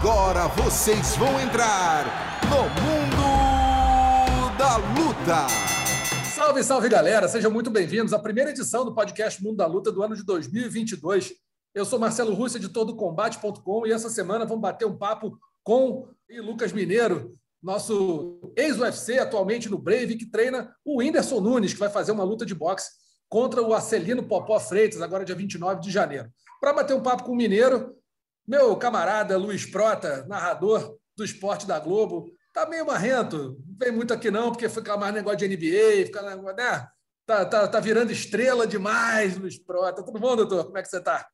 Agora 0.00 0.46
vocês 0.46 1.16
vão 1.16 1.40
entrar 1.40 2.04
no 2.48 2.62
Mundo 2.84 4.56
da 4.56 4.76
Luta. 4.76 5.48
Salve, 6.32 6.62
salve 6.62 6.88
galera, 6.88 7.26
sejam 7.26 7.50
muito 7.50 7.68
bem-vindos 7.68 8.12
à 8.12 8.18
primeira 8.20 8.50
edição 8.50 8.84
do 8.84 8.94
podcast 8.94 9.42
Mundo 9.42 9.56
da 9.56 9.66
Luta 9.66 9.90
do 9.90 10.00
ano 10.00 10.14
de 10.14 10.24
2022. 10.24 11.32
Eu 11.74 11.84
sou 11.84 11.98
Marcelo 11.98 12.32
Rússia 12.32 12.60
de 12.60 12.68
todocombate.com 12.68 13.86
e 13.88 13.92
essa 13.92 14.08
semana 14.08 14.46
vamos 14.46 14.62
bater 14.62 14.86
um 14.86 14.96
papo 14.96 15.36
com 15.64 16.06
Lucas 16.30 16.72
Mineiro, 16.72 17.36
nosso 17.60 18.52
ex-UFC, 18.56 19.18
atualmente 19.18 19.68
no 19.68 19.78
Brave, 19.78 20.16
que 20.16 20.30
treina 20.30 20.72
o 20.84 21.00
Whindersson 21.00 21.40
Nunes, 21.40 21.74
que 21.74 21.80
vai 21.80 21.90
fazer 21.90 22.12
uma 22.12 22.22
luta 22.22 22.46
de 22.46 22.54
boxe 22.54 22.88
contra 23.28 23.60
o 23.60 23.74
Acelino 23.74 24.22
Popó 24.22 24.60
Freitas, 24.60 25.02
agora 25.02 25.24
dia 25.24 25.34
29 25.34 25.80
de 25.80 25.90
janeiro. 25.90 26.30
Para 26.60 26.72
bater 26.72 26.94
um 26.94 27.02
papo 27.02 27.24
com 27.24 27.32
o 27.32 27.36
Mineiro, 27.36 27.97
meu 28.48 28.74
camarada 28.76 29.36
Luiz 29.36 29.66
Prota, 29.66 30.24
narrador 30.26 30.96
do 31.14 31.22
esporte 31.22 31.66
da 31.66 31.78
Globo, 31.78 32.32
tá 32.54 32.66
meio 32.66 32.86
marrento. 32.86 33.58
Não 33.66 33.76
vem 33.76 33.92
muito 33.92 34.14
aqui 34.14 34.30
não, 34.30 34.50
porque 34.50 34.70
fica 34.70 34.96
mais 34.96 35.12
negócio 35.12 35.36
de 35.36 35.48
NBA, 35.48 36.06
fica, 36.06 36.22
né? 36.54 36.88
Tá, 37.26 37.44
tá, 37.44 37.68
tá 37.68 37.78
virando 37.78 38.10
estrela 38.10 38.66
demais, 38.66 39.36
Luiz 39.36 39.58
Prota. 39.58 40.02
Tudo 40.02 40.18
bom, 40.18 40.34
doutor? 40.34 40.64
Como 40.64 40.78
é 40.78 40.82
que 40.82 40.88
você 40.88 40.98
tá? 40.98 41.28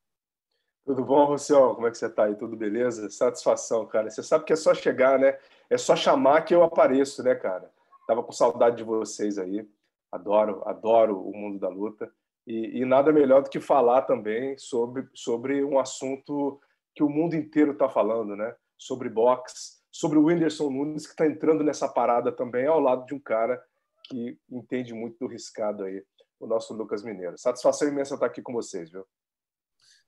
Tudo 0.84 1.04
bom, 1.04 1.26
Rossel? 1.26 1.76
Como 1.76 1.86
é 1.86 1.90
que 1.92 1.96
você 1.96 2.10
tá 2.10 2.24
aí? 2.24 2.34
Tudo 2.34 2.56
beleza? 2.56 3.08
Satisfação, 3.08 3.86
cara. 3.86 4.10
Você 4.10 4.22
sabe 4.22 4.44
que 4.44 4.52
é 4.52 4.56
só 4.56 4.74
chegar, 4.74 5.16
né? 5.16 5.38
É 5.70 5.78
só 5.78 5.94
chamar 5.94 6.42
que 6.42 6.52
eu 6.52 6.64
apareço, 6.64 7.22
né, 7.22 7.36
cara? 7.36 7.70
Tava 8.08 8.24
com 8.24 8.32
saudade 8.32 8.78
de 8.78 8.82
vocês 8.82 9.38
aí. 9.38 9.64
Adoro, 10.10 10.62
adoro 10.66 11.22
o 11.22 11.32
mundo 11.32 11.60
da 11.60 11.68
luta. 11.68 12.10
E, 12.44 12.80
e 12.80 12.84
nada 12.84 13.12
melhor 13.12 13.42
do 13.42 13.48
que 13.48 13.60
falar 13.60 14.02
também 14.02 14.58
sobre, 14.58 15.08
sobre 15.14 15.64
um 15.64 15.78
assunto 15.78 16.60
que 16.94 17.02
o 17.02 17.08
mundo 17.08 17.34
inteiro 17.34 17.72
está 17.72 17.88
falando, 17.88 18.36
né? 18.36 18.54
Sobre 18.78 19.08
boxe, 19.08 19.82
sobre 19.90 20.18
o 20.18 20.26
Whindersson 20.26 20.70
Nunes, 20.70 21.06
que 21.06 21.12
está 21.12 21.26
entrando 21.26 21.62
nessa 21.64 21.88
parada 21.88 22.32
também, 22.32 22.66
ao 22.66 22.80
lado 22.80 23.06
de 23.06 23.14
um 23.14 23.20
cara 23.20 23.62
que 24.04 24.38
entende 24.50 24.92
muito 24.92 25.18
do 25.18 25.26
riscado 25.26 25.84
aí, 25.84 26.04
o 26.38 26.46
nosso 26.46 26.74
Lucas 26.74 27.02
Mineiro. 27.02 27.38
Satisfação 27.38 27.88
imensa 27.88 28.14
estar 28.14 28.26
aqui 28.26 28.42
com 28.42 28.52
vocês, 28.52 28.90
viu? 28.90 29.06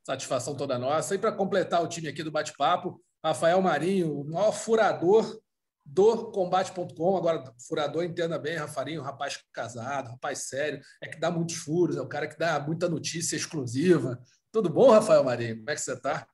Satisfação 0.05 0.57
toda 0.57 0.79
nossa. 0.79 1.15
E 1.15 1.19
para 1.19 1.33
completar 1.33 1.83
o 1.83 1.89
time 1.89 2.09
aqui 2.09 2.23
do 2.23 2.31
bate-papo, 2.31 3.01
Rafael 3.25 3.61
Marinho, 3.61 4.21
o 4.21 4.25
maior 4.25 4.53
furador 4.53 5.41
do 5.85 6.31
combate.com. 6.31 7.17
Agora, 7.17 7.45
furador, 7.67 8.05
entenda 8.05 8.39
bem, 8.39 8.57
Rafarinho, 8.57 9.03
rapaz 9.03 9.43
casado, 9.53 10.11
rapaz 10.11 10.49
sério, 10.49 10.81
é 11.01 11.09
que 11.09 11.19
dá 11.19 11.31
muitos 11.31 11.57
furos, 11.57 11.97
é 11.97 12.01
o 12.01 12.09
cara 12.09 12.29
que 12.29 12.39
dá 12.39 12.59
muita 12.61 12.89
notícia 12.89 13.37
exclusiva. 13.37 14.21
Tudo 14.53 14.69
bom, 14.69 14.91
Rafael 14.91 15.25
Marinho? 15.25 15.59
Como 15.59 15.71
é 15.71 15.75
que 15.75 15.81
você 15.81 15.93
está? 15.93 16.27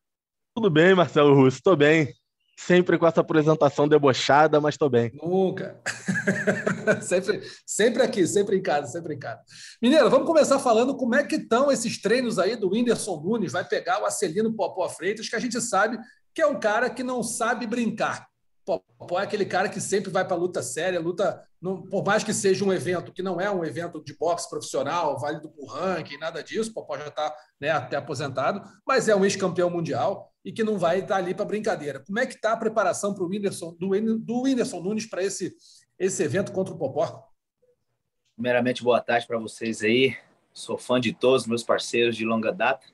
Tudo 0.54 0.68
bem, 0.68 0.94
Marcelo 0.94 1.34
Russo, 1.34 1.56
estou 1.56 1.74
bem. 1.74 2.12
Sempre 2.58 2.98
com 2.98 3.06
essa 3.06 3.22
apresentação 3.22 3.88
debochada, 3.88 4.60
mas 4.60 4.74
estou 4.74 4.90
bem. 4.90 5.10
Nunca. 5.14 5.80
sempre, 7.00 7.42
sempre 7.66 8.02
aqui, 8.02 8.26
sempre 8.26 8.56
em 8.56 8.62
casa, 8.62 8.86
sempre 8.88 9.14
em 9.14 9.18
casa. 9.18 9.40
Mineiro, 9.80 10.10
vamos 10.10 10.26
começar 10.26 10.58
falando 10.58 10.94
como 10.96 11.14
é 11.14 11.24
que 11.24 11.36
estão 11.36 11.72
esses 11.72 12.00
treinos 12.00 12.38
aí 12.38 12.54
do 12.54 12.70
Whindersson 12.70 13.20
Nunes. 13.20 13.52
Vai 13.52 13.64
pegar 13.64 14.02
o 14.02 14.04
Acelino 14.04 14.54
Popó 14.54 14.88
Freitas, 14.88 15.28
que 15.28 15.34
a 15.34 15.40
gente 15.40 15.60
sabe 15.60 15.98
que 16.34 16.42
é 16.42 16.46
um 16.46 16.60
cara 16.60 16.90
que 16.90 17.02
não 17.02 17.22
sabe 17.22 17.66
brincar. 17.66 18.26
Popó 18.64 19.18
é 19.18 19.24
aquele 19.24 19.44
cara 19.44 19.68
que 19.68 19.80
sempre 19.80 20.10
vai 20.10 20.26
para 20.26 20.36
luta 20.36 20.62
séria, 20.62 21.00
luta, 21.00 21.42
não, 21.60 21.82
por 21.82 22.04
mais 22.04 22.22
que 22.22 22.32
seja 22.32 22.64
um 22.64 22.72
evento 22.72 23.12
que 23.12 23.22
não 23.22 23.40
é 23.40 23.50
um 23.50 23.64
evento 23.64 24.02
de 24.02 24.16
boxe 24.16 24.48
profissional, 24.48 25.18
válido 25.18 25.50
por 25.50 25.66
ranking, 25.66 26.18
nada 26.18 26.42
disso, 26.42 26.72
Popó 26.72 26.96
já 26.96 27.08
está 27.08 27.34
né, 27.60 27.70
até 27.70 27.96
aposentado, 27.96 28.62
mas 28.86 29.08
é 29.08 29.16
um 29.16 29.24
ex-campeão 29.24 29.68
mundial 29.68 30.32
e 30.44 30.52
que 30.52 30.64
não 30.64 30.78
vai 30.78 31.00
estar 31.00 31.16
ali 31.16 31.34
para 31.34 31.44
brincadeira. 31.44 32.00
Como 32.00 32.18
é 32.18 32.26
que 32.26 32.34
está 32.34 32.52
a 32.52 32.56
preparação 32.56 33.14
para 33.14 33.24
o 33.24 33.28
do, 33.28 34.18
do 34.18 34.42
Whindersson 34.42 34.80
Nunes 34.80 35.06
para 35.06 35.22
esse, 35.22 35.54
esse 35.98 36.22
evento 36.22 36.52
contra 36.52 36.74
o 36.74 36.78
Popó? 36.78 37.28
Primeiramente, 38.34 38.82
boa 38.82 39.00
tarde 39.00 39.26
para 39.26 39.38
vocês 39.38 39.82
aí. 39.82 40.16
Sou 40.52 40.76
fã 40.76 41.00
de 41.00 41.12
todos, 41.12 41.46
meus 41.46 41.62
parceiros 41.62 42.16
de 42.16 42.24
longa 42.24 42.52
data. 42.52 42.86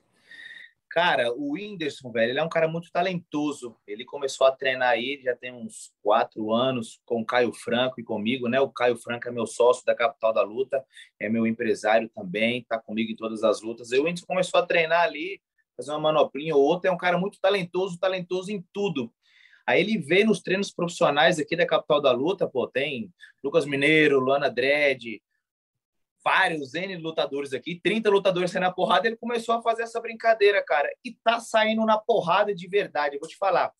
Cara, 0.89 1.31
o 1.31 1.51
Whindersson, 1.53 2.11
velho, 2.11 2.31
ele 2.31 2.39
é 2.39 2.43
um 2.43 2.49
cara 2.49 2.67
muito 2.67 2.91
talentoso. 2.91 3.77
Ele 3.85 4.03
começou 4.03 4.47
a 4.47 4.51
treinar 4.51 4.89
aí 4.89 5.21
já 5.23 5.35
tem 5.35 5.53
uns 5.53 5.93
quatro 6.01 6.51
anos 6.51 6.99
com 7.05 7.21
o 7.21 7.25
Caio 7.25 7.53
Franco 7.53 8.01
e 8.01 8.03
comigo, 8.03 8.47
né? 8.49 8.59
O 8.59 8.69
Caio 8.69 8.97
Franco 8.97 9.27
é 9.27 9.31
meu 9.31 9.45
sócio 9.45 9.85
da 9.85 9.93
Capital 9.93 10.33
da 10.33 10.41
Luta, 10.41 10.83
é 11.19 11.29
meu 11.29 11.45
empresário 11.45 12.09
também, 12.09 12.65
tá 12.67 12.79
comigo 12.79 13.11
em 13.11 13.15
todas 13.15 13.43
as 13.43 13.61
lutas. 13.61 13.91
E 13.91 13.99
o 13.99 14.05
Whindersson 14.05 14.25
começou 14.25 14.59
a 14.59 14.65
treinar 14.65 15.03
ali, 15.03 15.39
fazer 15.77 15.91
uma 15.91 15.99
manoplinha 15.99 16.55
ou 16.55 16.63
outra. 16.63 16.89
É 16.89 16.93
um 16.93 16.97
cara 16.97 17.19
muito 17.19 17.39
talentoso, 17.39 17.99
talentoso 17.99 18.51
em 18.51 18.65
tudo. 18.73 19.13
Aí 19.67 19.81
ele 19.81 19.99
vê 19.99 20.23
nos 20.23 20.41
treinos 20.41 20.71
profissionais 20.71 21.37
aqui 21.37 21.55
da 21.55 21.67
Capital 21.67 22.01
da 22.01 22.11
Luta, 22.11 22.47
pô, 22.47 22.67
tem 22.67 23.13
Lucas 23.43 23.65
Mineiro, 23.67 24.19
Luana 24.19 24.49
Dredd, 24.49 25.21
vários 26.23 26.73
N 26.73 26.97
lutadores 26.97 27.53
aqui, 27.53 27.79
30 27.81 28.09
lutadores 28.09 28.51
saindo 28.51 28.65
na 28.65 28.71
porrada, 28.71 29.07
ele 29.07 29.17
começou 29.17 29.55
a 29.55 29.61
fazer 29.61 29.83
essa 29.83 29.99
brincadeira, 30.01 30.63
cara. 30.63 30.89
E 31.03 31.13
tá 31.23 31.39
saindo 31.39 31.85
na 31.85 31.97
porrada 31.97 32.53
de 32.53 32.67
verdade. 32.67 33.15
Eu 33.15 33.19
vou 33.19 33.29
te 33.29 33.37
falar. 33.37 33.71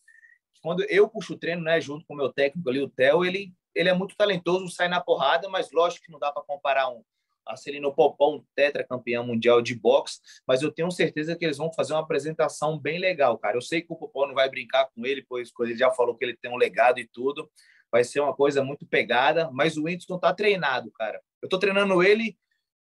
Quando 0.62 0.84
eu 0.90 1.08
puxo 1.08 1.34
o 1.34 1.38
treino, 1.38 1.64
né, 1.64 1.80
junto 1.80 2.06
com 2.06 2.14
o 2.14 2.18
meu 2.18 2.32
técnico 2.32 2.70
ali, 2.70 2.82
o 2.82 2.90
Theo, 2.90 3.24
ele, 3.24 3.54
ele 3.74 3.90
é 3.90 3.94
muito 3.94 4.16
talentoso, 4.16 4.70
sai 4.70 4.88
na 4.90 5.00
porrada, 5.00 5.48
mas 5.50 5.72
lógico 5.72 6.06
que 6.06 6.12
não 6.12 6.20
dá 6.20 6.32
para 6.32 6.44
comparar 6.44 6.90
um 6.90 7.04
a 7.50 7.56
Celino 7.56 7.94
Popó, 7.94 8.36
um 8.36 8.44
tetracampeão 8.56 9.26
mundial 9.26 9.62
de 9.62 9.74
boxe, 9.76 10.20
mas 10.48 10.62
eu 10.62 10.72
tenho 10.72 10.92
certeza 10.92 11.36
que 11.36 11.44
eles 11.44 11.58
vão 11.58 11.74
fazer 11.74 11.94
uma 11.94 12.02
apresentação 12.02 12.78
bem 12.78 13.00
legal, 13.00 13.38
cara. 13.38 13.58
Eu 13.58 13.62
sei 13.62 13.82
que 13.82 13.92
o 13.92 13.96
Popó 13.96 14.28
não 14.28 14.36
vai 14.36 14.48
brincar 14.50 14.90
com 14.94 15.06
ele, 15.06 15.26
pois 15.28 15.52
ele 15.62 15.76
já 15.76 15.90
falou 15.92 16.16
que 16.16 16.24
ele 16.24 16.38
tem 16.38 16.52
um 16.52 16.58
legado 16.58 17.00
e 17.00 17.08
tudo, 17.08 17.50
vai 17.92 18.04
ser 18.04 18.20
uma 18.20 18.36
coisa 18.36 18.64
muito 18.64 18.86
pegada, 18.86 19.50
mas 19.52 19.78
o 19.78 19.86
Whindersson 19.86 20.16
está 20.16 20.34
treinado, 20.34 20.92
cara. 20.92 21.20
Eu 21.42 21.48
estou 21.48 21.60
treinando 21.60 22.02
ele 22.04 22.38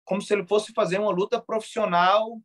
como 0.04 0.20
se 0.20 0.32
ele 0.32 0.46
fosse 0.46 0.72
fazer 0.72 0.98
uma 0.98 1.12
luta 1.12 1.40
profissional, 1.40 2.40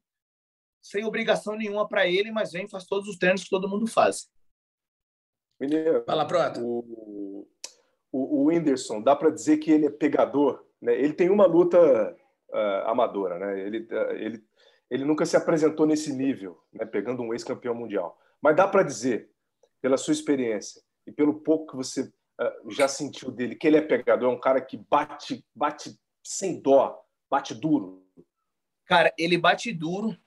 sem 0.81 1.03
obrigação 1.03 1.55
nenhuma 1.55 1.87
para 1.87 2.07
ele, 2.07 2.31
mas 2.31 2.51
vem 2.51 2.67
faz 2.67 2.85
todos 2.85 3.07
os 3.07 3.17
treinos 3.17 3.43
que 3.43 3.49
todo 3.49 3.67
mundo 3.67 3.87
faz. 3.87 4.29
Mineiro, 5.59 6.03
Fala, 6.05 6.27
Prota. 6.27 6.61
O, 6.61 7.47
o, 8.11 8.41
o 8.41 8.45
Whindersson, 8.45 9.01
dá 9.01 9.15
para 9.15 9.31
dizer 9.31 9.57
que 9.57 9.71
ele 9.71 9.87
é 9.87 9.89
pegador? 9.89 10.63
Né? 10.81 10.93
Ele 10.93 11.13
tem 11.13 11.29
uma 11.29 11.47
luta 11.47 12.15
uh, 12.49 12.87
amadora, 12.89 13.39
né? 13.39 13.59
ele, 13.59 13.79
uh, 13.79 14.11
ele, 14.11 14.43
ele 14.91 15.05
nunca 15.05 15.25
se 15.25 15.35
apresentou 15.35 15.87
nesse 15.87 16.13
nível, 16.13 16.61
né? 16.71 16.85
pegando 16.85 17.23
um 17.23 17.33
ex-campeão 17.33 17.73
mundial. 17.73 18.15
Mas 18.39 18.55
dá 18.55 18.67
para 18.67 18.83
dizer, 18.83 19.31
pela 19.81 19.97
sua 19.97 20.13
experiência 20.13 20.81
e 21.07 21.11
pelo 21.11 21.41
pouco 21.41 21.71
que 21.71 21.77
você 21.77 22.13
já 22.69 22.87
sentiu 22.87 23.31
dele, 23.31 23.55
que 23.55 23.67
ele 23.67 23.77
é 23.77 23.81
pegador, 23.81 24.31
é 24.31 24.33
um 24.35 24.39
cara 24.39 24.61
que 24.61 24.77
bate, 24.77 25.45
bate 25.53 25.97
sem 26.23 26.59
dó, 26.59 27.01
bate 27.29 27.53
duro. 27.53 28.05
Cara, 28.85 29.13
ele 29.17 29.37
bate 29.37 29.71
duro, 29.71 30.17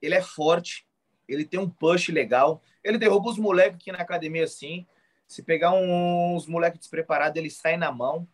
ele 0.00 0.14
é 0.14 0.22
forte, 0.22 0.86
ele 1.28 1.44
tem 1.44 1.60
um 1.60 1.68
push 1.68 2.08
legal, 2.08 2.62
ele 2.82 2.98
derruba 2.98 3.30
os 3.30 3.38
moleques 3.38 3.76
aqui 3.76 3.92
na 3.92 3.98
academia 3.98 4.44
assim. 4.44 4.86
Se 5.26 5.42
pegar 5.42 5.72
uns 5.72 6.46
moleques 6.46 6.80
despreparados, 6.80 7.36
ele 7.36 7.50
sai 7.50 7.76
na 7.76 7.92
mão. 7.92 8.26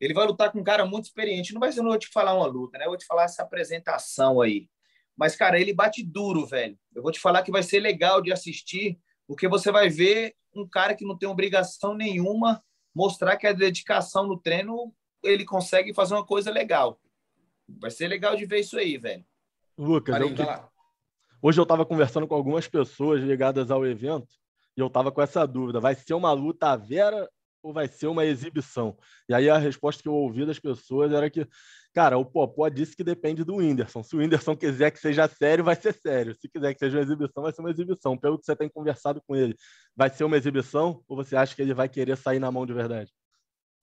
Ele 0.00 0.14
vai 0.14 0.24
lutar 0.24 0.52
com 0.52 0.60
um 0.60 0.64
cara 0.64 0.86
muito 0.86 1.06
experiente. 1.06 1.52
Não 1.52 1.60
vai 1.60 1.72
ser, 1.72 1.80
não 1.80 1.88
vou 1.88 1.98
te 1.98 2.08
falar 2.08 2.34
uma 2.34 2.46
luta, 2.46 2.78
né? 2.78 2.84
Eu 2.84 2.90
vou 2.90 2.98
te 2.98 3.06
falar 3.06 3.24
essa 3.24 3.42
apresentação 3.42 4.40
aí. 4.40 4.68
Mas, 5.16 5.34
cara, 5.34 5.58
ele 5.58 5.72
bate 5.72 6.02
duro, 6.02 6.46
velho. 6.46 6.78
Eu 6.94 7.02
vou 7.02 7.10
te 7.10 7.18
falar 7.18 7.42
que 7.42 7.50
vai 7.50 7.62
ser 7.62 7.80
legal 7.80 8.20
de 8.22 8.32
assistir, 8.32 9.00
porque 9.26 9.48
você 9.48 9.70
vai 9.72 9.88
ver 9.88 10.34
um 10.54 10.68
cara 10.68 10.94
que 10.94 11.04
não 11.04 11.16
tem 11.16 11.28
obrigação 11.28 11.94
nenhuma 11.94 12.62
mostrar 12.94 13.36
que 13.36 13.46
a 13.46 13.52
dedicação 13.52 14.26
no 14.26 14.38
treino 14.38 14.94
ele 15.22 15.44
consegue 15.44 15.92
fazer 15.92 16.14
uma 16.14 16.24
coisa 16.24 16.50
legal. 16.50 17.00
Vai 17.68 17.90
ser 17.90 18.08
legal 18.08 18.36
de 18.36 18.44
ver 18.44 18.60
isso 18.60 18.78
aí, 18.78 18.96
velho. 18.96 19.24
Lucas, 19.76 20.20
eu... 20.20 20.28
hoje 21.42 21.58
eu 21.58 21.64
estava 21.64 21.84
conversando 21.84 22.28
com 22.28 22.34
algumas 22.34 22.68
pessoas 22.68 23.22
ligadas 23.22 23.70
ao 23.70 23.84
evento 23.84 24.28
e 24.76 24.80
eu 24.80 24.86
estava 24.86 25.10
com 25.10 25.22
essa 25.22 25.46
dúvida: 25.46 25.80
vai 25.80 25.94
ser 25.94 26.14
uma 26.14 26.32
luta 26.32 26.68
à 26.68 26.76
vera 26.76 27.28
ou 27.62 27.72
vai 27.72 27.88
ser 27.88 28.06
uma 28.06 28.24
exibição? 28.24 28.96
E 29.28 29.34
aí 29.34 29.48
a 29.48 29.56
resposta 29.56 30.02
que 30.02 30.08
eu 30.08 30.14
ouvi 30.14 30.44
das 30.44 30.58
pessoas 30.58 31.12
era 31.12 31.30
que, 31.30 31.48
cara, 31.94 32.18
o 32.18 32.24
Popó 32.24 32.68
disse 32.68 32.96
que 32.96 33.04
depende 33.04 33.44
do 33.44 33.56
Whindersson. 33.56 34.02
Se 34.02 34.16
o 34.16 34.18
Whindersson 34.18 34.56
quiser 34.56 34.90
que 34.90 34.98
seja 34.98 35.28
sério, 35.28 35.64
vai 35.64 35.76
ser 35.76 35.94
sério. 35.94 36.34
Se 36.34 36.48
quiser 36.48 36.74
que 36.74 36.80
seja 36.80 36.98
uma 36.98 37.04
exibição, 37.04 37.42
vai 37.44 37.52
ser 37.52 37.60
uma 37.60 37.70
exibição. 37.70 38.18
Pelo 38.18 38.38
que 38.38 38.44
você 38.44 38.56
tem 38.56 38.68
conversado 38.68 39.22
com 39.26 39.36
ele, 39.36 39.56
vai 39.96 40.10
ser 40.10 40.24
uma 40.24 40.36
exibição 40.36 41.02
ou 41.08 41.16
você 41.16 41.36
acha 41.36 41.54
que 41.54 41.62
ele 41.62 41.72
vai 41.72 41.88
querer 41.88 42.16
sair 42.16 42.40
na 42.40 42.50
mão 42.50 42.66
de 42.66 42.72
verdade? 42.72 43.12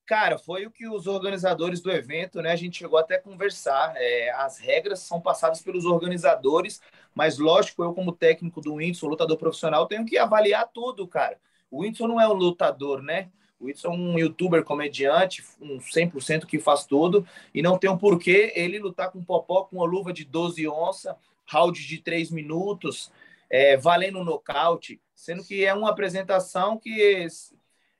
Cara, 0.05 0.37
foi 0.37 0.65
o 0.65 0.71
que 0.71 0.85
os 0.89 1.07
organizadores 1.07 1.79
do 1.79 1.89
evento, 1.89 2.41
né? 2.41 2.51
A 2.51 2.55
gente 2.57 2.79
chegou 2.79 2.99
até 2.99 3.15
a 3.15 3.21
conversar. 3.21 3.93
É, 3.95 4.29
as 4.31 4.57
regras 4.59 4.99
são 4.99 5.21
passadas 5.21 5.61
pelos 5.61 5.85
organizadores, 5.85 6.81
mas 7.15 7.39
lógico, 7.39 7.81
eu, 7.81 7.93
como 7.93 8.11
técnico 8.11 8.59
do 8.59 8.73
Whindersson, 8.73 9.07
lutador 9.07 9.37
profissional, 9.37 9.87
tenho 9.87 10.05
que 10.05 10.17
avaliar 10.17 10.69
tudo, 10.73 11.07
cara. 11.07 11.39
O 11.69 11.81
Whindersson 11.81 12.07
não 12.07 12.19
é 12.19 12.27
um 12.27 12.33
lutador, 12.33 13.01
né? 13.01 13.31
O 13.61 13.65
Whindersson 13.65 13.89
é 13.89 13.91
um 13.91 14.19
youtuber, 14.19 14.63
comediante, 14.63 15.43
um 15.61 15.77
100% 15.77 16.45
que 16.45 16.59
faz 16.59 16.83
tudo, 16.85 17.25
e 17.53 17.61
não 17.61 17.77
tem 17.77 17.89
um 17.89 17.97
porquê 17.97 18.51
ele 18.55 18.79
lutar 18.79 19.11
com 19.11 19.23
popó 19.23 19.63
com 19.63 19.77
uma 19.77 19.85
luva 19.85 20.11
de 20.11 20.25
12 20.25 20.67
onças, 20.67 21.15
round 21.45 21.87
de 21.87 21.99
3 21.99 22.31
minutos. 22.31 23.11
é, 23.51 23.75
valendo 23.75 24.23
nocaute, 24.23 25.01
sendo 25.13 25.43
que 25.43 25.65
é 25.65 25.73
uma 25.73 25.89
apresentação 25.89 26.77
que 26.77 27.27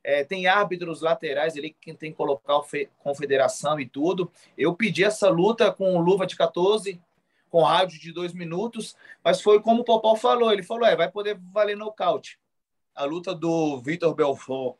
é, 0.01 0.23
tem 0.23 0.47
árbitros 0.47 1.01
laterais 1.01 1.57
ali 1.57 1.71
que 1.79 1.93
tem 1.93 2.11
que 2.11 2.17
colocar 2.17 2.55
a 2.55 2.63
confederação 3.03 3.77
e 3.77 3.85
tudo. 3.85 4.31
Eu 4.57 4.73
pedi 4.73 5.03
essa 5.03 5.29
luta 5.29 5.69
com 5.71 5.99
luva 5.99 6.25
de 6.25 6.37
14, 6.37 7.01
com 7.49 7.63
rádio 7.63 7.99
de 7.99 8.13
dois 8.13 8.33
minutos, 8.33 8.95
mas 9.21 9.41
foi 9.41 9.61
como 9.61 9.81
o 9.81 9.83
Popó 9.83 10.15
falou, 10.15 10.53
ele 10.53 10.63
falou, 10.63 10.87
é, 10.87 10.95
vai 10.95 11.11
poder 11.11 11.37
valer 11.51 11.75
nocaute. 11.75 12.39
A 12.95 13.03
luta 13.03 13.35
do 13.35 13.77
Vitor 13.81 14.15
Belfort 14.15 14.77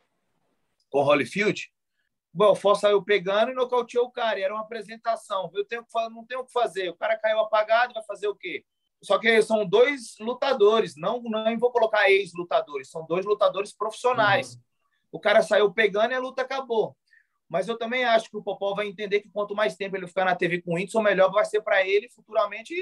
com 0.92 1.02
Holyfield, 1.02 1.72
o 2.34 2.38
Belfort 2.38 2.78
saiu 2.78 3.02
pegando 3.02 3.50
e 3.50 3.54
nocauteou 3.54 4.06
o 4.06 4.10
cara, 4.10 4.38
e 4.38 4.42
era 4.42 4.54
uma 4.54 4.62
apresentação. 4.62 5.50
Eu 5.54 5.64
tenho 5.64 5.84
que, 5.84 6.08
não 6.10 6.24
tenho 6.24 6.40
o 6.40 6.46
que 6.46 6.52
fazer. 6.52 6.90
O 6.90 6.96
cara 6.96 7.18
caiu 7.18 7.40
apagado, 7.40 7.94
vai 7.94 8.02
fazer 8.04 8.28
o 8.28 8.36
quê? 8.36 8.64
Só 9.02 9.18
que 9.18 9.42
são 9.42 9.66
dois 9.66 10.16
lutadores, 10.20 10.94
não, 10.96 11.20
não 11.22 11.58
vou 11.58 11.72
colocar 11.72 12.08
ex-lutadores, 12.08 12.88
são 12.88 13.04
dois 13.04 13.26
lutadores 13.26 13.72
profissionais. 13.72 14.54
Uhum. 14.54 14.60
O 15.12 15.20
cara 15.20 15.42
saiu 15.42 15.72
pegando 15.72 16.12
e 16.12 16.14
a 16.14 16.20
luta 16.20 16.42
acabou. 16.42 16.96
Mas 17.48 17.68
eu 17.68 17.76
também 17.76 18.04
acho 18.04 18.30
que 18.30 18.36
o 18.36 18.42
Popó 18.42 18.74
vai 18.74 18.86
entender 18.86 19.20
que 19.20 19.28
quanto 19.28 19.54
mais 19.54 19.76
tempo 19.76 19.96
ele 19.96 20.06
ficar 20.06 20.24
na 20.24 20.36
TV 20.36 20.62
com 20.62 20.72
o 20.72 20.74
Whindersson, 20.76 21.02
melhor 21.02 21.30
vai 21.30 21.44
ser 21.44 21.60
para 21.60 21.86
ele 21.86 22.08
futuramente. 22.08 22.74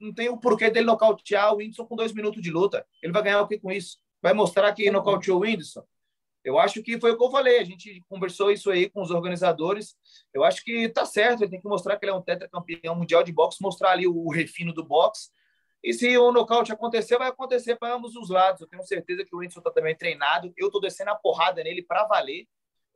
Não 0.00 0.12
tem 0.12 0.28
o 0.28 0.38
porquê 0.38 0.70
dele 0.70 0.86
nocautear 0.86 1.52
o 1.52 1.58
Whindersson 1.58 1.86
com 1.86 1.94
dois 1.94 2.12
minutos 2.12 2.42
de 2.42 2.50
luta. 2.50 2.84
Ele 3.00 3.12
vai 3.12 3.22
ganhar 3.22 3.42
o 3.42 3.46
que 3.46 3.60
com 3.60 3.70
isso? 3.70 3.98
Vai 4.20 4.32
mostrar 4.32 4.72
que 4.72 4.90
nocauteou 4.90 5.38
o 5.38 5.42
Whindersson? 5.42 5.84
Eu 6.46 6.58
acho 6.58 6.82
que 6.82 6.98
foi 7.00 7.12
o 7.12 7.18
que 7.18 7.24
eu 7.24 7.30
falei. 7.30 7.58
A 7.58 7.64
gente 7.64 8.02
conversou 8.08 8.50
isso 8.50 8.70
aí 8.70 8.88
com 8.88 9.02
os 9.02 9.10
organizadores. 9.10 9.96
Eu 10.32 10.44
acho 10.44 10.64
que 10.64 10.88
tá 10.88 11.04
certo. 11.04 11.42
Ele 11.42 11.50
tem 11.50 11.60
que 11.60 11.68
mostrar 11.68 11.98
que 11.98 12.04
ele 12.04 12.12
é 12.12 12.14
um 12.14 12.22
tetracampeão 12.22 12.94
mundial 12.94 13.22
de 13.22 13.32
boxe, 13.32 13.60
mostrar 13.60 13.90
ali 13.90 14.06
o 14.06 14.30
refino 14.30 14.72
do 14.72 14.84
boxe. 14.84 15.30
E 15.82 15.92
se 15.92 16.16
o 16.16 16.32
nocaute 16.32 16.72
acontecer, 16.72 17.18
vai 17.18 17.28
acontecer 17.28 17.76
para 17.76 17.94
ambos 17.94 18.16
os 18.16 18.30
lados. 18.30 18.60
Eu 18.60 18.68
tenho 18.68 18.82
certeza 18.82 19.24
que 19.24 19.34
o 19.34 19.38
Whindersson 19.38 19.60
está 19.60 19.70
também 19.70 19.96
treinado. 19.96 20.52
Eu 20.56 20.68
estou 20.68 20.80
descendo 20.80 21.10
a 21.10 21.16
porrada 21.16 21.62
nele 21.62 21.82
para 21.82 22.06
valer 22.06 22.46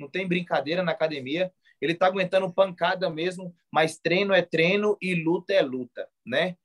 não 0.00 0.08
tem 0.08 0.26
brincadeira 0.26 0.82
na 0.82 0.92
academia. 0.92 1.52
Ele 1.80 1.92
está 1.92 2.06
aguentando 2.06 2.52
pancada 2.52 3.10
mesmo, 3.10 3.54
mas 3.70 3.98
treino 3.98 4.32
é 4.32 4.42
treino 4.42 4.96
e 5.00 5.14
luta 5.14 5.52
é 5.52 5.62
luta, 5.62 6.08
né? 6.24 6.56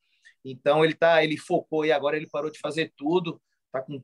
Então 0.44 0.84
ele 0.84 0.94
tá, 0.94 1.24
ele 1.24 1.38
focou 1.38 1.86
e 1.86 1.92
agora 1.92 2.18
ele 2.18 2.28
parou 2.28 2.50
de 2.50 2.60
fazer 2.60 2.94
tudo, 2.96 3.42
tá 3.72 3.82
com, 3.82 4.02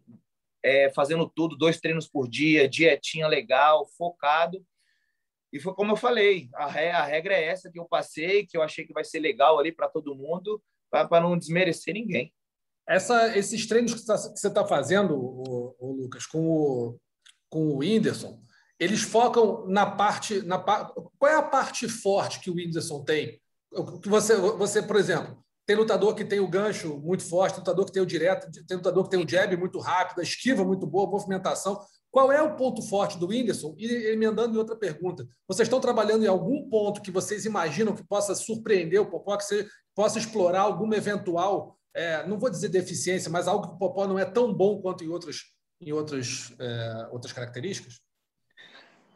é, 0.63 0.91
fazendo 0.93 1.27
tudo, 1.27 1.57
dois 1.57 1.79
treinos 1.79 2.07
por 2.07 2.27
dia, 2.27 2.69
dietinha 2.69 3.27
legal, 3.27 3.85
focado. 3.97 4.65
E 5.51 5.59
foi 5.59 5.73
como 5.73 5.91
eu 5.91 5.97
falei, 5.97 6.49
a, 6.53 6.65
a 6.65 7.05
regra 7.05 7.33
é 7.33 7.45
essa 7.45 7.69
que 7.69 7.79
eu 7.79 7.85
passei, 7.85 8.45
que 8.45 8.55
eu 8.55 8.61
achei 8.61 8.85
que 8.85 8.93
vai 8.93 9.03
ser 9.03 9.19
legal 9.19 9.59
ali 9.59 9.71
para 9.71 9.89
todo 9.89 10.15
mundo, 10.15 10.61
para 10.89 11.21
não 11.21 11.37
desmerecer 11.37 11.93
ninguém. 11.93 12.33
Essa, 12.87 13.37
esses 13.37 13.67
treinos 13.67 13.93
que, 13.93 14.05
tá, 14.05 14.17
você 14.17 14.47
está 14.47 14.65
fazendo, 14.65 15.15
o, 15.15 15.75
o, 15.79 15.93
Lucas, 15.93 16.25
com 16.25 16.39
o, 16.39 16.99
com 17.49 17.67
o 17.67 17.77
Whindersson, 17.77 18.41
eles 18.79 19.01
focam 19.01 19.67
na 19.67 19.85
parte. 19.85 20.41
Na, 20.41 20.57
qual 20.57 21.31
é 21.31 21.35
a 21.35 21.43
parte 21.43 21.87
forte 21.87 22.39
que 22.39 22.49
o 22.49 22.55
Whindersson 22.55 23.03
tem? 23.03 23.39
Você, 24.05 24.35
você, 24.35 24.81
por 24.81 24.95
exemplo, 24.95 25.41
tem 25.71 25.77
lutador 25.77 26.13
que 26.13 26.25
tem 26.25 26.41
o 26.41 26.49
gancho 26.49 26.99
muito 26.99 27.23
forte, 27.23 27.53
tem 27.53 27.59
lutador 27.59 27.85
que 27.85 27.93
tem 27.93 28.03
o 28.03 28.05
direto, 28.05 28.51
tem 28.67 28.75
lutador 28.75 29.05
que 29.05 29.09
tem 29.09 29.23
o 29.23 29.29
jab 29.29 29.55
muito 29.55 29.79
rápido, 29.79 30.19
a 30.19 30.23
esquiva 30.23 30.65
muito 30.65 30.85
boa, 30.85 31.09
movimentação. 31.09 31.79
Qual 32.11 32.29
é 32.29 32.41
o 32.41 32.57
ponto 32.57 32.81
forte 32.81 33.17
do 33.17 33.27
Whindersson? 33.27 33.73
E 33.77 34.11
emendando 34.11 34.53
em 34.53 34.57
outra 34.57 34.75
pergunta, 34.75 35.25
vocês 35.47 35.67
estão 35.67 35.79
trabalhando 35.79 36.25
em 36.25 36.27
algum 36.27 36.69
ponto 36.69 37.01
que 37.01 37.09
vocês 37.09 37.45
imaginam 37.45 37.95
que 37.95 38.05
possa 38.05 38.35
surpreender 38.35 38.99
o 38.99 39.09
Popó, 39.09 39.37
que 39.37 39.45
você 39.45 39.65
possa 39.95 40.19
explorar 40.19 40.63
alguma 40.63 40.97
eventual, 40.97 41.77
é, 41.95 42.27
não 42.27 42.37
vou 42.37 42.49
dizer 42.49 42.67
deficiência, 42.67 43.31
mas 43.31 43.47
algo 43.47 43.69
que 43.69 43.73
o 43.75 43.77
Popó 43.77 44.05
não 44.05 44.19
é 44.19 44.25
tão 44.25 44.53
bom 44.53 44.81
quanto 44.81 45.05
em 45.05 45.07
outras, 45.07 45.37
em 45.79 45.93
outras, 45.93 46.53
é, 46.59 47.07
outras 47.13 47.31
características? 47.31 48.01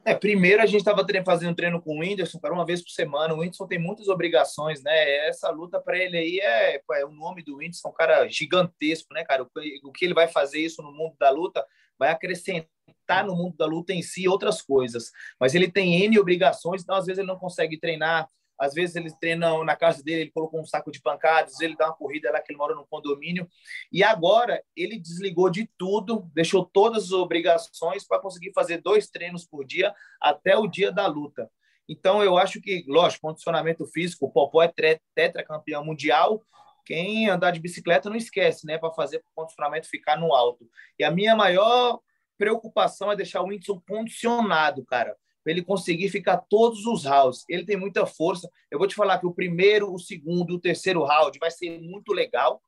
É, 0.08 0.14
primeiro 0.14 0.62
a 0.62 0.68
gente 0.68 0.82
estava 0.82 1.04
fazendo 1.26 1.56
treino 1.56 1.82
com 1.82 1.98
o 1.98 2.00
Whindersson, 2.00 2.38
para 2.38 2.54
uma 2.54 2.64
vez 2.64 2.80
por 2.80 2.92
semana. 2.92 3.34
O 3.34 3.40
Whindersson 3.40 3.66
tem 3.66 3.80
muitas 3.80 4.08
obrigações, 4.08 4.84
né? 4.84 5.28
Essa 5.28 5.50
luta 5.50 5.82
para 5.82 5.98
ele 5.98 6.16
aí 6.16 6.40
é, 6.40 6.80
é, 6.94 7.06
o 7.06 7.10
nome 7.10 7.44
do 7.44 7.58
Whindersson, 7.58 7.90
um 7.90 7.94
cara 7.94 8.28
gigantesco, 8.28 9.12
né, 9.16 9.24
cara? 9.24 9.42
O, 9.42 9.50
o 9.84 9.92
que 9.92 10.06
ele 10.06 10.14
vai 10.14 10.28
fazer 10.28 10.60
isso 10.60 10.84
no 10.84 10.92
mundo 10.92 11.16
da 11.20 11.32
luta 11.32 11.66
vai 11.98 12.12
acrescentar 12.12 13.26
no 13.26 13.36
mundo 13.36 13.58
da 13.58 13.66
luta 13.66 13.94
em 13.94 14.04
si 14.04 14.28
outras 14.28 14.62
coisas. 14.62 15.12
Mas 15.40 15.56
ele 15.56 15.72
tem 15.72 16.04
N 16.04 16.20
obrigações, 16.20 16.84
então 16.84 16.96
às 16.96 17.08
vezes 17.08 17.18
ele 17.18 17.28
não 17.28 17.40
consegue 17.40 17.80
treinar 17.80 18.30
às 18.58 18.74
vezes 18.74 18.96
eles 18.96 19.14
treinam 19.16 19.64
na 19.64 19.76
casa 19.76 20.04
dele, 20.04 20.22
ele 20.22 20.32
colocou 20.32 20.60
um 20.60 20.66
saco 20.66 20.92
de 20.92 21.02
pancadas, 21.02 21.60
ele 21.60 21.76
dá 21.76 21.88
uma 21.88 21.96
corrida 21.96 22.32
lá 22.32 22.42
que 22.42 22.52
ele 22.52 22.58
mora 22.58 22.76
no 22.76 22.86
condomínio. 22.86 23.48
E 23.92 24.04
agora 24.04 24.64
ele 24.76 24.98
desligou 24.98 25.50
de 25.50 25.70
tudo, 25.78 26.30
deixou 26.34 26.66
todas 26.66 27.06
as 27.06 27.12
obrigações 27.12 28.08
para 28.08 28.20
conseguir 28.20 28.52
fazer 28.54 28.82
dois 28.82 29.10
treinos 29.10 29.46
por 29.46 29.66
dia 29.66 29.94
até 30.22 30.58
o 30.58 30.68
dia 30.68 30.92
da 30.92 31.06
luta. 31.08 31.50
Então 31.88 32.24
eu 32.24 32.38
acho 32.38 32.62
que, 32.62 32.84
lógico, 32.88 33.28
condicionamento 33.28 33.86
físico, 33.88 34.26
o 34.26 34.32
Popó 34.32 34.64
é 34.64 34.74
tetracampeão 35.14 35.84
mundial. 35.84 36.42
Quem 36.86 37.30
andar 37.30 37.52
de 37.52 37.60
bicicleta 37.60 38.10
não 38.10 38.16
esquece, 38.16 38.66
né, 38.66 38.78
para 38.78 38.92
fazer 38.92 39.18
o 39.18 39.24
condicionamento 39.36 39.90
ficar 39.90 40.18
no 40.18 40.34
alto. 40.34 40.70
E 40.98 41.04
a 41.04 41.12
minha 41.12 41.36
maior 41.36 42.00
preocupação 42.38 43.12
é 43.12 43.16
deixar 43.16 43.42
o 43.42 43.48
Whindersson 43.48 43.82
condicionado, 43.88 44.86
cara 44.86 45.16
para 45.46 45.54
ele 45.54 45.64
conseguir 45.64 46.10
ficar 46.10 46.38
todos 46.38 46.88
os 46.88 47.06
rounds. 47.06 47.46
Ele 47.48 47.64
tem 47.64 47.78
muita 47.78 48.04
força. 48.08 48.50
Eu 48.72 48.80
vou 48.80 48.88
te 48.88 48.96
falar 48.96 49.20
que 49.20 49.28
o 49.28 49.34
primeiro, 49.34 49.94
o 49.94 50.00
segundo, 50.00 50.56
o 50.56 50.60
terceiro 50.60 51.04
round 51.04 51.38
vai 51.38 51.52
ser 51.52 51.80
muito 51.80 52.12
legal. 52.12 52.60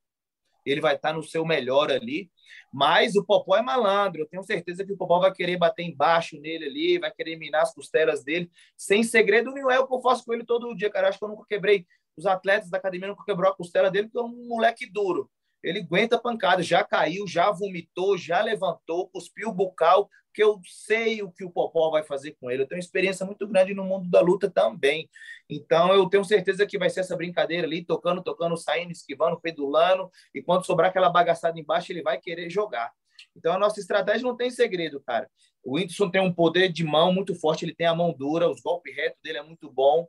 Ele 0.63 0.79
vai 0.79 0.93
estar 0.93 1.11
no 1.11 1.23
seu 1.23 1.43
melhor 1.43 1.89
ali. 1.89 2.29
Mas 2.71 3.15
o 3.15 3.25
Popó 3.25 3.57
é 3.57 3.63
malandro. 3.63 4.21
Eu 4.21 4.27
tenho 4.27 4.43
certeza 4.43 4.85
que 4.85 4.93
o 4.93 4.97
Popó 4.97 5.19
vai 5.19 5.33
querer 5.33 5.57
bater 5.57 5.81
embaixo 5.81 6.39
nele 6.39 6.65
ali, 6.65 6.99
vai 6.99 7.09
querer 7.09 7.35
minar 7.35 7.63
as 7.63 7.73
costelas 7.73 8.23
dele. 8.23 8.47
Sem 8.77 9.01
segredo 9.01 9.51
nenhum. 9.51 9.71
É 9.71 9.79
o 9.79 9.87
que 9.87 9.95
eu 9.95 10.01
faço 10.01 10.23
com 10.23 10.35
ele 10.35 10.45
todo 10.45 10.75
dia, 10.75 10.91
cara. 10.91 11.07
Eu 11.07 11.09
acho 11.09 11.17
que 11.17 11.25
eu 11.25 11.29
nunca 11.29 11.45
quebrei. 11.49 11.83
Os 12.15 12.27
atletas 12.27 12.69
da 12.69 12.77
academia 12.77 13.07
nunca 13.07 13.25
quebrou 13.25 13.49
a 13.49 13.55
costela 13.55 13.89
dele, 13.89 14.07
porque 14.07 14.19
é 14.19 14.21
um 14.21 14.47
moleque 14.47 14.85
duro 14.87 15.27
ele 15.63 15.79
aguenta 15.79 16.19
pancada, 16.19 16.61
já 16.61 16.83
caiu, 16.83 17.27
já 17.27 17.51
vomitou, 17.51 18.17
já 18.17 18.41
levantou, 18.41 19.09
cuspiu 19.09 19.49
o 19.49 19.53
bucal, 19.53 20.09
que 20.33 20.43
eu 20.43 20.61
sei 20.63 21.23
o 21.23 21.31
que 21.31 21.43
o 21.43 21.49
Popó 21.49 21.89
vai 21.89 22.03
fazer 22.03 22.37
com 22.39 22.51
ele. 22.51 22.61
Eu 22.61 22.67
tenho 22.67 22.77
experiência 22.77 23.25
muito 23.25 23.47
grande 23.47 23.73
no 23.73 23.83
mundo 23.83 24.07
da 24.07 24.21
luta 24.21 24.49
também. 24.49 25.09
Então, 25.49 25.91
eu 25.93 26.07
tenho 26.07 26.23
certeza 26.23 26.65
que 26.65 26.77
vai 26.77 26.91
ser 26.91 26.99
essa 26.99 27.17
brincadeira 27.17 27.65
ali, 27.65 27.83
tocando, 27.83 28.21
tocando, 28.21 28.55
saindo, 28.55 28.91
esquivando, 28.91 29.41
pedulando, 29.41 30.11
e 30.35 30.41
quando 30.41 30.63
sobrar 30.63 30.91
aquela 30.91 31.09
bagaçada 31.09 31.59
embaixo, 31.59 31.91
ele 31.91 32.03
vai 32.03 32.19
querer 32.19 32.51
jogar. 32.51 32.91
Então, 33.35 33.53
a 33.53 33.57
nossa 33.57 33.79
estratégia 33.79 34.27
não 34.27 34.37
tem 34.37 34.51
segredo, 34.51 35.01
cara. 35.01 35.27
O 35.63 35.75
Whindersson 35.75 36.09
tem 36.09 36.21
um 36.21 36.31
poder 36.31 36.71
de 36.71 36.83
mão 36.83 37.11
muito 37.11 37.33
forte, 37.33 37.65
ele 37.65 37.73
tem 37.75 37.87
a 37.87 37.95
mão 37.95 38.13
dura, 38.13 38.49
os 38.49 38.61
golpes 38.61 38.95
retos 38.95 39.19
dele 39.23 39.39
é 39.39 39.43
muito 39.43 39.71
bom. 39.71 40.07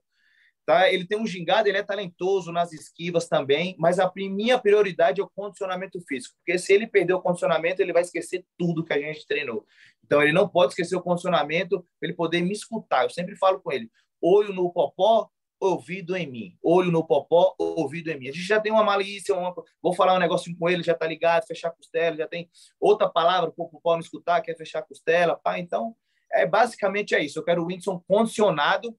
Tá? 0.68 0.92
Ele 0.92 1.06
tem 1.06 1.18
um 1.18 1.26
gingado, 1.26 1.66
ele 1.66 1.78
é 1.78 1.82
talentoso 1.82 2.52
nas 2.52 2.74
esquivas 2.74 3.26
também, 3.26 3.74
mas 3.78 3.98
a 3.98 4.12
minha 4.14 4.58
prioridade 4.58 5.18
é 5.18 5.24
o 5.24 5.30
condicionamento 5.34 5.98
físico, 6.06 6.34
porque 6.36 6.58
se 6.58 6.74
ele 6.74 6.86
perder 6.86 7.14
o 7.14 7.22
condicionamento, 7.22 7.80
ele 7.80 7.90
vai 7.90 8.02
esquecer 8.02 8.44
tudo 8.58 8.84
que 8.84 8.92
a 8.92 9.00
gente 9.00 9.26
treinou. 9.26 9.64
Então, 10.04 10.22
ele 10.22 10.30
não 10.30 10.46
pode 10.46 10.72
esquecer 10.72 10.94
o 10.94 11.00
condicionamento 11.00 11.80
para 11.98 12.08
ele 12.08 12.12
poder 12.12 12.42
me 12.42 12.52
escutar. 12.52 13.04
Eu 13.04 13.08
sempre 13.08 13.34
falo 13.34 13.62
com 13.62 13.72
ele: 13.72 13.90
olho 14.20 14.52
no 14.52 14.70
popó, 14.70 15.30
ouvido 15.58 16.14
em 16.14 16.30
mim. 16.30 16.58
Olho 16.62 16.92
no 16.92 17.02
popó, 17.02 17.54
ouvido 17.58 18.10
em 18.10 18.18
mim. 18.18 18.28
A 18.28 18.32
gente 18.32 18.46
já 18.46 18.60
tem 18.60 18.70
uma 18.70 18.84
malícia, 18.84 19.34
uma... 19.34 19.54
vou 19.82 19.94
falar 19.94 20.16
um 20.16 20.18
negocinho 20.18 20.54
com 20.58 20.68
ele, 20.68 20.82
já 20.82 20.94
tá 20.94 21.06
ligado, 21.06 21.46
fechar 21.46 21.68
a 21.68 21.72
costela, 21.72 22.14
já 22.14 22.28
tem 22.28 22.46
outra 22.78 23.08
palavra 23.08 23.50
para 23.50 23.64
o 23.64 23.70
popó 23.70 23.94
não 23.94 24.00
escutar, 24.00 24.42
quer 24.42 24.54
fechar 24.54 24.80
a 24.80 24.86
costela, 24.86 25.34
pá. 25.34 25.58
Então, 25.58 25.96
é 26.30 26.44
basicamente 26.44 27.14
é 27.14 27.24
isso. 27.24 27.38
Eu 27.38 27.42
quero 27.42 27.62
o 27.62 27.66
Whindersson 27.68 27.98
condicionado 28.06 28.94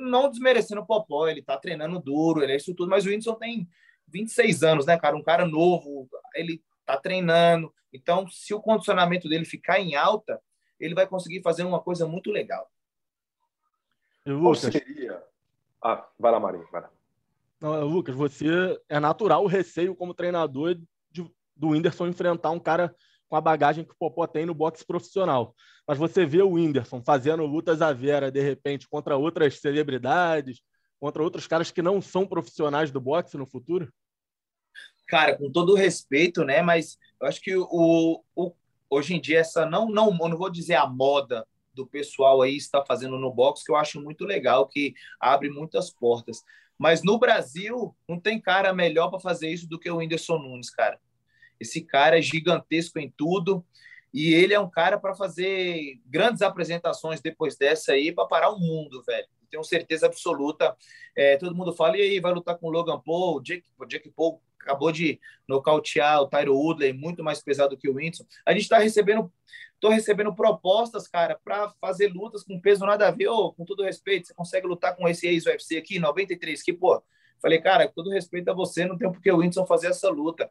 não 0.00 0.30
desmerecendo 0.30 0.80
o 0.80 0.86
Popó, 0.86 1.28
ele 1.28 1.42
tá 1.42 1.56
treinando 1.56 2.00
duro, 2.00 2.42
ele 2.42 2.52
é 2.52 2.56
isso 2.56 2.74
tudo, 2.74 2.90
mas 2.90 3.04
o 3.04 3.08
Whindersson 3.08 3.34
tem 3.34 3.68
26 4.08 4.62
anos, 4.62 4.86
né, 4.86 4.98
cara? 4.98 5.16
Um 5.16 5.22
cara 5.22 5.46
novo, 5.46 6.08
ele 6.34 6.62
tá 6.84 6.96
treinando. 6.96 7.72
Então, 7.92 8.28
se 8.28 8.52
o 8.52 8.60
condicionamento 8.60 9.28
dele 9.28 9.44
ficar 9.44 9.80
em 9.80 9.94
alta, 9.94 10.40
ele 10.78 10.94
vai 10.94 11.06
conseguir 11.06 11.42
fazer 11.42 11.64
uma 11.64 11.80
coisa 11.80 12.06
muito 12.06 12.30
legal. 12.30 12.70
Lucas. 14.26 14.62
Qual 14.62 14.72
seria? 14.72 15.22
Ah, 15.82 16.06
vai 16.18 16.32
lá, 16.32 16.40
Marinho, 16.40 16.66
vai 16.72 16.82
lá. 16.82 16.90
Não, 17.60 17.86
Lucas, 17.86 18.14
você 18.14 18.46
é 18.88 18.98
natural 18.98 19.44
o 19.44 19.48
receio 19.48 19.94
como 19.94 20.14
treinador 20.14 20.78
de, 21.10 21.30
do 21.56 21.68
Whindersson 21.68 22.06
enfrentar 22.06 22.50
um 22.50 22.58
cara 22.58 22.94
com 23.28 23.36
a 23.36 23.40
bagagem 23.40 23.84
que 23.84 23.92
o 23.92 23.98
Popó 23.98 24.26
tem 24.26 24.46
no 24.46 24.54
boxe 24.54 24.84
profissional. 24.84 25.54
Mas 25.86 25.98
você 25.98 26.24
vê 26.24 26.42
o 26.42 26.52
Whindersson 26.52 27.02
fazendo 27.02 27.44
lutas 27.44 27.82
à 27.82 27.92
vera, 27.92 28.30
de 28.30 28.40
repente, 28.40 28.88
contra 28.88 29.16
outras 29.16 29.60
celebridades, 29.60 30.62
contra 31.00 31.22
outros 31.22 31.46
caras 31.46 31.70
que 31.70 31.82
não 31.82 32.00
são 32.00 32.26
profissionais 32.26 32.90
do 32.90 33.00
boxe 33.00 33.36
no 33.36 33.46
futuro? 33.46 33.92
Cara, 35.06 35.36
com 35.36 35.50
todo 35.50 35.74
respeito, 35.74 36.44
né? 36.44 36.62
Mas 36.62 36.96
eu 37.20 37.26
acho 37.26 37.40
que 37.40 37.54
o, 37.56 38.22
o 38.34 38.52
hoje 38.88 39.14
em 39.14 39.20
dia 39.20 39.40
essa 39.40 39.66
não 39.66 39.88
não 39.88 40.10
não 40.16 40.36
vou 40.36 40.50
dizer 40.50 40.74
a 40.74 40.86
moda 40.86 41.46
do 41.74 41.86
pessoal 41.86 42.40
aí 42.40 42.56
está 42.56 42.84
fazendo 42.84 43.18
no 43.18 43.32
boxe 43.32 43.64
que 43.64 43.72
eu 43.72 43.76
acho 43.76 44.00
muito 44.00 44.24
legal, 44.24 44.68
que 44.68 44.94
abre 45.20 45.50
muitas 45.50 45.90
portas. 45.90 46.42
Mas 46.78 47.02
no 47.02 47.18
Brasil 47.18 47.94
não 48.08 48.18
tem 48.18 48.40
cara 48.40 48.72
melhor 48.72 49.10
para 49.10 49.20
fazer 49.20 49.48
isso 49.48 49.68
do 49.68 49.78
que 49.78 49.90
o 49.90 49.96
Whindersson 49.96 50.38
Nunes, 50.38 50.70
cara. 50.70 50.98
Esse 51.58 51.80
cara 51.80 52.18
é 52.18 52.22
gigantesco 52.22 52.98
em 52.98 53.12
tudo. 53.16 53.64
E 54.12 54.32
ele 54.32 54.54
é 54.54 54.60
um 54.60 54.70
cara 54.70 54.96
para 54.96 55.14
fazer 55.14 56.00
grandes 56.06 56.40
apresentações 56.40 57.20
depois 57.20 57.56
dessa 57.56 57.92
aí, 57.92 58.12
para 58.12 58.26
parar 58.26 58.50
o 58.50 58.60
mundo, 58.60 59.02
velho. 59.02 59.26
Tenho 59.50 59.64
certeza 59.64 60.06
absoluta. 60.06 60.76
É, 61.16 61.36
todo 61.36 61.54
mundo 61.54 61.72
fala, 61.72 61.96
e 61.96 62.02
aí, 62.02 62.20
vai 62.20 62.32
lutar 62.32 62.56
com 62.56 62.70
Logan 62.70 63.00
Paul? 63.00 63.40
Jake, 63.40 63.64
Jake 63.88 64.10
Paul 64.10 64.40
acabou 64.60 64.90
de 64.90 65.20
nocautear 65.46 66.20
o 66.22 66.28
Tyro 66.28 66.54
Woodley, 66.54 66.92
muito 66.92 67.22
mais 67.22 67.42
pesado 67.42 67.76
que 67.76 67.88
o 67.88 67.94
Whindersson. 67.94 68.24
A 68.44 68.52
gente 68.52 68.62
está 68.62 68.78
recebendo, 68.78 69.32
tô 69.78 69.88
recebendo 69.88 70.34
propostas, 70.34 71.06
cara, 71.06 71.38
para 71.44 71.70
fazer 71.80 72.08
lutas 72.08 72.42
com 72.42 72.60
peso 72.60 72.84
nada 72.86 73.08
a 73.08 73.10
ver. 73.10 73.28
Ô, 73.28 73.52
com 73.52 73.64
todo 73.64 73.84
respeito, 73.84 74.28
você 74.28 74.34
consegue 74.34 74.66
lutar 74.66 74.96
com 74.96 75.06
esse 75.08 75.26
ex-UFC 75.26 75.76
aqui, 75.76 75.98
93, 75.98 76.62
que, 76.62 76.72
pô, 76.72 77.02
falei, 77.40 77.60
cara, 77.60 77.86
com 77.86 77.94
todo 77.94 78.10
respeito 78.10 78.48
a 78.48 78.54
você, 78.54 78.86
não 78.86 78.96
tem 78.96 79.10
por 79.10 79.20
que 79.20 79.30
o 79.30 79.38
Whindersson 79.38 79.66
fazer 79.66 79.88
essa 79.88 80.08
luta. 80.08 80.50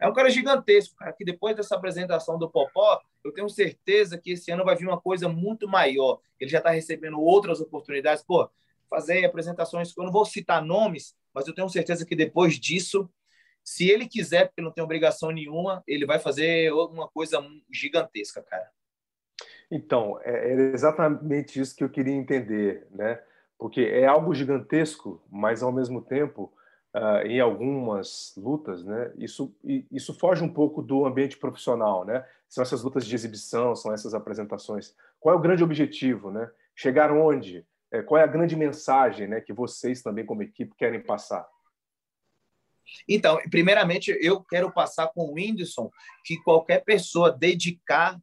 É 0.00 0.08
um 0.08 0.12
cara 0.12 0.28
gigantesco, 0.28 0.96
cara, 0.96 1.12
que 1.12 1.24
depois 1.24 1.54
dessa 1.56 1.76
apresentação 1.76 2.38
do 2.38 2.50
Popó, 2.50 3.00
eu 3.22 3.32
tenho 3.32 3.48
certeza 3.48 4.18
que 4.18 4.32
esse 4.32 4.50
ano 4.50 4.64
vai 4.64 4.76
vir 4.76 4.86
uma 4.86 5.00
coisa 5.00 5.28
muito 5.28 5.68
maior. 5.68 6.20
Ele 6.38 6.50
já 6.50 6.58
está 6.58 6.70
recebendo 6.70 7.20
outras 7.20 7.60
oportunidades. 7.60 8.24
Pô, 8.24 8.48
fazer 8.90 9.24
apresentações, 9.24 9.96
eu 9.96 10.04
não 10.04 10.12
vou 10.12 10.24
citar 10.24 10.62
nomes, 10.64 11.16
mas 11.32 11.46
eu 11.46 11.54
tenho 11.54 11.68
certeza 11.68 12.04
que 12.04 12.16
depois 12.16 12.58
disso 12.58 13.08
se 13.64 13.90
ele 13.90 14.06
quiser, 14.06 14.46
porque 14.46 14.60
não 14.60 14.70
tem 14.70 14.84
obrigação 14.84 15.30
nenhuma, 15.30 15.82
ele 15.86 16.04
vai 16.04 16.18
fazer 16.18 16.70
uma 16.72 17.08
coisa 17.08 17.42
gigantesca, 17.72 18.42
cara. 18.42 18.70
Então, 19.70 20.20
é, 20.22 20.52
era 20.52 20.62
exatamente 20.74 21.58
isso 21.58 21.74
que 21.74 21.82
eu 21.82 21.88
queria 21.88 22.12
entender, 22.12 22.86
né? 22.90 23.22
Porque 23.58 23.80
é 23.80 24.04
algo 24.04 24.34
gigantesco, 24.34 25.24
mas 25.30 25.62
ao 25.62 25.72
mesmo 25.72 26.02
tempo, 26.02 26.52
uh, 26.94 27.26
em 27.26 27.40
algumas 27.40 28.32
lutas, 28.36 28.84
né? 28.84 29.12
Isso, 29.16 29.54
isso 29.90 30.14
foge 30.14 30.42
um 30.42 30.52
pouco 30.52 30.80
do 30.80 31.04
ambiente 31.04 31.36
profissional, 31.36 32.04
né? 32.04 32.24
São 32.48 32.62
essas 32.62 32.82
lutas 32.82 33.04
de 33.04 33.14
exibição, 33.14 33.74
são 33.74 33.92
essas 33.92 34.14
apresentações. 34.14 34.94
Qual 35.18 35.34
é 35.34 35.38
o 35.38 35.40
grande 35.40 35.64
objetivo, 35.64 36.30
né? 36.30 36.50
Chegar 36.74 37.12
onde? 37.12 37.66
É, 37.90 38.02
qual 38.02 38.20
é 38.20 38.24
a 38.24 38.28
grande 38.28 38.56
mensagem, 38.56 39.26
né? 39.26 39.40
Que 39.40 39.52
vocês 39.52 40.02
também 40.02 40.24
como 40.24 40.42
equipe 40.42 40.74
querem 40.76 41.02
passar? 41.02 41.46
Então, 43.08 43.38
primeiramente, 43.50 44.16
eu 44.20 44.42
quero 44.44 44.70
passar 44.72 45.08
com 45.08 45.22
o 45.22 45.34
Whindersson 45.34 45.90
que 46.24 46.36
qualquer 46.42 46.84
pessoa 46.84 47.32
dedicar 47.32 48.20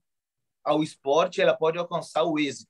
ao 0.64 0.84
esporte, 0.84 1.42
ela 1.42 1.56
pode 1.56 1.78
alcançar 1.78 2.24
o 2.24 2.38
êxito. 2.38 2.70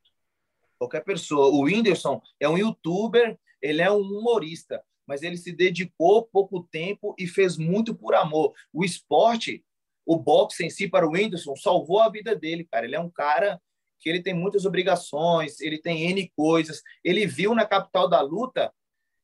Qualquer 0.78 1.04
pessoa. 1.04 1.48
O 1.48 1.66
Whindersson 1.66 2.22
é 2.40 2.48
um 2.48 2.58
youtuber, 2.58 3.38
ele 3.62 3.82
é 3.82 3.92
um 3.92 4.00
humorista, 4.00 4.82
mas 5.12 5.24
ele 5.24 5.36
se 5.36 5.52
dedicou 5.52 6.24
pouco 6.24 6.64
tempo 6.72 7.14
e 7.20 7.28
fez 7.28 7.58
muito 7.58 7.94
por 7.94 8.16
amor. 8.16 8.54
O 8.72 8.82
esporte, 8.82 9.62
o 10.06 10.16
boxe 10.16 10.64
em 10.64 10.70
si 10.70 10.88
para 10.88 11.06
o 11.06 11.12
Whindersson 11.12 11.54
salvou 11.58 12.00
a 12.00 12.08
vida 12.08 12.34
dele, 12.34 12.64
cara. 12.64 12.86
Ele 12.86 12.96
é 12.96 13.00
um 13.00 13.10
cara 13.10 13.62
que 14.00 14.10
ele 14.10 14.24
tem 14.24 14.34
muitas 14.34 14.66
obrigações, 14.66 15.60
ele 15.60 15.78
tem 15.78 16.10
N 16.10 16.32
coisas. 16.34 16.82
Ele 17.04 17.26
viu 17.26 17.54
na 17.54 17.66
capital 17.66 18.08
da 18.08 18.22
luta 18.22 18.74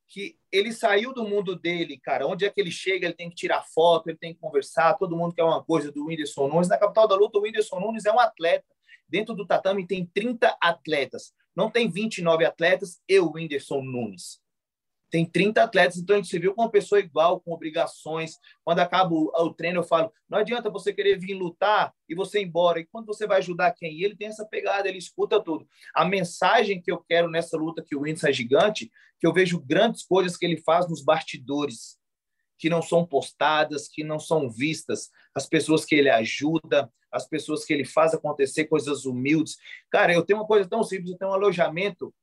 que 0.09 0.37
ele 0.51 0.73
saiu 0.73 1.13
do 1.13 1.25
mundo 1.25 1.55
dele, 1.55 1.97
cara. 1.97 2.27
Onde 2.27 2.43
é 2.43 2.49
que 2.49 2.59
ele 2.59 2.69
chega, 2.69 3.05
ele 3.05 3.15
tem 3.15 3.29
que 3.29 3.37
tirar 3.37 3.63
foto, 3.63 4.09
ele 4.09 4.17
tem 4.17 4.33
que 4.33 4.41
conversar, 4.41 4.95
todo 4.95 5.15
mundo 5.15 5.33
quer 5.33 5.45
uma 5.45 5.63
coisa 5.63 5.89
do 5.89 6.07
Whindersson 6.07 6.49
Nunes. 6.49 6.67
Na 6.67 6.77
capital 6.77 7.07
da 7.07 7.15
luta, 7.15 7.39
o 7.39 7.43
Whindersson 7.43 7.79
Nunes 7.79 8.03
é 8.03 8.11
um 8.11 8.19
atleta. 8.19 8.67
Dentro 9.07 9.33
do 9.33 9.47
tatame 9.47 9.87
tem 9.87 10.05
30 10.05 10.57
atletas. 10.61 11.33
Não 11.55 11.71
tem 11.71 11.89
29 11.89 12.43
atletas 12.43 12.99
e 13.07 13.17
o 13.21 13.31
Whindersson 13.31 13.81
Nunes 13.81 14.45
tem 15.09 15.25
30 15.25 15.63
atletas, 15.63 15.97
então 15.97 16.15
a 16.15 16.19
gente 16.19 16.29
se 16.29 16.37
viu 16.37 16.53
com 16.53 16.61
uma 16.61 16.71
pessoa 16.71 16.99
igual, 16.99 17.39
com 17.39 17.53
obrigações. 17.53 18.37
Quando 18.63 18.79
acaba 18.79 19.13
o, 19.13 19.31
o, 19.33 19.53
treino, 19.53 19.79
eu 19.79 19.83
falo: 19.83 20.11
não 20.29 20.37
adianta 20.37 20.69
você 20.69 20.91
querer 20.93 21.17
vir 21.17 21.33
lutar 21.33 21.93
e 22.09 22.15
você 22.15 22.41
ir 22.41 22.45
embora. 22.45 22.79
E 22.79 22.85
quando 22.85 23.05
você 23.05 23.25
vai 23.25 23.37
ajudar 23.37 23.71
quem? 23.71 23.93
E 23.93 24.03
ele 24.03 24.15
tem 24.15 24.27
essa 24.27 24.45
pegada, 24.45 24.87
ele 24.87 24.97
escuta 24.97 25.41
tudo. 25.41 25.67
A 25.93 26.03
mensagem 26.03 26.81
que 26.81 26.91
eu 26.91 26.97
quero 26.97 27.29
nessa 27.29 27.57
luta 27.57 27.83
que 27.83 27.95
o 27.95 28.01
Whindersson 28.01 28.27
é 28.27 28.33
gigante, 28.33 28.91
que 29.19 29.25
eu 29.25 29.33
vejo 29.33 29.59
grandes 29.59 30.03
coisas 30.03 30.35
que 30.35 30.45
ele 30.45 30.57
faz 30.57 30.89
nos 30.89 31.01
bastidores, 31.01 31.97
que 32.57 32.69
não 32.69 32.81
são 32.81 33.05
postadas, 33.05 33.87
que 33.87 34.03
não 34.03 34.19
são 34.19 34.49
vistas. 34.49 35.09
As 35.33 35.45
pessoas 35.47 35.85
que 35.85 35.95
ele 35.95 36.09
ajuda, 36.09 36.91
as 37.11 37.27
pessoas 37.27 37.63
que 37.63 37.73
ele 37.73 37.85
faz 37.85 38.13
acontecer 38.13 38.65
coisas 38.65 39.05
humildes. 39.05 39.57
Cara, 39.89 40.13
eu 40.13 40.23
tenho 40.23 40.39
uma 40.39 40.47
coisa 40.47 40.67
tão 40.67 40.83
simples, 40.83 41.11
eu 41.11 41.17
tenho 41.17 41.31
um 41.31 41.33
alojamento 41.33 42.13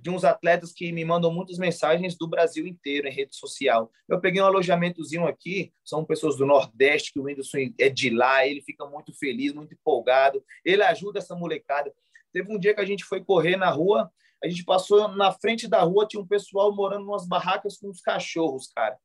de 0.00 0.10
uns 0.10 0.24
atletas 0.24 0.72
que 0.72 0.92
me 0.92 1.04
mandam 1.04 1.32
muitas 1.32 1.58
mensagens 1.58 2.16
do 2.16 2.28
Brasil 2.28 2.66
inteiro 2.66 3.08
em 3.08 3.12
rede 3.12 3.36
social. 3.36 3.90
Eu 4.08 4.20
peguei 4.20 4.40
um 4.40 4.46
alojamentozinho 4.46 5.26
aqui, 5.26 5.72
são 5.84 6.04
pessoas 6.04 6.36
do 6.36 6.46
Nordeste, 6.46 7.12
que 7.12 7.18
o 7.18 7.24
Whindersson 7.24 7.58
é 7.78 7.88
de 7.88 8.10
lá, 8.10 8.46
ele 8.46 8.62
fica 8.62 8.86
muito 8.86 9.12
feliz, 9.18 9.52
muito 9.52 9.74
empolgado, 9.74 10.42
ele 10.64 10.82
ajuda 10.82 11.18
essa 11.18 11.34
molecada. 11.34 11.92
Teve 12.32 12.52
um 12.52 12.58
dia 12.58 12.74
que 12.74 12.80
a 12.80 12.84
gente 12.84 13.04
foi 13.04 13.24
correr 13.24 13.56
na 13.56 13.70
rua, 13.70 14.10
a 14.42 14.48
gente 14.48 14.64
passou 14.64 15.08
na 15.08 15.32
frente 15.32 15.66
da 15.66 15.82
rua, 15.82 16.06
tinha 16.06 16.22
um 16.22 16.26
pessoal 16.26 16.74
morando 16.74 17.02
em 17.02 17.08
umas 17.08 17.26
barracas 17.26 17.76
com 17.76 17.88
uns 17.88 18.00
cachorros, 18.00 18.70
cara. 18.74 18.96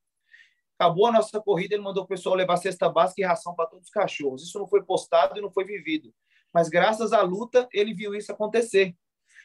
Acabou 0.77 1.07
a 1.07 1.11
nossa 1.11 1.39
corrida, 1.39 1.75
ele 1.75 1.83
mandou 1.83 2.03
o 2.03 2.07
pessoal 2.07 2.35
levar 2.35 2.57
cesta 2.57 2.89
básica 2.89 3.21
e 3.21 3.25
ração 3.25 3.55
para 3.55 3.67
todos 3.67 3.85
os 3.85 3.91
cachorros. 3.91 4.43
Isso 4.43 4.59
não 4.59 4.67
foi 4.67 4.83
postado 4.83 5.37
e 5.37 5.41
não 5.41 5.51
foi 5.51 5.63
vivido. 5.63 6.13
Mas 6.53 6.69
graças 6.69 7.13
à 7.13 7.21
luta, 7.21 7.67
ele 7.73 7.93
viu 7.93 8.13
isso 8.13 8.31
acontecer. 8.31 8.95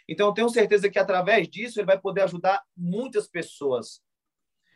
Então, 0.09 0.29
eu 0.29 0.33
tenho 0.33 0.49
certeza 0.49 0.88
que 0.88 0.99
através 0.99 1.49
disso 1.49 1.79
ele 1.79 1.87
vai 1.87 2.00
poder 2.00 2.23
ajudar 2.23 2.65
muitas 2.77 3.29
pessoas. 3.29 4.00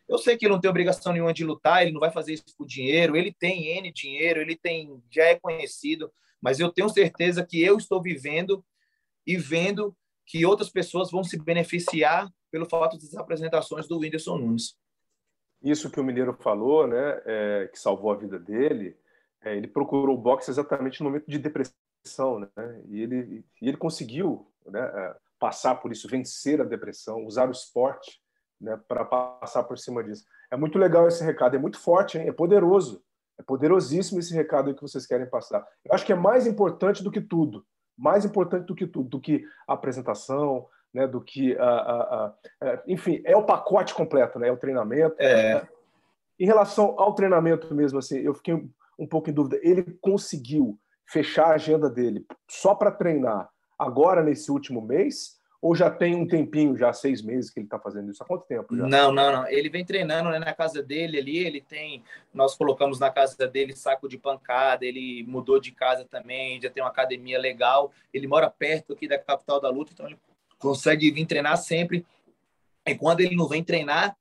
Eu 0.08 0.18
sei 0.18 0.36
que 0.36 0.44
ele 0.44 0.52
não 0.52 0.60
tem 0.60 0.68
obrigação 0.68 1.12
nenhuma 1.12 1.32
de 1.32 1.44
lutar, 1.44 1.82
ele 1.82 1.92
não 1.92 2.00
vai 2.00 2.10
fazer 2.10 2.34
isso 2.34 2.44
por 2.56 2.66
dinheiro, 2.66 3.16
ele 3.16 3.32
tem 3.32 3.78
N 3.78 3.90
dinheiro, 3.90 4.40
ele 4.40 4.56
tem 4.56 5.02
já 5.10 5.24
é 5.24 5.38
conhecido, 5.38 6.12
mas 6.40 6.60
eu 6.60 6.70
tenho 6.70 6.88
certeza 6.88 7.46
que 7.46 7.62
eu 7.62 7.78
estou 7.78 8.02
vivendo 8.02 8.62
e 9.26 9.36
vendo 9.36 9.96
que 10.26 10.44
outras 10.44 10.68
pessoas 10.68 11.10
vão 11.10 11.24
se 11.24 11.38
beneficiar 11.38 12.30
pelo 12.50 12.68
fato 12.68 12.98
das 12.98 13.14
apresentações 13.14 13.88
do 13.88 13.98
Whindersson 13.98 14.36
Nunes. 14.36 14.76
Isso 15.62 15.90
que 15.90 16.00
o 16.00 16.04
Mineiro 16.04 16.36
falou, 16.42 16.86
né, 16.86 17.22
é, 17.24 17.70
que 17.72 17.78
salvou 17.78 18.10
a 18.10 18.16
vida 18.16 18.38
dele, 18.38 18.96
é, 19.40 19.56
ele 19.56 19.68
procurou 19.68 20.16
o 20.16 20.20
boxe 20.20 20.50
exatamente 20.50 21.00
no 21.00 21.08
momento 21.08 21.30
de 21.30 21.38
depressão, 21.38 22.40
né, 22.40 22.82
e 22.88 23.00
ele, 23.00 23.44
e 23.62 23.68
ele 23.68 23.76
conseguiu 23.76 24.51
né, 24.66 24.80
é, 24.80 25.16
passar 25.38 25.76
por 25.76 25.90
isso, 25.90 26.08
vencer 26.08 26.60
a 26.60 26.64
depressão, 26.64 27.24
usar 27.24 27.48
o 27.48 27.52
esporte 27.52 28.20
né, 28.60 28.78
para 28.86 29.04
passar 29.04 29.64
por 29.64 29.78
cima 29.78 30.02
disso. 30.02 30.24
É 30.50 30.56
muito 30.56 30.78
legal 30.78 31.08
esse 31.08 31.24
recado, 31.24 31.56
é 31.56 31.58
muito 31.58 31.78
forte, 31.78 32.18
hein? 32.18 32.28
é 32.28 32.32
poderoso. 32.32 33.02
É 33.38 33.42
poderosíssimo 33.42 34.20
esse 34.20 34.34
recado 34.34 34.74
que 34.74 34.82
vocês 34.82 35.06
querem 35.06 35.26
passar. 35.26 35.66
Eu 35.84 35.94
acho 35.94 36.04
que 36.04 36.12
é 36.12 36.16
mais 36.16 36.46
importante 36.46 37.02
do 37.02 37.10
que 37.10 37.20
tudo, 37.20 37.64
mais 37.96 38.24
importante 38.24 38.66
do 38.66 38.74
que 38.74 38.86
tudo, 38.86 39.08
do 39.08 39.20
que 39.20 39.44
a 39.66 39.72
apresentação, 39.72 40.68
né, 40.92 41.06
do 41.06 41.20
que 41.20 41.56
a, 41.56 41.64
a, 41.64 41.94
a, 42.02 42.34
é, 42.60 42.82
enfim, 42.86 43.22
é 43.24 43.36
o 43.36 43.44
pacote 43.44 43.94
completo, 43.94 44.38
né? 44.38 44.48
É 44.48 44.52
o 44.52 44.56
treinamento. 44.56 45.16
É. 45.18 45.66
Em 46.38 46.44
relação 46.44 46.94
ao 46.98 47.14
treinamento 47.14 47.74
mesmo, 47.74 47.98
assim, 47.98 48.18
eu 48.18 48.34
fiquei 48.34 48.54
um 48.98 49.06
pouco 49.06 49.30
em 49.30 49.32
dúvida. 49.32 49.58
Ele 49.62 49.82
conseguiu 50.00 50.78
fechar 51.06 51.46
a 51.46 51.54
agenda 51.54 51.88
dele 51.88 52.26
só 52.48 52.74
para 52.74 52.90
treinar 52.90 53.48
agora 53.82 54.22
nesse 54.22 54.50
último 54.50 54.80
mês? 54.80 55.40
Ou 55.60 55.76
já 55.76 55.88
tem 55.88 56.16
um 56.16 56.26
tempinho, 56.26 56.76
já 56.76 56.92
seis 56.92 57.22
meses 57.22 57.48
que 57.48 57.60
ele 57.60 57.66
está 57.68 57.78
fazendo 57.78 58.10
isso? 58.10 58.20
Há 58.20 58.26
quanto 58.26 58.44
tempo 58.46 58.76
já? 58.76 58.84
Não, 58.84 59.12
não, 59.12 59.30
não. 59.30 59.46
Ele 59.46 59.68
vem 59.68 59.84
treinando 59.84 60.28
né, 60.28 60.40
na 60.40 60.52
casa 60.52 60.82
dele 60.82 61.18
ali. 61.18 61.38
Ele 61.38 61.60
tem. 61.60 62.02
Nós 62.34 62.56
colocamos 62.56 62.98
na 62.98 63.10
casa 63.10 63.46
dele 63.46 63.76
saco 63.76 64.08
de 64.08 64.18
pancada. 64.18 64.84
Ele 64.84 65.24
mudou 65.28 65.60
de 65.60 65.70
casa 65.70 66.04
também. 66.04 66.60
Já 66.60 66.68
tem 66.68 66.82
uma 66.82 66.90
academia 66.90 67.38
legal. 67.38 67.92
Ele 68.12 68.26
mora 68.26 68.50
perto 68.50 68.92
aqui 68.92 69.06
da 69.06 69.16
capital 69.16 69.60
da 69.60 69.70
luta, 69.70 69.92
então 69.92 70.06
ele 70.06 70.18
consegue 70.58 71.12
vir 71.12 71.26
treinar 71.26 71.56
sempre. 71.56 72.04
E 72.84 72.96
quando 72.96 73.20
ele 73.20 73.36
não 73.36 73.46
vem 73.46 73.62
treinar, 73.62 74.16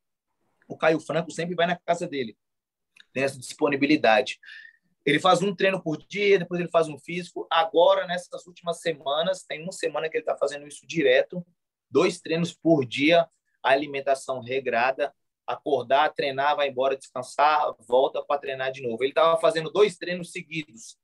o 0.67 0.77
Caio 0.77 0.99
Franco 0.99 1.31
sempre 1.31 1.55
vai 1.55 1.65
na 1.65 1.75
casa 1.75 2.07
dele. 2.07 2.37
Tem 3.11 3.23
essa 3.23 3.39
disponibilidade. 3.39 4.39
Ele 5.05 5.19
faz 5.19 5.41
um 5.41 5.55
treino 5.55 5.81
por 5.81 5.97
dia, 5.97 6.39
depois 6.39 6.59
ele 6.59 6.69
faz 6.69 6.87
um 6.87 6.97
físico. 6.99 7.47
Agora, 7.49 8.05
nessas 8.05 8.45
últimas 8.45 8.81
semanas, 8.81 9.43
tem 9.43 9.63
uma 9.63 9.71
semana 9.71 10.09
que 10.09 10.17
ele 10.17 10.23
está 10.23 10.37
fazendo 10.37 10.67
isso 10.67 10.85
direto, 10.85 11.45
dois 11.89 12.19
treinos 12.19 12.53
por 12.53 12.85
dia, 12.85 13.27
alimentação 13.63 14.41
regrada, 14.41 15.13
acordar, 15.45 16.13
treinar, 16.13 16.55
vai 16.55 16.69
embora, 16.69 16.95
descansar, 16.95 17.73
volta 17.87 18.23
para 18.23 18.39
treinar 18.39 18.71
de 18.71 18.81
novo. 18.81 19.03
Ele 19.03 19.11
estava 19.11 19.39
fazendo 19.39 19.71
dois 19.71 19.97
treinos 19.97 20.31
seguidos. 20.31 20.97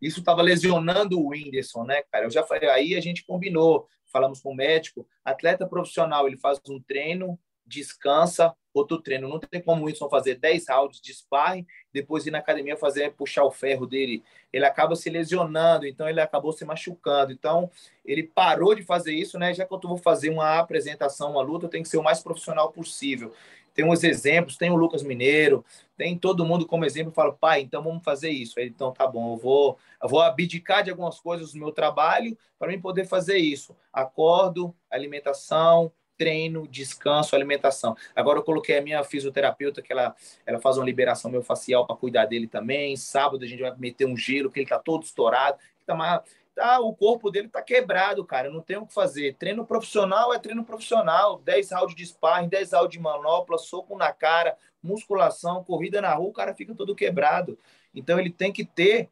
Isso 0.00 0.20
estava 0.20 0.42
lesionando 0.42 1.18
o 1.18 1.30
Whindersson, 1.30 1.84
né, 1.84 2.02
cara? 2.12 2.26
Eu 2.26 2.30
já 2.30 2.44
falei, 2.44 2.68
aí 2.68 2.94
a 2.94 3.00
gente 3.00 3.24
combinou, 3.24 3.88
falamos 4.12 4.40
com 4.40 4.50
o 4.50 4.54
médico, 4.54 5.06
atleta 5.24 5.66
profissional, 5.66 6.26
ele 6.26 6.38
faz 6.38 6.60
um 6.68 6.80
treino, 6.80 7.38
descansa, 7.66 8.54
outro 8.78 9.00
treino. 9.00 9.28
Não 9.28 9.38
tem 9.38 9.60
como 9.60 9.86
o 9.86 10.08
fazer 10.08 10.36
10 10.36 10.68
rounds 10.68 11.00
de 11.00 11.12
sparring, 11.12 11.66
depois 11.92 12.26
ir 12.26 12.30
na 12.30 12.38
academia 12.38 12.76
fazer 12.76 13.10
puxar 13.12 13.44
o 13.44 13.50
ferro 13.50 13.86
dele. 13.86 14.22
Ele 14.52 14.64
acaba 14.64 14.96
se 14.96 15.10
lesionando, 15.10 15.86
então 15.86 16.08
ele 16.08 16.20
acabou 16.20 16.52
se 16.52 16.64
machucando. 16.64 17.32
Então, 17.32 17.70
ele 18.04 18.22
parou 18.22 18.74
de 18.74 18.82
fazer 18.82 19.12
isso, 19.12 19.38
né? 19.38 19.52
Já 19.52 19.66
que 19.66 19.74
eu 19.74 19.80
vou 19.82 19.96
fazer 19.96 20.30
uma 20.30 20.58
apresentação, 20.58 21.32
uma 21.32 21.42
luta, 21.42 21.68
tem 21.68 21.82
que 21.82 21.88
ser 21.88 21.98
o 21.98 22.02
mais 22.02 22.20
profissional 22.20 22.72
possível. 22.72 23.32
tem 23.74 23.84
uns 23.84 24.02
exemplos, 24.02 24.56
tem 24.56 24.70
o 24.70 24.76
Lucas 24.76 25.04
Mineiro, 25.04 25.64
tem 25.96 26.18
todo 26.18 26.44
mundo 26.44 26.66
como 26.66 26.84
exemplo, 26.84 27.12
fala, 27.12 27.32
pai, 27.32 27.60
então 27.60 27.80
vamos 27.80 28.02
fazer 28.02 28.30
isso. 28.30 28.58
Então 28.58 28.92
tá 28.92 29.06
bom, 29.06 29.34
eu 29.34 29.36
vou, 29.36 29.78
eu 30.02 30.08
vou 30.08 30.20
abdicar 30.20 30.82
de 30.82 30.90
algumas 30.90 31.20
coisas 31.20 31.52
do 31.52 31.60
meu 31.60 31.70
trabalho 31.70 32.36
para 32.58 32.68
mim 32.68 32.80
poder 32.80 33.06
fazer 33.06 33.38
isso. 33.38 33.76
Acordo, 33.92 34.74
alimentação, 34.90 35.92
treino, 36.18 36.66
descanso, 36.66 37.34
alimentação. 37.36 37.96
Agora 38.14 38.40
eu 38.40 38.42
coloquei 38.42 38.76
a 38.76 38.82
minha 38.82 39.02
fisioterapeuta, 39.04 39.80
que 39.80 39.92
ela, 39.92 40.14
ela 40.44 40.58
faz 40.58 40.76
uma 40.76 40.84
liberação 40.84 41.30
meu 41.30 41.42
facial 41.42 41.86
para 41.86 41.96
cuidar 41.96 42.26
dele 42.26 42.48
também. 42.48 42.96
Sábado 42.96 43.44
a 43.44 43.46
gente 43.46 43.62
vai 43.62 43.72
meter 43.78 44.04
um 44.04 44.16
gelo, 44.16 44.50
que 44.50 44.58
ele 44.58 44.68
tá 44.68 44.78
todo 44.78 45.04
estourado. 45.04 45.56
Tá, 45.86 46.24
tá, 46.54 46.80
o 46.80 46.94
corpo 46.94 47.30
dele 47.30 47.48
tá 47.48 47.62
quebrado, 47.62 48.24
cara. 48.24 48.50
Não 48.50 48.60
tem 48.60 48.76
o 48.76 48.86
que 48.86 48.92
fazer. 48.92 49.36
Treino 49.36 49.64
profissional 49.64 50.34
é 50.34 50.38
treino 50.38 50.64
profissional. 50.64 51.38
10 51.38 51.70
rounds 51.70 51.94
de 51.94 52.04
sparring, 52.04 52.48
10 52.48 52.72
rounds 52.72 52.90
de 52.90 52.98
manopla, 52.98 53.56
soco 53.56 53.96
na 53.96 54.12
cara, 54.12 54.56
musculação, 54.82 55.62
corrida 55.62 56.02
na 56.02 56.12
rua, 56.12 56.28
o 56.28 56.32
cara 56.32 56.52
fica 56.54 56.74
todo 56.74 56.94
quebrado. 56.94 57.56
Então 57.94 58.18
ele 58.18 58.30
tem 58.30 58.52
que 58.52 58.64
ter 58.64 59.08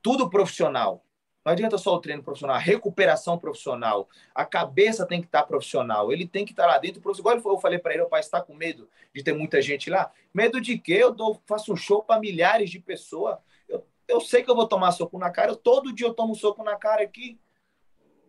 tudo 0.00 0.30
profissional. 0.30 1.02
Não 1.46 1.52
adianta 1.52 1.78
só 1.78 1.94
o 1.94 2.00
treino 2.00 2.24
profissional, 2.24 2.56
a 2.56 2.58
recuperação 2.58 3.38
profissional. 3.38 4.08
A 4.34 4.44
cabeça 4.44 5.06
tem 5.06 5.20
que 5.20 5.28
estar 5.28 5.44
profissional. 5.44 6.12
Ele 6.12 6.26
tem 6.26 6.44
que 6.44 6.50
estar 6.50 6.66
lá 6.66 6.76
dentro. 6.76 7.00
Igual 7.16 7.36
eu 7.36 7.58
falei 7.58 7.78
para 7.78 7.94
ele, 7.94 8.02
o 8.02 8.08
pai 8.08 8.18
está 8.18 8.40
com 8.40 8.52
medo 8.52 8.88
de 9.14 9.22
ter 9.22 9.32
muita 9.32 9.62
gente 9.62 9.88
lá. 9.88 10.10
Medo 10.34 10.60
de 10.60 10.76
quê? 10.76 10.94
Eu 10.94 11.14
dou, 11.14 11.40
faço 11.46 11.72
um 11.72 11.76
show 11.76 12.02
para 12.02 12.18
milhares 12.18 12.68
de 12.68 12.80
pessoas. 12.80 13.38
Eu, 13.68 13.86
eu 14.08 14.20
sei 14.20 14.42
que 14.42 14.50
eu 14.50 14.56
vou 14.56 14.66
tomar 14.66 14.90
soco 14.90 15.16
na 15.20 15.30
cara. 15.30 15.52
Eu, 15.52 15.56
todo 15.56 15.92
dia 15.92 16.08
eu 16.08 16.14
tomo 16.14 16.34
soco 16.34 16.64
na 16.64 16.74
cara 16.74 17.04
aqui. 17.04 17.38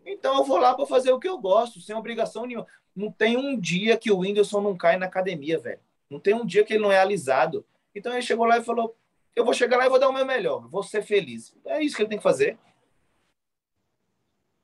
Então 0.05 0.37
eu 0.37 0.43
vou 0.43 0.59
lá 0.59 0.75
para 0.75 0.85
fazer 0.85 1.11
o 1.11 1.19
que 1.19 1.27
eu 1.27 1.39
gosto, 1.39 1.81
sem 1.81 1.95
obrigação 1.95 2.45
nenhuma. 2.45 2.67
Não 2.95 3.11
tem 3.11 3.35
um 3.35 3.59
dia 3.59 3.97
que 3.97 4.11
o 4.11 4.19
Whindersson 4.19 4.61
não 4.61 4.77
cai 4.77 4.95
na 4.95 5.07
academia, 5.07 5.57
velho. 5.57 5.79
Não 6.07 6.19
tem 6.19 6.35
um 6.35 6.45
dia 6.45 6.63
que 6.63 6.75
ele 6.75 6.83
não 6.83 6.91
é 6.91 6.99
alisado. 6.99 7.65
Então 7.95 8.13
ele 8.13 8.21
chegou 8.21 8.45
lá 8.45 8.59
e 8.59 8.63
falou: 8.63 8.95
Eu 9.35 9.43
vou 9.43 9.55
chegar 9.55 9.77
lá 9.77 9.87
e 9.87 9.89
vou 9.89 9.97
dar 9.97 10.07
o 10.07 10.13
meu 10.13 10.23
melhor, 10.23 10.67
vou 10.69 10.83
ser 10.83 11.01
feliz. 11.01 11.55
É 11.65 11.81
isso 11.81 11.95
que 11.95 12.03
ele 12.03 12.09
tem 12.09 12.19
que 12.19 12.23
fazer. 12.23 12.59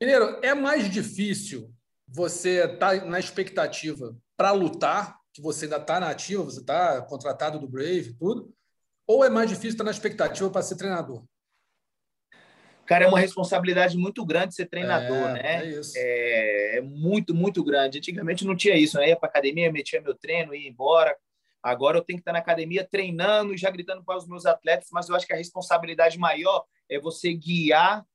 Mineiro, 0.04 0.38
é 0.44 0.54
mais 0.54 0.92
difícil 0.92 1.74
você 2.06 2.66
estar 2.66 3.00
tá 3.00 3.06
na 3.06 3.18
expectativa 3.18 4.14
para 4.36 4.52
lutar, 4.52 5.18
que 5.32 5.42
você 5.42 5.64
ainda 5.64 5.78
está 5.78 5.98
na 5.98 6.10
ativa, 6.10 6.44
você 6.44 6.60
está 6.60 7.02
contratado 7.04 7.58
do 7.58 7.70
Brave 7.70 8.14
tudo, 8.20 8.54
ou 9.08 9.24
é 9.24 9.30
mais 9.30 9.50
difícil 9.50 9.70
estar 9.70 9.86
tá 9.86 9.86
na 9.86 9.92
expectativa 9.92 10.50
para 10.50 10.62
ser 10.62 10.76
treinador? 10.76 11.24
Cara, 12.86 13.06
é 13.06 13.08
uma 13.08 13.18
responsabilidade 13.18 13.98
muito 13.98 14.26
grande 14.26 14.54
ser 14.54 14.66
treinador, 14.66 15.30
é, 15.30 15.34
né? 15.34 15.66
É, 15.66 15.70
isso. 15.70 15.94
É, 15.96 16.78
é, 16.80 16.82
muito, 16.82 17.34
muito 17.34 17.64
grande. 17.64 18.00
Antigamente 18.00 18.46
não 18.46 18.58
tinha 18.58 18.76
isso, 18.76 18.98
né? 18.98 19.08
Ia 19.08 19.16
para 19.16 19.30
academia, 19.30 19.72
metia 19.72 20.02
meu 20.02 20.14
treino, 20.14 20.54
ia 20.54 20.68
embora. 20.68 21.16
Agora 21.64 21.98
eu 21.98 22.04
tenho 22.04 22.18
que 22.18 22.24
estar 22.24 22.34
na 22.34 22.40
academia 22.40 22.86
treinando, 22.86 23.56
já 23.56 23.70
gritando 23.70 24.04
para 24.04 24.18
os 24.18 24.28
meus 24.28 24.46
atletas, 24.46 24.90
mas 24.92 25.08
eu 25.08 25.16
acho 25.16 25.26
que 25.26 25.32
a 25.32 25.38
responsabilidade 25.38 26.20
maior 26.20 26.66
é 26.90 27.00
você 27.00 27.34
guiar 27.34 28.06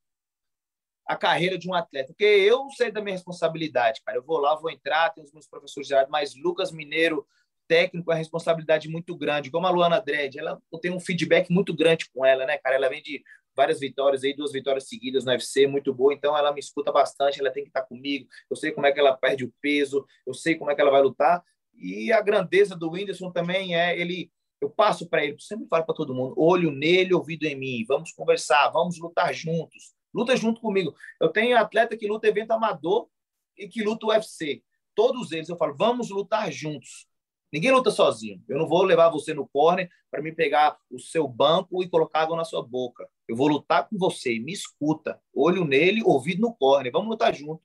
a 1.09 1.17
carreira 1.17 1.57
de 1.57 1.69
um 1.69 1.75
atleta. 1.75 2.09
Porque 2.09 2.25
eu 2.25 2.69
sei 2.77 2.93
da 2.93 3.01
minha 3.01 3.15
responsabilidade, 3.15 4.03
cara. 4.05 4.19
Eu 4.19 4.23
vou 4.23 4.39
lá, 4.39 4.55
vou 4.55 4.71
entrar, 4.71 5.09
tenho 5.11 5.27
os 5.27 5.33
meus 5.33 5.49
professores 5.49 5.89
de 5.89 5.95
área, 5.95 6.09
mas 6.11 6.37
Lucas 6.37 6.71
Mineiro, 6.71 7.27
técnico, 7.67 8.11
é 8.11 8.15
uma 8.15 8.19
responsabilidade 8.19 8.89
muito 8.89 9.17
grande. 9.17 9.51
Como 9.51 9.67
a 9.67 9.71
Luana 9.71 10.01
Dredd, 10.01 10.39
ela, 10.39 10.61
eu 10.71 10.79
tenho 10.79 10.95
um 10.95 11.01
feedback 11.01 11.51
muito 11.51 11.75
grande 11.75 12.11
com 12.13 12.25
ela, 12.25 12.45
né, 12.45 12.59
cara? 12.59 12.77
Ela 12.77 12.89
vem 12.91 13.03
de 13.03 13.23
várias 13.57 13.81
vitórias 13.81 14.23
aí, 14.23 14.37
duas 14.37 14.53
vitórias 14.53 14.87
seguidas 14.87 15.25
no 15.25 15.33
UFC, 15.33 15.67
muito 15.67 15.93
boa. 15.93 16.13
Então 16.13 16.37
ela 16.37 16.53
me 16.53 16.61
escuta 16.61 16.93
bastante, 16.93 17.41
ela 17.41 17.51
tem 17.51 17.65
que 17.65 17.71
estar 17.71 17.83
comigo. 17.83 18.29
Eu 18.51 18.57
sei 18.57 18.71
como 18.71 18.87
é 18.87 18.93
que 18.93 19.01
ela 19.01 19.17
perde 19.17 19.45
o 19.45 19.53
peso, 19.63 20.07
eu 20.27 20.35
sei 20.35 20.55
como 20.57 20.71
é 20.71 20.75
que 20.75 20.81
ela 20.81 20.91
vai 20.91 21.03
lutar. 21.03 21.43
E 21.75 22.13
a 22.13 22.21
grandeza 22.21 22.77
do 22.77 22.91
Whindersson 22.91 23.33
também 23.33 23.75
é 23.75 23.99
ele 23.99 24.31
eu 24.61 24.69
passo 24.69 25.09
para 25.09 25.25
ele, 25.25 25.37
sempre 25.39 25.69
falo 25.69 25.87
para 25.87 25.95
todo 25.95 26.13
mundo, 26.13 26.35
olho 26.37 26.73
nele, 26.73 27.15
ouvido 27.15 27.45
em 27.45 27.55
mim, 27.55 27.85
vamos 27.87 28.11
conversar, 28.11 28.69
vamos 28.71 28.99
lutar 28.99 29.33
juntos. 29.33 29.95
Luta 30.15 30.37
junto 30.37 30.61
comigo. 30.61 30.95
Eu 31.21 31.29
tenho 31.29 31.57
atleta 31.57 31.97
que 31.97 32.07
luta 32.07 32.29
evento 32.29 32.53
amador 32.53 33.09
e 33.57 33.69
que 33.69 33.83
luta 33.83 34.07
UFC. 34.07 34.63
Todos 34.95 35.33
eles 35.33 35.49
eu 35.49 35.57
falo, 35.57 35.75
vamos 35.77 36.11
lutar 36.11 36.51
juntos. 36.51 37.07
Ninguém 37.53 37.71
luta 37.71 37.91
sozinho. 37.91 38.43
Eu 38.49 38.59
não 38.59 38.69
vou 38.69 38.83
levar 38.83 39.09
você 39.09 39.33
no 39.33 39.49
corner 39.49 39.91
para 40.11 40.23
me 40.23 40.33
pegar 40.33 40.77
o 40.91 40.99
seu 40.99 41.27
banco 41.27 41.83
e 41.83 41.89
colocar 41.89 42.21
água 42.21 42.37
na 42.37 42.45
sua 42.45 42.63
boca. 42.63 43.09
Eu 43.27 43.37
vou 43.37 43.49
lutar 43.49 43.89
com 43.89 43.97
você. 43.97 44.39
Me 44.39 44.53
escuta. 44.53 45.21
Olho 45.35 45.65
nele, 45.65 46.03
ouvido 46.05 46.43
no 46.43 46.55
corner. 46.55 46.93
Vamos 46.93 47.09
lutar 47.09 47.35
junto. 47.35 47.63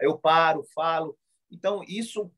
Aí 0.00 0.06
eu 0.06 0.18
paro, 0.18 0.64
falo. 0.74 1.18
Então, 1.50 1.82
isso 1.86 2.30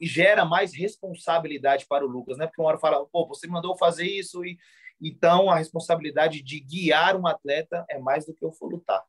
gera 0.00 0.44
mais 0.44 0.74
responsabilidade 0.74 1.86
para 1.86 2.04
o 2.04 2.08
Lucas, 2.08 2.36
né? 2.38 2.46
Porque 2.46 2.60
uma 2.60 2.68
hora 2.68 2.78
fala, 2.78 3.04
pô, 3.06 3.26
você 3.26 3.46
mandou 3.46 3.76
fazer 3.76 4.06
isso 4.06 4.44
e 4.44 4.58
então, 5.00 5.50
a 5.50 5.56
responsabilidade 5.56 6.42
de 6.42 6.60
guiar 6.60 7.16
um 7.16 7.26
atleta 7.26 7.84
é 7.88 7.98
mais 7.98 8.24
do 8.24 8.34
que 8.34 8.44
eu 8.44 8.52
for 8.52 8.70
lutar. 8.70 9.02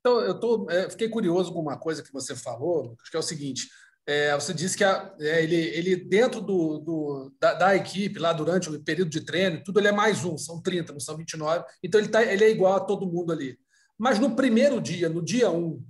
Então, 0.00 0.20
eu 0.20 0.38
tô, 0.38 0.70
é, 0.70 0.88
fiquei 0.88 1.08
curioso 1.08 1.52
com 1.52 1.60
uma 1.60 1.78
coisa 1.78 2.02
que 2.02 2.12
você 2.12 2.34
falou, 2.34 2.96
que 3.10 3.16
é 3.16 3.20
o 3.20 3.22
seguinte: 3.22 3.68
é, 4.06 4.34
você 4.34 4.54
disse 4.54 4.76
que 4.76 4.84
a, 4.84 5.14
é, 5.20 5.42
ele, 5.42 5.56
ele, 5.56 5.96
dentro 5.96 6.40
do, 6.40 6.78
do 6.78 7.32
da, 7.38 7.54
da, 7.54 7.76
equipe, 7.76 8.18
lá 8.18 8.32
durante 8.32 8.70
o 8.70 8.82
período 8.82 9.10
de 9.10 9.20
treino, 9.20 9.62
tudo 9.62 9.78
ele 9.78 9.88
é 9.88 9.92
mais 9.92 10.24
um, 10.24 10.38
são 10.38 10.60
30, 10.62 10.92
não 10.92 11.00
são 11.00 11.16
29, 11.16 11.64
então 11.82 12.00
ele, 12.00 12.08
tá, 12.08 12.22
ele 12.22 12.44
é 12.44 12.50
igual 12.50 12.74
a 12.74 12.80
todo 12.80 13.10
mundo 13.10 13.32
ali. 13.32 13.58
Mas 13.98 14.18
no 14.18 14.34
primeiro 14.34 14.80
dia, 14.80 15.08
no 15.08 15.22
dia 15.22 15.50
1, 15.50 15.58
um, 15.58 15.84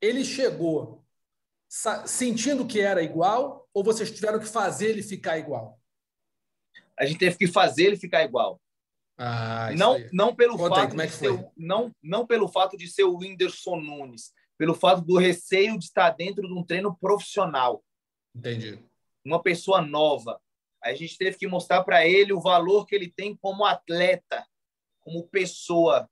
ele 0.00 0.24
chegou 0.24 1.02
sentindo 2.06 2.66
que 2.66 2.80
era 2.80 3.02
igual 3.02 3.68
ou 3.72 3.82
vocês 3.82 4.10
tiveram 4.10 4.38
que 4.38 4.46
fazer 4.46 4.90
ele 4.90 5.02
ficar 5.02 5.38
igual? 5.38 5.80
A 6.98 7.04
gente 7.06 7.18
teve 7.18 7.36
que 7.36 7.46
fazer 7.46 7.86
ele 7.86 7.96
ficar 7.96 8.24
igual. 8.24 8.60
Ah, 9.16 9.70
não, 9.76 9.96
não 10.12 10.34
pelo 10.34 10.56
Conta 10.56 10.74
fato 10.76 11.00
aí, 11.00 11.06
é 11.06 11.08
de 11.08 11.12
ser, 11.12 11.50
não, 11.56 11.92
não 12.02 12.26
pelo 12.26 12.48
fato 12.48 12.76
de 12.76 12.88
ser 12.88 13.04
o 13.04 13.16
Whindersson 13.18 13.76
Nunes, 13.76 14.32
pelo 14.58 14.74
fato 14.74 15.02
do 15.02 15.16
receio 15.16 15.78
de 15.78 15.84
estar 15.84 16.10
dentro 16.10 16.46
de 16.46 16.52
um 16.52 16.64
treino 16.64 16.96
profissional. 16.96 17.84
Entendi. 18.34 18.78
Uma 19.24 19.40
pessoa 19.42 19.80
nova. 19.80 20.40
A 20.82 20.92
gente 20.94 21.16
teve 21.16 21.38
que 21.38 21.46
mostrar 21.46 21.82
para 21.84 22.06
ele 22.06 22.32
o 22.32 22.40
valor 22.40 22.86
que 22.86 22.94
ele 22.94 23.10
tem 23.10 23.36
como 23.36 23.64
atleta, 23.64 24.44
como 25.00 25.28
pessoa. 25.28 26.08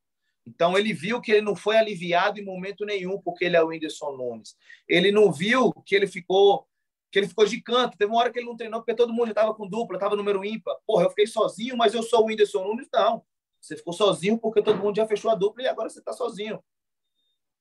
Então 0.46 0.78
ele 0.78 0.92
viu 0.92 1.20
que 1.20 1.32
ele 1.32 1.42
não 1.42 1.54
foi 1.54 1.76
aliviado 1.76 2.40
em 2.40 2.44
momento 2.44 2.84
nenhum 2.84 3.20
porque 3.20 3.44
ele 3.44 3.56
é 3.56 3.62
o 3.62 3.68
Whindersson 3.68 4.16
Nunes. 4.16 4.56
Ele 4.88 5.12
não 5.12 5.32
viu 5.32 5.72
que 5.84 5.94
ele 5.94 6.06
ficou 6.06 6.66
que 7.12 7.18
ele 7.18 7.28
ficou 7.28 7.44
de 7.44 7.60
canto. 7.60 7.96
Teve 7.96 8.10
uma 8.10 8.20
hora 8.20 8.32
que 8.32 8.38
ele 8.38 8.46
não 8.46 8.56
treinou 8.56 8.80
porque 8.80 8.94
todo 8.94 9.12
mundo 9.12 9.28
estava 9.28 9.54
com 9.54 9.68
dupla, 9.68 9.98
estava 9.98 10.16
número 10.16 10.42
ímpar. 10.42 10.74
Porra, 10.86 11.04
eu 11.04 11.10
fiquei 11.10 11.26
sozinho, 11.26 11.76
mas 11.76 11.92
eu 11.92 12.02
sou 12.02 12.22
o 12.22 12.26
Whindersson 12.26 12.64
Nunes. 12.64 12.88
Não. 12.92 13.22
Você 13.60 13.76
ficou 13.76 13.92
sozinho 13.92 14.38
porque 14.38 14.62
todo 14.62 14.78
mundo 14.78 14.96
já 14.96 15.06
fechou 15.06 15.30
a 15.30 15.34
dupla 15.34 15.62
e 15.62 15.68
agora 15.68 15.90
você 15.90 15.98
está 15.98 16.14
sozinho. 16.14 16.64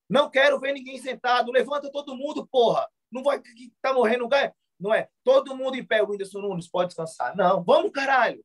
Não 0.10 0.30
quero 0.32 0.58
ver 0.58 0.74
ninguém 0.74 0.98
sentado. 0.98 1.52
Levanta 1.52 1.92
todo 1.92 2.16
mundo, 2.16 2.48
porra. 2.48 2.88
Não 3.12 3.22
vai 3.22 3.42
que 3.42 3.74
tá 3.82 3.94
morrendo 3.94 4.28
ganha. 4.28 4.56
Não 4.80 4.94
é? 4.94 5.10
Todo 5.24 5.56
mundo 5.56 5.76
em 5.76 5.86
pé, 5.86 6.02
o 6.02 6.10
Whindersson 6.10 6.40
Nunes 6.40 6.70
pode 6.70 6.88
descansar. 6.88 7.36
Não. 7.36 7.62
Vamos, 7.62 7.92
caralho. 7.92 8.44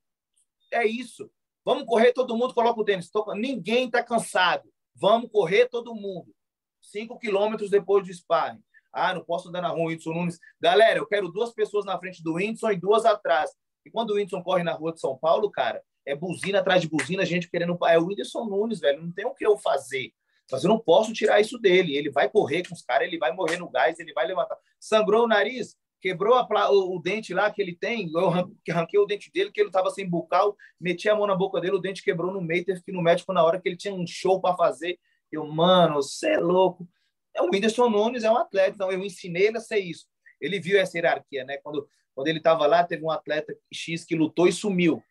É 0.73 0.85
isso. 0.85 1.31
Vamos 1.65 1.85
correr 1.85 2.13
todo 2.13 2.37
mundo, 2.37 2.53
coloca 2.53 2.81
o 2.81 2.85
tênis. 2.85 3.09
Ninguém 3.37 3.87
está 3.87 4.03
cansado. 4.03 4.69
Vamos 4.95 5.31
correr 5.31 5.69
todo 5.69 5.95
mundo. 5.95 6.35
Cinco 6.81 7.19
quilômetros 7.19 7.71
depois 7.71 8.05
do 8.05 8.13
sparring. 8.13 8.63
Ah, 8.97 9.15
não 9.15 9.23
posso 9.23 9.49
andar 9.49 9.61
na 9.61 9.69
rua, 9.69 9.89
Whindersson 9.89 10.13
Nunes. 10.13 10.41
Galera, 10.61 10.99
eu 10.99 11.07
quero 11.07 11.29
duas 11.29 11.53
pessoas 11.53 11.85
na 11.85 11.99
frente 11.99 12.23
do 12.23 12.35
Whindersson 12.35 12.71
e 12.71 12.77
duas 12.77 13.05
atrás. 13.05 13.51
E 13.85 13.91
quando 13.91 14.11
o 14.11 14.15
Whindersson 14.15 14.43
corre 14.43 14.63
na 14.63 14.73
rua 14.73 14.93
de 14.93 15.01
São 15.01 15.17
Paulo, 15.17 15.51
cara, 15.51 15.83
é 16.07 16.15
buzina 16.15 16.61
atrás 16.61 16.81
de 16.81 16.89
buzina, 16.89 17.25
gente 17.25 17.51
querendo. 17.51 17.77
É 17.87 17.99
o 17.99 18.07
Whindersson 18.07 18.45
Nunes, 18.45 18.81
velho. 18.81 19.03
Não 19.03 19.13
tem 19.13 19.27
o 19.27 19.35
que 19.35 19.47
eu 19.47 19.59
fazer. 19.59 20.13
Mas 20.51 20.65
eu 20.65 20.69
não 20.69 20.79
posso 20.79 21.13
tirar 21.13 21.41
isso 21.41 21.59
dele. 21.59 21.97
Ele 21.97 22.11
vai 22.11 22.29
correr 22.29 22.67
com 22.67 22.75
os 22.75 22.83
caras, 22.83 23.07
ele 23.09 23.19
vai 23.19 23.33
morrer 23.33 23.59
no 23.59 23.69
gás, 23.69 23.99
ele 23.99 24.13
vai 24.13 24.27
levantar. 24.27 24.57
Sangrou 24.79 25.25
o 25.25 25.29
nariz, 25.29 25.77
quebrou 26.01 26.35
a, 26.35 26.71
o, 26.71 26.97
o, 26.97 27.03
dente 27.03 27.35
lá 27.35 27.51
que 27.51 27.61
ele 27.61 27.75
tem. 27.75 28.11
Eu 28.13 28.29
arranquei 28.71 28.99
o 28.99 29.07
dente 29.07 29.31
dele, 29.33 29.51
que 29.51 29.61
ele 29.61 29.69
estava 29.69 29.91
sem 29.91 30.09
bucal, 30.09 30.57
meti 30.81 31.09
a 31.09 31.17
mão 31.17 31.27
na 31.27 31.35
boca 31.35 31.61
dele, 31.61 31.77
o 31.77 31.81
dente 31.81 32.03
quebrou 32.03 32.33
no 32.33 32.41
meio, 32.41 32.65
teve 32.65 32.83
que 32.83 32.91
ir 32.91 32.95
no 32.95 33.03
médico 33.03 33.33
na 33.33 33.45
hora 33.45 33.61
que 33.61 33.69
ele 33.69 33.77
tinha 33.77 33.93
um 33.93 34.07
show 34.07 34.41
para 34.41 34.57
fazer. 34.57 34.99
Eu, 35.31 35.45
mano, 35.47 35.97
você 35.97 36.31
é 36.31 36.39
louco. 36.39 36.89
É, 37.37 37.43
o 37.43 37.51
Whindersson 37.53 37.89
Nunes 37.89 38.25
é 38.25 38.31
um 38.31 38.37
atleta, 38.37 38.71
então 38.75 38.91
eu 38.91 39.03
ensinei 39.03 39.49
ele 39.49 39.59
a 39.59 39.61
ser 39.61 39.79
isso. 39.79 40.07
Ele 40.41 40.59
viu 40.59 40.79
essa 40.79 40.97
hierarquia, 40.97 41.45
né? 41.45 41.59
Quando, 41.59 41.89
quando 42.15 42.29
ele 42.29 42.39
estava 42.39 42.67
lá, 42.67 42.83
teve 42.83 43.05
um 43.05 43.11
atleta 43.11 43.57
X 43.73 44.05
que 44.05 44.17
lutou 44.17 44.49
e 44.49 44.53
sumiu. 44.53 45.03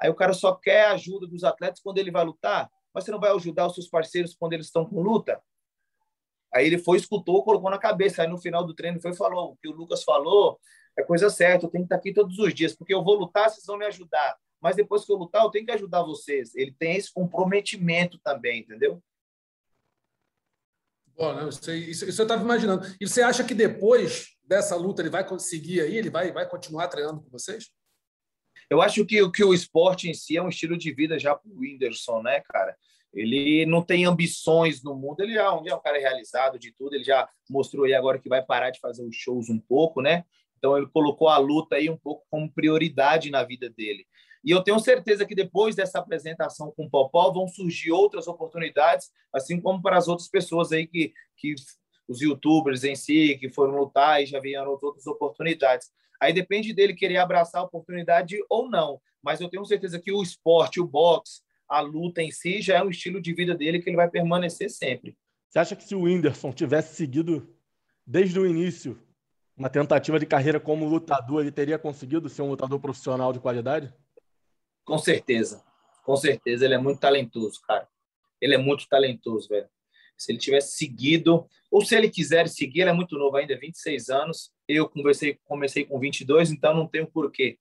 Aí 0.00 0.10
o 0.10 0.14
cara 0.14 0.32
só 0.32 0.54
quer 0.54 0.86
a 0.86 0.92
ajuda 0.92 1.26
dos 1.26 1.44
atletas 1.44 1.80
quando 1.80 1.98
ele 1.98 2.10
vai 2.10 2.24
lutar, 2.24 2.70
mas 2.92 3.04
você 3.04 3.10
não 3.10 3.20
vai 3.20 3.30
ajudar 3.32 3.66
os 3.66 3.74
seus 3.74 3.88
parceiros 3.88 4.34
quando 4.34 4.52
eles 4.52 4.66
estão 4.66 4.84
com 4.84 5.00
luta? 5.00 5.40
Aí 6.52 6.66
ele 6.66 6.78
foi, 6.78 6.96
escutou, 6.96 7.42
colocou 7.42 7.70
na 7.70 7.78
cabeça. 7.78 8.22
Aí 8.22 8.28
no 8.28 8.38
final 8.38 8.64
do 8.64 8.74
treino 8.74 9.00
foi 9.00 9.14
falou: 9.14 9.52
o 9.52 9.56
que 9.56 9.68
o 9.68 9.72
Lucas 9.72 10.02
falou 10.02 10.58
é 10.98 11.02
coisa 11.02 11.28
certa, 11.28 11.66
eu 11.66 11.70
tenho 11.70 11.84
que 11.84 11.86
estar 11.86 11.96
aqui 11.96 12.12
todos 12.12 12.38
os 12.38 12.54
dias, 12.54 12.74
porque 12.74 12.94
eu 12.94 13.04
vou 13.04 13.14
lutar, 13.14 13.50
vocês 13.50 13.66
vão 13.66 13.76
me 13.76 13.84
ajudar. 13.84 14.34
Mas 14.60 14.76
depois 14.76 15.04
que 15.04 15.12
eu 15.12 15.16
lutar, 15.16 15.44
eu 15.44 15.50
tenho 15.50 15.66
que 15.66 15.72
ajudar 15.72 16.02
vocês. 16.02 16.54
Ele 16.54 16.72
tem 16.72 16.96
esse 16.96 17.12
comprometimento 17.12 18.18
também, 18.18 18.60
entendeu? 18.60 19.02
Bom, 21.16 21.48
isso, 21.48 21.70
isso, 21.70 22.08
isso 22.08 22.20
eu 22.20 22.24
estava 22.24 22.42
imaginando. 22.42 22.86
E 23.00 23.08
você 23.08 23.22
acha 23.22 23.42
que 23.42 23.54
depois 23.54 24.36
dessa 24.44 24.76
luta 24.76 25.00
ele 25.00 25.10
vai 25.10 25.26
conseguir 25.26 25.80
aí? 25.80 25.96
Ele 25.96 26.10
vai, 26.10 26.30
vai 26.30 26.48
continuar 26.48 26.88
treinando 26.88 27.22
com 27.22 27.30
vocês? 27.30 27.70
Eu 28.68 28.82
acho 28.82 29.04
que, 29.06 29.30
que 29.30 29.44
o 29.44 29.54
esporte 29.54 30.08
em 30.08 30.14
si 30.14 30.36
é 30.36 30.42
um 30.42 30.48
estilo 30.48 30.76
de 30.76 30.92
vida 30.92 31.18
já 31.18 31.34
para 31.34 31.48
o 31.50 31.60
Whindersson, 31.60 32.22
né, 32.22 32.40
cara? 32.40 32.76
Ele 33.14 33.64
não 33.64 33.82
tem 33.82 34.04
ambições 34.04 34.82
no 34.82 34.94
mundo, 34.94 35.20
ele 35.20 35.34
já 35.34 35.44
é 35.44 35.74
um 35.74 35.80
cara 35.80 35.98
realizado 35.98 36.58
de 36.58 36.72
tudo, 36.72 36.94
ele 36.94 37.04
já 37.04 37.26
mostrou 37.48 37.86
aí 37.86 37.94
agora 37.94 38.18
que 38.18 38.28
vai 38.28 38.44
parar 38.44 38.70
de 38.70 38.80
fazer 38.80 39.02
os 39.02 39.16
shows 39.16 39.48
um 39.48 39.58
pouco, 39.58 40.02
né? 40.02 40.24
Então 40.58 40.76
ele 40.76 40.86
colocou 40.88 41.28
a 41.28 41.38
luta 41.38 41.76
aí 41.76 41.88
um 41.88 41.96
pouco 41.96 42.26
como 42.28 42.52
prioridade 42.52 43.30
na 43.30 43.42
vida 43.42 43.70
dele. 43.70 44.06
E 44.46 44.52
eu 44.52 44.62
tenho 44.62 44.78
certeza 44.78 45.26
que 45.26 45.34
depois 45.34 45.74
dessa 45.74 45.98
apresentação 45.98 46.70
com 46.70 46.84
o 46.84 46.88
Popó 46.90 47.32
vão 47.32 47.48
surgir 47.48 47.90
outras 47.90 48.28
oportunidades, 48.28 49.10
assim 49.34 49.60
como 49.60 49.82
para 49.82 49.98
as 49.98 50.06
outras 50.06 50.28
pessoas 50.28 50.70
aí 50.70 50.86
que, 50.86 51.12
que 51.36 51.52
os 52.06 52.20
youtubers 52.20 52.84
em 52.84 52.94
si, 52.94 53.36
que 53.40 53.50
foram 53.50 53.76
lutar 53.76 54.22
e 54.22 54.26
já 54.26 54.38
vieram 54.38 54.70
outras 54.70 55.04
oportunidades. 55.08 55.90
Aí 56.20 56.32
depende 56.32 56.72
dele 56.72 56.94
querer 56.94 57.16
abraçar 57.16 57.60
a 57.60 57.64
oportunidade 57.64 58.36
ou 58.48 58.70
não. 58.70 59.00
Mas 59.20 59.40
eu 59.40 59.50
tenho 59.50 59.64
certeza 59.64 59.98
que 59.98 60.12
o 60.12 60.22
esporte, 60.22 60.80
o 60.80 60.86
boxe, 60.86 61.42
a 61.68 61.80
luta 61.80 62.22
em 62.22 62.30
si 62.30 62.62
já 62.62 62.76
é 62.76 62.82
um 62.84 62.90
estilo 62.90 63.20
de 63.20 63.34
vida 63.34 63.52
dele 63.52 63.82
que 63.82 63.90
ele 63.90 63.96
vai 63.96 64.08
permanecer 64.08 64.70
sempre. 64.70 65.18
Você 65.48 65.58
acha 65.58 65.74
que 65.74 65.82
se 65.82 65.96
o 65.96 66.02
Whindersson 66.02 66.52
tivesse 66.52 66.94
seguido 66.94 67.52
desde 68.06 68.38
o 68.38 68.46
início 68.46 68.96
uma 69.56 69.68
tentativa 69.68 70.20
de 70.20 70.26
carreira 70.26 70.60
como 70.60 70.86
lutador, 70.86 71.40
ele 71.40 71.50
teria 71.50 71.80
conseguido 71.80 72.28
ser 72.28 72.42
um 72.42 72.50
lutador 72.50 72.78
profissional 72.78 73.32
de 73.32 73.40
qualidade? 73.40 73.92
Com 74.86 74.96
certeza. 74.96 75.62
Com 76.04 76.16
certeza. 76.16 76.64
Ele 76.64 76.74
é 76.74 76.78
muito 76.78 77.00
talentoso, 77.00 77.60
cara. 77.62 77.86
Ele 78.40 78.54
é 78.54 78.58
muito 78.58 78.88
talentoso, 78.88 79.48
velho. 79.48 79.68
Se 80.16 80.32
ele 80.32 80.38
tivesse 80.38 80.76
seguido, 80.76 81.46
ou 81.70 81.84
se 81.84 81.94
ele 81.94 82.08
quiser 82.08 82.48
seguir, 82.48 82.82
ele 82.82 82.90
é 82.90 82.92
muito 82.92 83.18
novo 83.18 83.36
ainda, 83.36 83.58
26 83.58 84.08
anos. 84.08 84.50
Eu 84.66 84.88
conversei, 84.88 85.38
comecei 85.44 85.84
com 85.84 85.98
22, 85.98 86.50
então 86.52 86.72
não 86.72 86.86
tenho 86.86 87.06
porquê. 87.06 87.58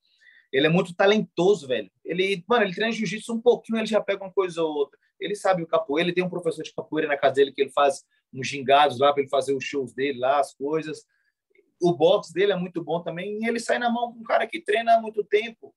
Ele 0.54 0.68
é 0.68 0.70
muito 0.70 0.96
talentoso, 0.96 1.68
velho. 1.68 1.92
Ele, 2.06 2.44
mano, 2.48 2.64
ele 2.64 2.74
treina 2.74 2.94
jiu-jitsu 2.94 3.34
um 3.34 3.42
pouquinho, 3.42 3.80
ele 3.80 3.88
já 3.88 4.00
pega 4.00 4.24
uma 4.24 4.32
coisa 4.32 4.62
ou 4.62 4.74
outra. 4.74 4.98
Ele 5.20 5.36
sabe 5.36 5.64
o 5.64 5.68
capoeira, 5.68 6.08
ele 6.08 6.16
tem 6.16 6.24
um 6.24 6.30
professor 6.30 6.64
de 6.64 6.74
capoeira 6.74 7.08
na 7.08 7.18
casa 7.18 7.36
dele 7.36 7.52
que 7.52 7.62
ele 7.62 7.72
faz 7.72 8.06
uns 8.34 8.48
gingados 8.48 9.00
lá 9.00 9.12
para 9.12 9.22
ele 9.22 9.30
fazer 9.30 9.54
os 9.54 9.64
shows 9.64 9.94
dele 9.94 10.20
lá, 10.20 10.40
as 10.40 10.54
coisas. 10.54 11.04
O 11.82 11.94
box 11.94 12.32
dele 12.32 12.52
é 12.52 12.56
muito 12.56 12.82
bom 12.84 13.02
também 13.02 13.40
e 13.42 13.48
ele 13.48 13.60
sai 13.60 13.80
na 13.80 13.90
mão 13.90 14.14
com 14.14 14.20
um 14.20 14.24
cara 14.24 14.48
que 14.48 14.62
treina 14.62 14.96
há 14.96 15.02
muito 15.02 15.24
tempo. 15.24 15.76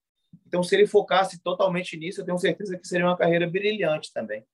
Então, 0.48 0.62
se 0.62 0.74
ele 0.74 0.86
focasse 0.86 1.42
totalmente 1.42 1.94
nisso, 1.98 2.22
eu 2.22 2.24
tenho 2.24 2.38
certeza 2.38 2.78
que 2.78 2.88
seria 2.88 3.04
uma 3.04 3.18
carreira 3.18 3.46
brilhante 3.46 4.10
também. 4.10 4.46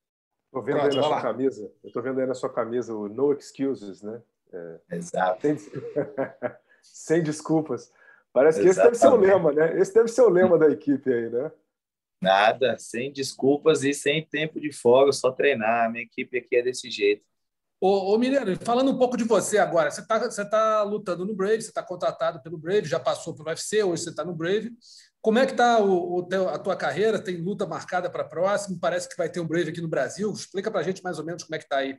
Estou 0.46 0.60
vendo 0.60 0.80
aí 0.80 0.96
na 0.96 1.02
sua 1.02 1.22
camisa, 1.22 1.72
eu 1.82 1.86
estou 1.86 2.02
vendo 2.02 2.20
aí 2.20 2.26
na 2.26 2.34
sua 2.34 2.52
camisa 2.52 2.94
o 2.94 3.08
No 3.08 3.32
Excuses, 3.32 4.02
né? 4.02 4.20
É, 4.52 4.96
Exato. 4.96 5.40
Sem, 5.40 5.56
sem 6.82 7.22
desculpas. 7.22 7.92
Parece 8.32 8.60
que 8.60 8.66
Exatamente. 8.66 8.96
esse 8.96 9.04
deve 9.04 9.16
ser 9.16 9.16
o 9.16 9.34
lema, 9.34 9.52
né? 9.52 9.80
Esse 9.80 9.94
deve 9.94 10.08
ser 10.08 10.22
o 10.22 10.28
lema 10.28 10.58
da 10.58 10.68
equipe 10.68 11.12
aí, 11.12 11.30
né? 11.30 11.52
Nada, 12.20 12.76
sem 12.76 13.12
desculpas 13.12 13.84
e 13.84 13.94
sem 13.94 14.26
tempo 14.26 14.58
de 14.58 14.72
folga, 14.72 15.12
só 15.12 15.30
treinar. 15.30 15.86
A 15.86 15.90
minha 15.90 16.02
equipe 16.02 16.38
aqui 16.38 16.56
é 16.56 16.62
desse 16.62 16.90
jeito. 16.90 17.24
Ô, 17.80 18.14
ô 18.14 18.18
Mineiro, 18.18 18.56
falando 18.64 18.90
um 18.90 18.98
pouco 18.98 19.16
de 19.16 19.24
você 19.24 19.58
agora, 19.58 19.90
você 19.90 20.00
está 20.00 20.18
você 20.18 20.48
tá 20.48 20.82
lutando 20.82 21.24
no 21.24 21.34
Brave, 21.34 21.62
você 21.62 21.68
está 21.68 21.82
contratado 21.82 22.42
pelo 22.42 22.58
Brave, 22.58 22.88
já 22.88 22.98
passou 22.98 23.34
pelo 23.34 23.48
UFC, 23.48 23.84
hoje 23.84 24.02
você 24.02 24.10
está 24.10 24.24
no 24.24 24.34
Brave. 24.34 24.72
Como 25.24 25.38
é 25.38 25.46
que 25.46 25.52
está 25.52 25.78
a 26.52 26.58
tua 26.58 26.76
carreira? 26.76 27.18
Tem 27.18 27.38
luta 27.38 27.66
marcada 27.66 28.10
para 28.10 28.24
próximo? 28.24 28.78
Parece 28.78 29.08
que 29.08 29.16
vai 29.16 29.26
ter 29.26 29.40
um 29.40 29.46
Brave 29.46 29.70
aqui 29.70 29.80
no 29.80 29.88
Brasil. 29.88 30.30
Explica 30.30 30.70
para 30.70 30.80
a 30.80 30.82
gente 30.82 31.02
mais 31.02 31.18
ou 31.18 31.24
menos 31.24 31.42
como 31.42 31.54
é 31.54 31.58
que 31.58 31.64
está 31.64 31.78
aí. 31.78 31.98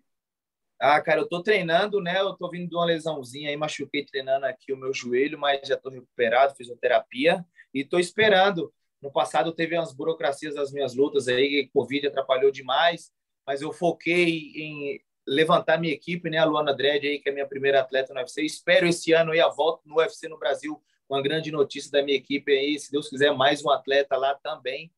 Ah, 0.79 1.01
cara, 1.01 1.21
eu 1.21 1.27
tô 1.27 1.41
treinando, 1.41 1.99
né? 1.99 2.19
Eu 2.19 2.33
tô 2.33 2.47
vindo 2.51 2.69
de 2.69 2.75
uma 2.75 2.85
lesãozinha 2.85 3.49
aí, 3.49 3.57
machuquei 3.57 4.05
treinando 4.05 4.45
aqui 4.45 4.71
o 4.71 4.77
meu 4.77 4.93
joelho, 4.93 5.39
mas 5.39 5.67
já 5.67 5.75
tô 5.75 5.89
recuperado, 5.89 6.53
fisioterapia 6.55 7.43
e 7.73 7.83
tô 7.83 7.97
esperando. 7.97 8.71
No 9.01 9.11
passado 9.11 9.51
teve 9.51 9.75
umas 9.75 9.91
burocracias 9.91 10.53
das 10.53 10.71
minhas 10.71 10.93
lutas 10.93 11.27
aí, 11.27 11.67
Covid 11.73 12.05
atrapalhou 12.05 12.51
demais, 12.51 13.11
mas 13.43 13.59
eu 13.59 13.73
foquei 13.73 14.51
em 14.55 15.01
levantar 15.27 15.79
minha 15.79 15.93
equipe, 15.93 16.29
né? 16.29 16.37
A 16.37 16.45
Luana 16.45 16.75
Dredd 16.75 17.07
aí, 17.07 17.17
que 17.17 17.29
é 17.29 17.31
minha 17.31 17.47
primeira 17.47 17.79
atleta 17.81 18.13
no 18.13 18.19
UFC. 18.19 18.45
Espero 18.45 18.85
esse 18.85 19.13
ano 19.13 19.31
aí 19.31 19.39
a 19.39 19.49
volta 19.49 19.81
no 19.83 19.95
UFC 19.95 20.27
no 20.27 20.37
Brasil, 20.37 20.79
uma 21.09 21.21
grande 21.21 21.51
notícia 21.51 21.91
da 21.91 22.03
minha 22.03 22.17
equipe 22.17 22.51
aí, 22.51 22.79
se 22.79 22.91
Deus 22.91 23.09
quiser, 23.09 23.33
mais 23.33 23.63
um 23.63 23.69
atleta 23.69 24.17
lá 24.17 24.35
também. 24.35 24.91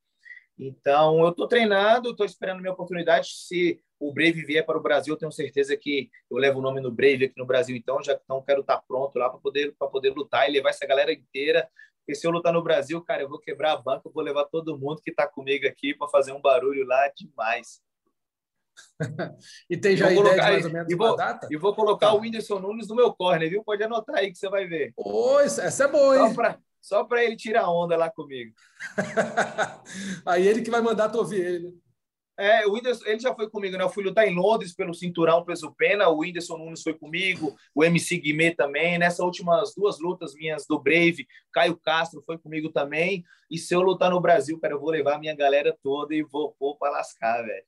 Então, 0.57 1.19
eu 1.19 1.29
estou 1.29 1.47
treinando, 1.47 2.11
estou 2.11 2.25
esperando 2.25 2.61
minha 2.61 2.73
oportunidade. 2.73 3.27
Se 3.29 3.79
o 3.99 4.11
Brave 4.11 4.43
vier 4.43 4.65
para 4.65 4.77
o 4.77 4.81
Brasil, 4.81 5.15
tenho 5.15 5.31
certeza 5.31 5.77
que 5.77 6.09
eu 6.29 6.37
levo 6.37 6.59
o 6.59 6.61
nome 6.61 6.81
no 6.81 6.91
Brave 6.91 7.25
aqui 7.25 7.37
no 7.37 7.45
Brasil, 7.45 7.75
então 7.75 8.01
já 8.01 8.13
então 8.13 8.41
quero 8.41 8.61
estar 8.61 8.77
tá 8.77 8.83
pronto 8.87 9.17
lá 9.17 9.29
para 9.29 9.39
poder, 9.39 9.75
poder 9.91 10.09
lutar 10.11 10.49
e 10.49 10.51
levar 10.51 10.69
essa 10.69 10.85
galera 10.85 11.11
inteira. 11.11 11.69
Porque 11.99 12.15
se 12.15 12.25
eu 12.25 12.31
lutar 12.31 12.53
no 12.53 12.63
Brasil, 12.63 13.01
cara, 13.03 13.21
eu 13.21 13.29
vou 13.29 13.39
quebrar 13.39 13.73
a 13.73 13.77
banca, 13.77 14.07
eu 14.07 14.11
vou 14.11 14.23
levar 14.23 14.45
todo 14.45 14.77
mundo 14.77 15.01
que 15.01 15.11
está 15.11 15.27
comigo 15.27 15.67
aqui 15.67 15.93
para 15.93 16.07
fazer 16.07 16.31
um 16.31 16.41
barulho 16.41 16.85
lá 16.85 17.11
demais. 17.15 17.81
e 19.69 19.77
tem 19.77 19.95
já 19.95 20.11
ideia 20.11 20.31
de 20.31 20.41
mais 20.41 20.65
ou 20.65 20.71
menos 20.71 20.91
e 20.91 20.95
vou, 20.95 21.15
data? 21.15 21.47
E 21.51 21.57
vou 21.57 21.75
colocar 21.75 22.07
tá. 22.07 22.13
o 22.13 22.19
Whindersson 22.19 22.59
Nunes 22.59 22.87
no 22.87 22.95
meu 22.95 23.13
corner, 23.13 23.49
viu? 23.49 23.63
Pode 23.63 23.83
anotar 23.83 24.17
aí 24.17 24.31
que 24.31 24.37
você 24.37 24.49
vai 24.49 24.65
ver. 24.65 24.93
Oh, 24.97 25.39
essa 25.39 25.83
é 25.83 25.87
boa, 25.87 26.27
hein? 26.27 26.35
Só 26.81 27.03
para 27.03 27.23
ele 27.23 27.35
tirar 27.35 27.69
onda 27.69 27.97
lá 27.97 28.09
comigo. 28.09 28.53
aí 30.25 30.47
ele 30.47 30.61
que 30.61 30.71
vai 30.71 30.81
mandar 30.81 31.09
tu 31.09 31.17
ouvir 31.17 31.41
ele, 31.41 31.71
né? 31.71 31.77
É, 32.39 32.67
o 32.67 32.73
Whindersson, 32.73 33.03
ele 33.07 33.19
já 33.19 33.33
foi 33.33 33.49
comigo, 33.49 33.75
né? 33.75 33.83
Eu 33.83 33.89
fui 33.89 34.03
lutar 34.03 34.27
em 34.27 34.35
Londres 34.35 34.71
pelo 34.71 34.93
cinturão 34.93 35.43
peso 35.43 35.73
pena, 35.75 36.07
o 36.07 36.19
Whindersson 36.19 36.55
Nunes 36.55 36.83
foi 36.83 36.93
comigo, 36.93 37.55
o 37.73 37.83
MC 37.83 38.17
Guimê 38.19 38.51
também. 38.51 38.99
Nessas 38.99 39.25
últimas 39.25 39.73
duas 39.75 39.99
lutas 39.99 40.35
minhas 40.35 40.67
do 40.67 40.79
Brave, 40.79 41.27
Caio 41.51 41.75
Castro 41.75 42.21
foi 42.21 42.37
comigo 42.37 42.69
também. 42.69 43.23
E 43.49 43.57
se 43.57 43.73
eu 43.73 43.81
lutar 43.81 44.11
no 44.11 44.21
Brasil, 44.21 44.59
cara, 44.59 44.75
eu 44.75 44.79
vou 44.79 44.91
levar 44.91 45.15
a 45.15 45.19
minha 45.19 45.35
galera 45.35 45.75
toda 45.81 46.13
e 46.13 46.21
vou 46.21 46.55
pôr 46.59 46.77
para 46.77 46.91
lascar, 46.91 47.41
velho. 47.41 47.65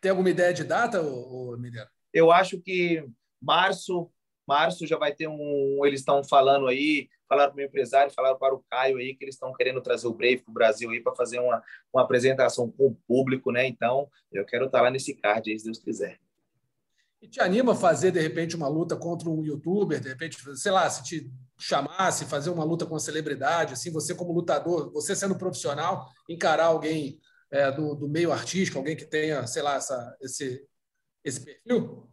Tem 0.00 0.10
alguma 0.10 0.30
ideia 0.30 0.52
de 0.52 0.64
data, 0.64 1.00
ô, 1.00 1.56
Mineiro? 1.58 1.88
Eu 2.12 2.30
acho 2.30 2.60
que 2.60 3.04
março, 3.40 4.10
março 4.46 4.86
já 4.86 4.96
vai 4.96 5.14
ter 5.14 5.28
um. 5.28 5.80
Eles 5.84 6.00
estão 6.00 6.22
falando 6.22 6.66
aí, 6.66 7.08
falaram 7.28 7.50
para 7.50 7.54
o 7.54 7.56
meu 7.56 7.66
empresário, 7.66 8.12
falaram 8.12 8.38
para 8.38 8.54
o 8.54 8.64
Caio 8.70 8.98
aí 8.98 9.14
que 9.14 9.24
eles 9.24 9.34
estão 9.34 9.52
querendo 9.52 9.80
trazer 9.80 10.06
o 10.06 10.14
Brave 10.14 10.38
para 10.38 10.50
o 10.50 10.54
Brasil 10.54 10.90
aí 10.90 11.00
para 11.00 11.14
fazer 11.14 11.38
uma, 11.38 11.62
uma 11.92 12.02
apresentação 12.02 12.70
com 12.70 12.86
o 12.86 12.94
público, 13.06 13.50
né? 13.50 13.66
Então, 13.66 14.08
eu 14.32 14.44
quero 14.44 14.66
estar 14.66 14.78
tá 14.78 14.84
lá 14.84 14.90
nesse 14.90 15.14
card 15.14 15.50
aí, 15.50 15.58
se 15.58 15.64
Deus 15.64 15.78
quiser. 15.78 16.18
E 17.20 17.28
te 17.28 17.40
anima 17.40 17.72
a 17.72 17.76
fazer, 17.76 18.10
de 18.10 18.20
repente, 18.20 18.54
uma 18.54 18.68
luta 18.68 18.94
contra 18.94 19.28
um 19.28 19.42
youtuber, 19.42 19.98
de 20.00 20.08
repente, 20.08 20.36
sei 20.56 20.70
lá, 20.70 20.88
se 20.88 21.02
te 21.02 21.30
chamasse, 21.58 22.26
fazer 22.26 22.50
uma 22.50 22.64
luta 22.64 22.84
com 22.84 22.92
uma 22.92 23.00
celebridade, 23.00 23.72
assim, 23.72 23.90
você 23.90 24.14
como 24.14 24.32
lutador, 24.32 24.92
você 24.92 25.16
sendo 25.16 25.36
profissional, 25.36 26.06
encarar 26.28 26.66
alguém 26.66 27.18
é, 27.50 27.70
do, 27.70 27.94
do, 27.94 28.08
meio 28.08 28.32
artístico, 28.32 28.78
alguém 28.78 28.96
que 28.96 29.04
tenha, 29.04 29.46
sei 29.46 29.62
lá, 29.62 29.76
essa, 29.76 30.16
esse, 30.20 30.66
esse 31.24 31.44
perfil? 31.44 32.08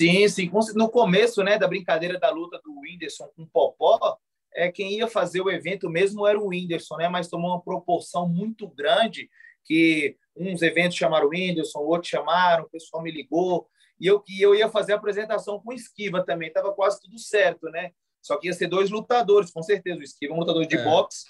Sim, 0.00 0.28
sim. 0.28 0.50
No 0.74 0.90
começo 0.90 1.42
né, 1.42 1.58
da 1.58 1.68
brincadeira 1.68 2.18
da 2.18 2.30
luta 2.30 2.60
do 2.64 2.80
Whindersson 2.80 3.28
com 3.36 3.42
o 3.42 3.46
Popó, 3.46 4.18
é, 4.54 4.70
quem 4.72 4.96
ia 4.96 5.06
fazer 5.06 5.40
o 5.40 5.50
evento 5.50 5.88
mesmo 5.88 6.26
era 6.26 6.38
o 6.38 6.48
Whindersson, 6.48 6.96
né, 6.96 7.08
mas 7.08 7.28
tomou 7.28 7.50
uma 7.50 7.62
proporção 7.62 8.28
muito 8.28 8.66
grande 8.68 9.28
que 9.64 10.16
uns 10.34 10.62
eventos 10.62 10.96
chamaram 10.96 11.26
o 11.26 11.30
Whindersson, 11.30 11.80
outros 11.80 12.10
chamaram, 12.10 12.64
o 12.64 12.70
pessoal 12.70 13.02
me 13.02 13.10
ligou, 13.10 13.68
e 14.00 14.06
eu, 14.06 14.24
e 14.26 14.40
eu 14.40 14.54
ia 14.54 14.68
fazer 14.68 14.94
a 14.94 14.96
apresentação 14.96 15.60
com 15.60 15.72
Esquiva 15.72 16.24
também, 16.24 16.48
estava 16.48 16.72
quase 16.72 17.00
tudo 17.02 17.18
certo, 17.18 17.68
né? 17.68 17.92
Só 18.22 18.38
que 18.38 18.46
ia 18.46 18.52
ser 18.54 18.66
dois 18.66 18.90
lutadores, 18.90 19.50
com 19.50 19.62
certeza. 19.62 20.00
O 20.00 20.02
Esquiva, 20.02 20.34
um 20.34 20.38
lutador 20.38 20.66
de 20.66 20.76
é. 20.76 20.84
boxe, 20.84 21.26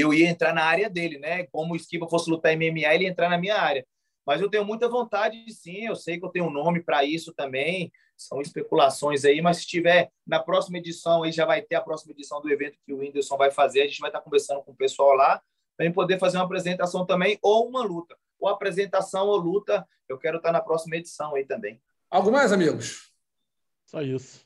eu 0.00 0.12
ia 0.12 0.28
entrar 0.28 0.54
na 0.54 0.64
área 0.64 0.90
dele, 0.90 1.18
né? 1.18 1.46
Como 1.46 1.72
o 1.72 1.76
Esquiva 1.76 2.08
fosse 2.08 2.30
lutar 2.30 2.56
MMA, 2.56 2.94
ele 2.94 3.04
ia 3.04 3.10
entrar 3.10 3.28
na 3.28 3.38
minha 3.38 3.56
área. 3.56 3.86
Mas 4.26 4.40
eu 4.40 4.50
tenho 4.50 4.64
muita 4.64 4.88
vontade, 4.88 5.44
sim. 5.52 5.86
Eu 5.86 5.94
sei 5.94 6.18
que 6.18 6.26
eu 6.26 6.30
tenho 6.30 6.46
um 6.46 6.50
nome 6.50 6.82
para 6.82 7.04
isso 7.04 7.32
também. 7.32 7.92
São 8.16 8.40
especulações 8.40 9.24
aí, 9.24 9.40
mas 9.40 9.58
se 9.58 9.66
tiver 9.66 10.10
na 10.26 10.40
próxima 10.40 10.78
edição, 10.78 11.22
aí 11.22 11.30
já 11.30 11.44
vai 11.44 11.62
ter 11.62 11.76
a 11.76 11.80
próxima 11.80 12.12
edição 12.12 12.40
do 12.40 12.50
evento 12.50 12.78
que 12.84 12.92
o 12.92 12.98
Whindersson 12.98 13.36
vai 13.36 13.50
fazer. 13.50 13.82
A 13.82 13.86
gente 13.86 14.00
vai 14.00 14.08
estar 14.08 14.20
conversando 14.20 14.62
com 14.62 14.72
o 14.72 14.76
pessoal 14.76 15.12
lá 15.12 15.40
para 15.76 15.92
poder 15.92 16.18
fazer 16.18 16.38
uma 16.38 16.44
apresentação 16.44 17.06
também 17.06 17.38
ou 17.40 17.68
uma 17.68 17.82
luta. 17.82 18.16
Ou 18.40 18.48
apresentação 18.48 19.26
ou 19.28 19.36
luta, 19.36 19.86
eu 20.08 20.18
quero 20.18 20.38
estar 20.38 20.50
na 20.50 20.60
próxima 20.60 20.96
edição 20.96 21.34
aí 21.34 21.44
também. 21.44 21.80
Algo 22.10 22.32
mais, 22.32 22.52
amigos? 22.52 23.12
Só 23.84 24.02
isso. 24.02 24.44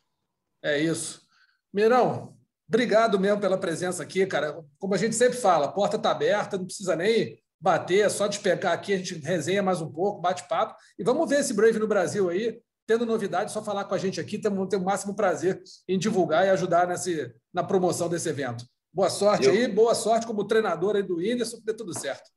É 0.63 0.79
isso. 0.79 1.27
Mirão, 1.73 2.37
Obrigado 2.71 3.19
mesmo 3.19 3.41
pela 3.41 3.59
presença 3.59 4.01
aqui, 4.01 4.25
cara. 4.25 4.65
Como 4.79 4.95
a 4.95 4.97
gente 4.97 5.17
sempre 5.17 5.37
fala, 5.37 5.67
a 5.67 5.73
porta 5.73 5.97
está 5.97 6.13
aberta, 6.13 6.57
não 6.57 6.67
precisa 6.67 6.95
nem 6.95 7.37
bater, 7.61 8.07
é 8.07 8.09
só 8.09 8.29
despegar 8.29 8.73
aqui, 8.73 8.95
a 8.95 8.99
gente 8.99 9.17
resenha 9.17 9.61
mais 9.61 9.83
um 9.83 9.91
pouco, 9.91 10.21
bate 10.21 10.47
papo. 10.47 10.77
E 10.97 11.03
vamos 11.03 11.29
ver 11.29 11.41
esse 11.41 11.53
Brave 11.53 11.81
no 11.81 11.89
Brasil 11.89 12.31
aí. 12.31 12.61
Tendo 12.87 13.05
novidade, 13.05 13.51
só 13.51 13.61
falar 13.61 13.87
com 13.87 13.95
a 13.97 13.99
gente 13.99 14.21
aqui, 14.21 14.39
temos 14.39 14.69
ter 14.69 14.77
o 14.77 14.85
máximo 14.85 15.17
prazer 15.17 15.61
em 15.89 15.99
divulgar 15.99 16.47
e 16.47 16.51
ajudar 16.51 16.87
nesse, 16.87 17.35
na 17.53 17.65
promoção 17.65 18.09
desse 18.09 18.29
evento. 18.29 18.65
Boa 18.93 19.11
sorte 19.11 19.47
Eu... 19.47 19.53
aí, 19.53 19.67
boa 19.67 19.95
sorte 19.97 20.25
como 20.25 20.47
treinador 20.47 20.95
aí 20.95 21.03
do 21.03 21.17
Whindersson, 21.17 21.57
que 21.57 21.65
dê 21.65 21.75
tudo 21.75 21.93
certo. 21.93 22.31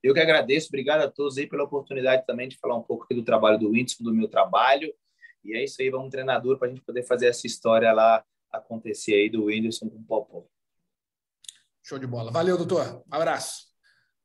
Eu 0.00 0.14
que 0.14 0.20
agradeço, 0.20 0.68
obrigado 0.68 1.00
a 1.00 1.10
todos 1.10 1.36
aí 1.36 1.48
pela 1.48 1.64
oportunidade 1.64 2.24
também 2.24 2.48
de 2.48 2.56
falar 2.58 2.76
um 2.76 2.82
pouco 2.82 3.04
aqui 3.04 3.14
do 3.14 3.24
trabalho 3.24 3.58
do 3.58 3.70
Whindersson, 3.70 4.04
do 4.04 4.14
meu 4.14 4.28
trabalho. 4.28 4.94
E 5.44 5.56
é 5.56 5.64
isso 5.64 5.82
aí, 5.82 5.90
vamos 5.90 6.10
treinador 6.10 6.58
para 6.58 6.68
a 6.68 6.70
gente 6.70 6.82
poder 6.82 7.02
fazer 7.02 7.26
essa 7.26 7.44
história 7.44 7.92
lá 7.92 8.24
acontecer 8.58 9.14
aí 9.14 9.30
do 9.30 9.44
Whindersson 9.46 9.88
com 9.88 9.98
o 9.98 10.04
Popó. 10.04 10.46
Show 11.82 11.98
de 11.98 12.06
bola. 12.06 12.30
Valeu, 12.30 12.56
doutor. 12.56 13.04
Um 13.10 13.14
abraço. 13.14 13.74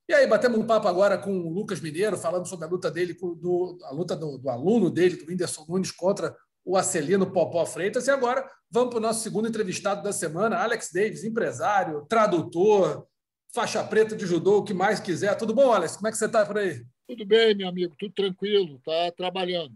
E 0.07 0.13
aí, 0.13 0.25
batemos 0.25 0.57
um 0.57 0.65
papo 0.65 0.87
agora 0.87 1.17
com 1.17 1.31
o 1.31 1.49
Lucas 1.49 1.79
Mineiro, 1.79 2.17
falando 2.17 2.47
sobre 2.47 2.65
a 2.65 2.69
luta 2.69 2.89
dele, 2.89 3.13
do, 3.13 3.77
a 3.83 3.91
luta 3.91 4.15
do, 4.15 4.37
do 4.39 4.49
aluno 4.49 4.89
dele, 4.89 5.17
do 5.17 5.29
Whindersson 5.29 5.65
Nunes, 5.69 5.91
contra 5.91 6.35
o 6.65 6.77
Acelino 6.77 7.31
Popó 7.31 7.65
Freitas. 7.65 8.07
E 8.07 8.11
agora 8.11 8.49
vamos 8.71 8.89
para 8.89 8.97
o 8.97 9.01
nosso 9.01 9.21
segundo 9.21 9.47
entrevistado 9.47 10.01
da 10.01 10.11
semana, 10.11 10.57
Alex 10.57 10.89
Davis, 10.91 11.23
empresário, 11.23 12.05
tradutor, 12.07 13.07
faixa 13.53 13.83
preta 13.83 14.15
de 14.15 14.25
judô, 14.25 14.57
o 14.57 14.63
que 14.63 14.73
mais 14.73 14.99
quiser. 14.99 15.35
Tudo 15.35 15.53
bom, 15.53 15.71
Alex? 15.71 15.95
Como 15.95 16.07
é 16.07 16.11
que 16.11 16.17
você 16.17 16.25
está 16.25 16.45
por 16.45 16.57
aí? 16.57 16.83
Tudo 17.07 17.25
bem, 17.25 17.55
meu 17.55 17.67
amigo, 17.67 17.95
tudo 17.97 18.13
tranquilo, 18.13 18.79
tá 18.85 19.11
trabalhando. 19.15 19.75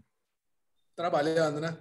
Trabalhando, 0.96 1.60
né? 1.60 1.76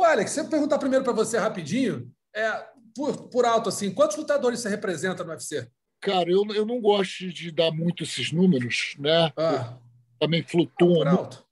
Ô, 0.00 0.04
Alex, 0.04 0.30
se 0.30 0.40
eu 0.40 0.48
perguntar 0.48 0.78
primeiro 0.78 1.04
para 1.04 1.12
você 1.12 1.36
rapidinho, 1.36 2.10
é, 2.34 2.66
por, 2.96 3.28
por 3.28 3.44
alto, 3.44 3.68
assim, 3.68 3.92
quantos 3.92 4.16
lutadores 4.16 4.58
você 4.58 4.70
representa 4.70 5.22
no 5.22 5.28
UFC? 5.28 5.70
Cara, 6.00 6.30
eu, 6.30 6.42
eu 6.54 6.64
não 6.64 6.80
gosto 6.80 7.28
de 7.28 7.50
dar 7.50 7.70
muito 7.70 8.04
esses 8.04 8.32
números, 8.32 8.94
né? 8.98 9.30
Ah. 9.36 9.76
Também 10.18 10.42
flutuam. 10.42 11.00
Por 11.00 11.06
alto. 11.06 11.46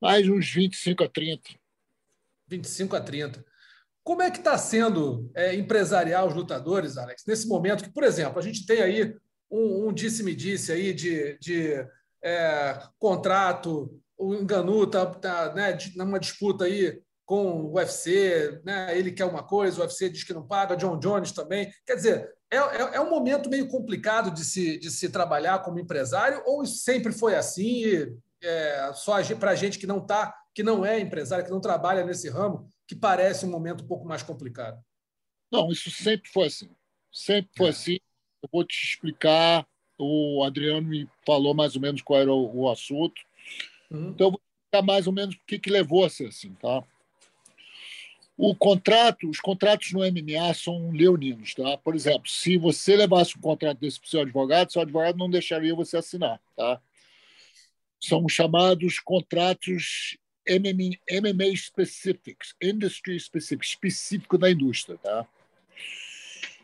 Mais 0.00 0.28
uns 0.28 0.48
25 0.48 1.02
a 1.02 1.08
30. 1.08 1.50
25 2.46 2.94
a 2.94 3.00
30. 3.00 3.44
Como 4.04 4.22
é 4.22 4.30
que 4.30 4.38
está 4.38 4.56
sendo 4.56 5.28
é, 5.34 5.52
empresariar 5.52 6.24
os 6.24 6.34
lutadores, 6.34 6.96
Alex, 6.96 7.24
nesse 7.26 7.48
momento 7.48 7.82
que, 7.82 7.92
por 7.92 8.04
exemplo, 8.04 8.38
a 8.38 8.42
gente 8.42 8.64
tem 8.64 8.80
aí 8.80 9.12
um, 9.50 9.88
um 9.88 9.92
disse-me-disse 9.92 10.70
aí 10.70 10.94
de, 10.94 11.36
de 11.40 11.84
é, 12.22 12.80
contrato, 12.96 14.00
o 14.16 14.34
Enganu 14.34 14.84
está 14.84 15.04
tá, 15.06 15.52
né, 15.52 15.76
numa 15.96 16.20
disputa 16.20 16.66
aí 16.66 17.02
com 17.24 17.62
o 17.62 17.74
UFC, 17.74 18.60
né, 18.64 18.96
ele 18.98 19.12
quer 19.12 19.24
uma 19.24 19.42
coisa, 19.42 19.78
o 19.78 19.82
UFC 19.82 20.10
diz 20.10 20.24
que 20.24 20.34
não 20.34 20.46
paga, 20.46 20.76
John 20.76 20.98
Jones 20.98 21.32
também. 21.32 21.72
Quer 21.86 21.94
dizer, 21.94 22.30
é, 22.50 22.56
é, 22.56 22.96
é 22.96 23.00
um 23.00 23.08
momento 23.08 23.48
meio 23.48 23.68
complicado 23.68 24.30
de 24.30 24.44
se, 24.44 24.78
de 24.78 24.90
se 24.90 25.08
trabalhar 25.08 25.60
como 25.60 25.78
empresário 25.78 26.42
ou 26.44 26.66
sempre 26.66 27.12
foi 27.12 27.34
assim, 27.34 27.84
é, 28.42 28.92
só 28.94 29.22
para 29.36 29.52
a 29.52 29.54
gente 29.54 29.78
que 29.78 29.86
não 29.86 30.04
tá, 30.04 30.34
que 30.54 30.62
não 30.62 30.84
é 30.84 31.00
empresário, 31.00 31.44
que 31.44 31.50
não 31.50 31.60
trabalha 31.60 32.04
nesse 32.04 32.28
ramo, 32.28 32.68
que 32.86 32.94
parece 32.94 33.46
um 33.46 33.50
momento 33.50 33.84
um 33.84 33.86
pouco 33.86 34.06
mais 34.06 34.22
complicado? 34.22 34.82
Não, 35.50 35.70
isso 35.70 35.90
sempre 35.90 36.30
foi 36.30 36.46
assim. 36.46 36.68
Sempre 37.12 37.50
foi 37.56 37.66
é. 37.66 37.70
assim. 37.70 37.98
Eu 38.42 38.48
vou 38.52 38.64
te 38.64 38.84
explicar. 38.84 39.66
O 39.98 40.42
Adriano 40.42 40.88
me 40.88 41.08
falou 41.24 41.54
mais 41.54 41.76
ou 41.76 41.80
menos 41.80 42.02
qual 42.02 42.20
era 42.20 42.32
o, 42.32 42.62
o 42.62 42.70
assunto. 42.70 43.20
Uhum. 43.90 44.10
Então, 44.10 44.26
eu 44.26 44.30
vou 44.32 44.40
explicar 44.40 44.86
mais 44.86 45.06
ou 45.06 45.12
menos 45.12 45.34
o 45.34 45.40
que, 45.46 45.58
que 45.58 45.70
levou 45.70 46.04
a 46.04 46.10
ser 46.10 46.28
assim, 46.28 46.54
tá? 46.54 46.82
O 48.36 48.54
contrato, 48.54 49.28
os 49.28 49.40
contratos 49.40 49.92
no 49.92 50.00
MMA 50.00 50.54
são 50.54 50.90
leoninos, 50.90 51.54
tá? 51.54 51.76
Por 51.78 51.94
exemplo, 51.94 52.28
se 52.28 52.56
você 52.56 52.96
levasse 52.96 53.36
um 53.36 53.40
contrato 53.40 53.78
desse 53.78 54.00
para 54.00 54.06
o 54.06 54.10
seu 54.10 54.20
advogado, 54.22 54.72
seu 54.72 54.82
advogado 54.82 55.18
não 55.18 55.30
deixaria 55.30 55.74
você 55.74 55.98
assinar, 55.98 56.40
tá? 56.56 56.80
São 58.00 58.28
chamados 58.28 58.98
contratos 58.98 60.16
MMA, 60.48 61.56
specifics, 61.56 62.54
industry 62.60 63.18
specific, 63.20 63.64
específico 63.64 64.36
da 64.36 64.50
indústria, 64.50 64.98
tá? 64.98 65.26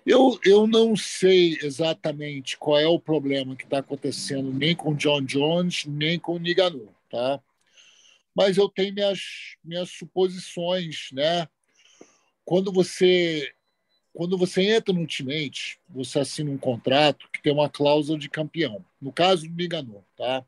Eu, 0.04 0.40
eu 0.44 0.66
não 0.66 0.96
sei 0.96 1.58
exatamente 1.62 2.56
qual 2.56 2.78
é 2.78 2.86
o 2.86 2.98
problema 2.98 3.54
que 3.54 3.64
está 3.64 3.78
acontecendo 3.78 4.50
nem 4.52 4.74
com 4.74 4.94
John 4.94 5.20
Jones, 5.22 5.84
nem 5.84 6.18
com 6.18 6.38
Niganu, 6.38 6.88
tá? 7.10 7.40
Mas 8.34 8.56
eu 8.56 8.68
tenho 8.68 8.94
minhas, 8.94 9.20
minhas 9.62 9.90
suposições, 9.90 11.10
né? 11.12 11.46
Quando 12.48 12.72
você 12.72 13.52
quando 14.10 14.38
você 14.38 14.62
entra 14.62 14.94
no 14.94 15.00
Ultimate, 15.00 15.78
você 15.86 16.20
assina 16.20 16.50
um 16.50 16.56
contrato 16.56 17.28
que 17.30 17.42
tem 17.42 17.52
uma 17.52 17.68
cláusula 17.68 18.18
de 18.18 18.30
campeão. 18.30 18.82
No 18.98 19.12
caso 19.12 19.46
do 19.46 19.54
Niganu, 19.54 20.02
tá? 20.16 20.42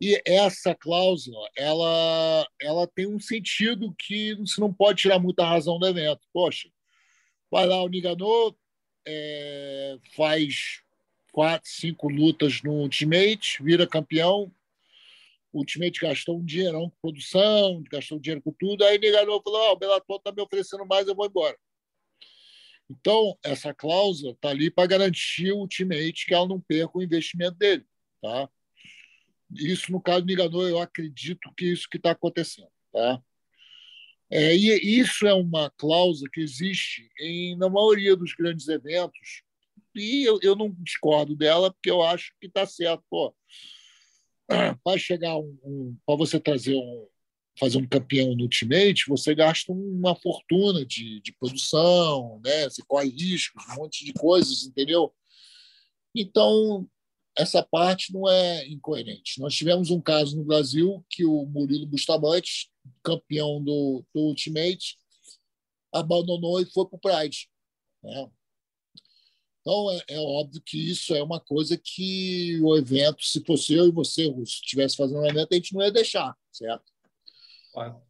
E 0.00 0.18
essa 0.24 0.74
cláusula, 0.74 1.46
ela, 1.54 2.48
ela 2.58 2.86
tem 2.86 3.06
um 3.06 3.20
sentido 3.20 3.94
que 3.98 4.34
você 4.36 4.58
não 4.58 4.72
pode 4.72 5.02
tirar 5.02 5.18
muita 5.18 5.44
razão 5.44 5.78
do 5.78 5.86
evento. 5.86 6.26
Poxa, 6.32 6.70
vai 7.50 7.66
lá 7.66 7.82
o 7.82 7.88
Niganor, 7.88 8.56
é, 9.06 9.98
faz 10.16 10.80
quatro, 11.32 11.68
cinco 11.70 12.08
lutas 12.08 12.62
no 12.62 12.72
Ultimate, 12.72 13.62
vira 13.62 13.86
campeão. 13.86 14.50
Ultimate 15.52 16.00
gastou 16.00 16.38
um 16.38 16.44
dinheirão 16.44 16.90
com 16.90 16.96
produção, 17.00 17.82
gastou 17.90 18.18
dinheiro 18.18 18.42
com 18.42 18.52
tudo. 18.52 18.84
Aí 18.84 18.96
o 18.96 19.00
Niganor 19.00 19.42
falou: 19.42 19.70
oh, 19.70 19.72
o 19.72 19.76
Bellator 19.76 20.16
está 20.16 20.32
me 20.32 20.42
oferecendo 20.42 20.86
mais, 20.86 21.06
eu 21.06 21.14
vou 21.14 21.26
embora. 21.26 21.56
Então, 22.88 23.36
essa 23.42 23.74
cláusula 23.74 24.32
está 24.32 24.50
ali 24.50 24.70
para 24.70 24.86
garantir 24.86 25.52
o 25.52 25.58
Ultimate 25.58 26.24
que 26.26 26.34
ela 26.34 26.46
não 26.46 26.60
perca 26.60 26.96
o 26.96 27.02
investimento 27.02 27.56
dele. 27.56 27.84
Tá? 28.22 28.48
Isso, 29.52 29.90
no 29.90 30.00
caso 30.00 30.20
do 30.20 30.26
Niganor, 30.26 30.68
eu 30.68 30.78
acredito 30.78 31.52
que 31.56 31.66
isso 31.66 31.88
que 31.90 31.96
está 31.96 32.12
acontecendo. 32.12 32.70
Tá? 32.92 33.20
É, 34.30 34.54
e 34.54 35.00
isso 35.00 35.26
é 35.26 35.34
uma 35.34 35.70
cláusula 35.70 36.28
que 36.32 36.40
existe 36.40 37.08
em, 37.18 37.56
na 37.56 37.68
maioria 37.68 38.16
dos 38.16 38.34
grandes 38.34 38.66
eventos, 38.68 39.42
e 39.94 40.24
eu, 40.24 40.38
eu 40.42 40.54
não 40.54 40.74
discordo 40.80 41.34
dela, 41.34 41.72
porque 41.72 41.90
eu 41.90 42.02
acho 42.02 42.32
que 42.40 42.46
está 42.46 42.66
certo. 42.66 43.02
Pô, 43.08 43.34
vai 44.84 44.98
chegar 44.98 45.36
um, 45.36 45.58
um 45.64 45.96
para 46.04 46.16
você 46.16 46.38
trazer 46.38 46.74
um, 46.74 47.06
fazer 47.58 47.78
um 47.78 47.86
campeão 47.86 48.34
no 48.34 48.42
Ultimate, 48.42 49.08
você 49.08 49.34
gasta 49.34 49.72
uma 49.72 50.14
fortuna 50.14 50.84
de, 50.84 51.20
de 51.20 51.32
produção, 51.32 52.40
né? 52.44 52.64
você 52.64 52.82
corre 52.86 53.08
riscos, 53.08 53.64
um 53.70 53.76
monte 53.76 54.04
de 54.04 54.12
coisas, 54.12 54.64
entendeu? 54.64 55.12
Então, 56.14 56.88
essa 57.36 57.62
parte 57.62 58.12
não 58.12 58.28
é 58.28 58.66
incoerente. 58.66 59.40
Nós 59.40 59.54
tivemos 59.54 59.90
um 59.90 60.00
caso 60.00 60.36
no 60.36 60.44
Brasil 60.44 61.04
que 61.10 61.24
o 61.24 61.44
Murilo 61.46 61.86
Bustamante, 61.86 62.70
campeão 63.02 63.62
do, 63.62 64.04
do 64.14 64.20
Ultimate, 64.22 64.98
abandonou 65.92 66.60
e 66.60 66.66
foi 66.66 66.86
para 66.86 66.96
o 66.96 67.00
Pride. 67.00 67.48
Né? 68.02 68.30
Então, 69.66 69.90
é, 69.90 70.04
é, 70.10 70.20
óbvio 70.20 70.62
que 70.64 70.78
isso 70.78 71.12
é 71.12 71.20
uma 71.20 71.40
coisa 71.40 71.76
que 71.76 72.60
o 72.62 72.76
evento, 72.76 73.24
se 73.24 73.42
fosse 73.44 73.74
eu 73.74 73.88
e 73.88 73.90
você, 73.90 74.28
Russo, 74.28 74.60
estivesse 74.62 74.96
fazendo 74.96 75.18
um 75.18 75.26
evento, 75.26 75.48
a 75.50 75.56
gente 75.56 75.74
não 75.74 75.82
ia 75.82 75.90
deixar, 75.90 76.36
certo? 76.52 76.84
Claro. 77.72 78.00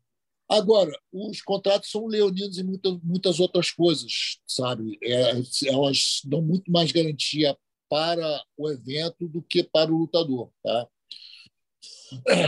Agora, 0.47 0.93
os 1.11 1.41
contratos 1.41 1.91
são 1.91 2.07
leoninos 2.07 2.59
em 2.59 2.63
muitas, 2.63 2.99
muitas 3.03 3.41
outras 3.41 3.71
coisas, 3.71 4.39
sabe? 4.47 4.99
É, 5.03 5.33
elas 5.65 6.21
dão 6.27 6.43
muito 6.43 6.71
mais 6.71 6.93
garantia 6.93 7.57
para 7.89 8.45
o 8.55 8.69
evento 8.69 9.27
do 9.27 9.41
que 9.41 9.65
para 9.65 9.91
o 9.91 9.97
lutador. 9.97 10.51
Tá? 10.63 10.87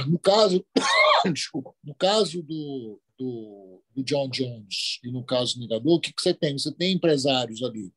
No 0.07 0.19
caso, 0.19 0.63
desculpa, 1.33 1.73
no 1.83 1.95
caso 1.95 2.43
do, 2.43 3.01
do, 3.19 3.83
do, 3.95 4.05
John 4.05 4.29
Jones 4.29 5.01
e 5.03 5.11
no 5.11 5.25
caso 5.25 5.55
do 5.55 5.61
Negador, 5.61 5.95
o 5.95 6.01
que, 6.01 6.13
que 6.13 6.21
você 6.21 6.35
tem? 6.35 6.59
Você 6.59 6.71
tem 6.71 6.93
empresários 6.93 7.63
ali 7.63 7.91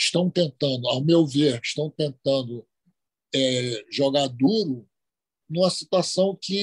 estão 0.00 0.30
tentando, 0.30 0.88
ao 0.88 1.04
meu 1.04 1.26
ver, 1.26 1.60
estão 1.62 1.90
tentando 1.90 2.66
é, 3.34 3.84
jogar 3.90 4.26
duro 4.28 4.88
numa 5.48 5.68
situação 5.68 6.38
que 6.40 6.56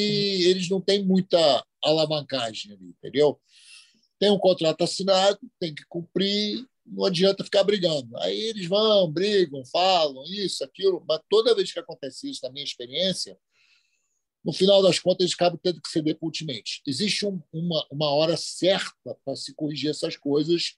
eles 0.46 0.70
não 0.70 0.82
têm 0.82 1.06
muita 1.06 1.66
alavancagem 1.84 2.74
ali, 2.74 2.88
entendeu? 2.88 3.40
Tem 4.20 4.32
um 4.32 4.40
contrato 4.40 4.84
assinado, 4.84 5.40
tem 5.60 5.76
que 5.76 5.84
cumprir, 5.88 6.66
não 6.86 7.06
adianta 7.06 7.44
ficar 7.44 7.64
brigando. 7.64 8.18
Aí 8.18 8.40
eles 8.40 8.66
vão, 8.66 9.12
brigam, 9.12 9.64
falam 9.66 10.24
isso, 10.26 10.64
aquilo, 10.64 11.04
mas 11.08 11.22
toda 11.30 11.54
vez 11.54 11.72
que 11.72 11.80
acontece 11.80 12.30
isso, 12.30 12.40
na 12.44 12.50
minha 12.50 12.66
experiência, 12.66 13.38
no 14.44 14.54
final 14.54 14.82
das 14.82 14.98
contas, 14.98 15.26
eles 15.26 15.34
acabam 15.34 15.60
tendo 15.62 15.82
que 15.82 15.90
ceder 15.90 16.18
para 16.18 16.26
o 16.26 16.30
ultimate. 16.30 16.82
Existe 16.88 17.26
um, 17.26 17.40
uma, 17.52 17.86
uma 17.92 18.10
hora 18.12 18.38
certa 18.38 19.16
para 19.24 19.36
se 19.36 19.54
corrigir 19.54 19.92
essas 19.92 20.16
coisas, 20.16 20.76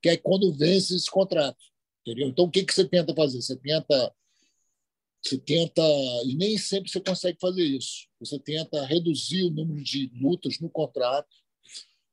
que 0.00 0.08
é 0.08 0.16
quando 0.16 0.52
vence 0.52 0.96
esse 0.96 1.10
contrato. 1.10 1.71
Entendeu? 2.02 2.28
Então, 2.28 2.44
o 2.44 2.50
que, 2.50 2.64
que 2.64 2.74
você 2.74 2.84
tenta 2.84 3.14
fazer? 3.14 3.40
Você 3.40 3.56
tenta. 3.56 4.14
Você 5.24 5.38
tenta, 5.38 5.82
e 6.26 6.34
nem 6.34 6.58
sempre 6.58 6.90
você 6.90 7.00
consegue 7.00 7.38
fazer 7.40 7.64
isso. 7.64 8.08
Você 8.18 8.40
tenta 8.40 8.84
reduzir 8.84 9.44
o 9.44 9.50
número 9.50 9.80
de 9.82 10.10
lutas 10.20 10.58
no 10.58 10.68
contrato 10.68 11.28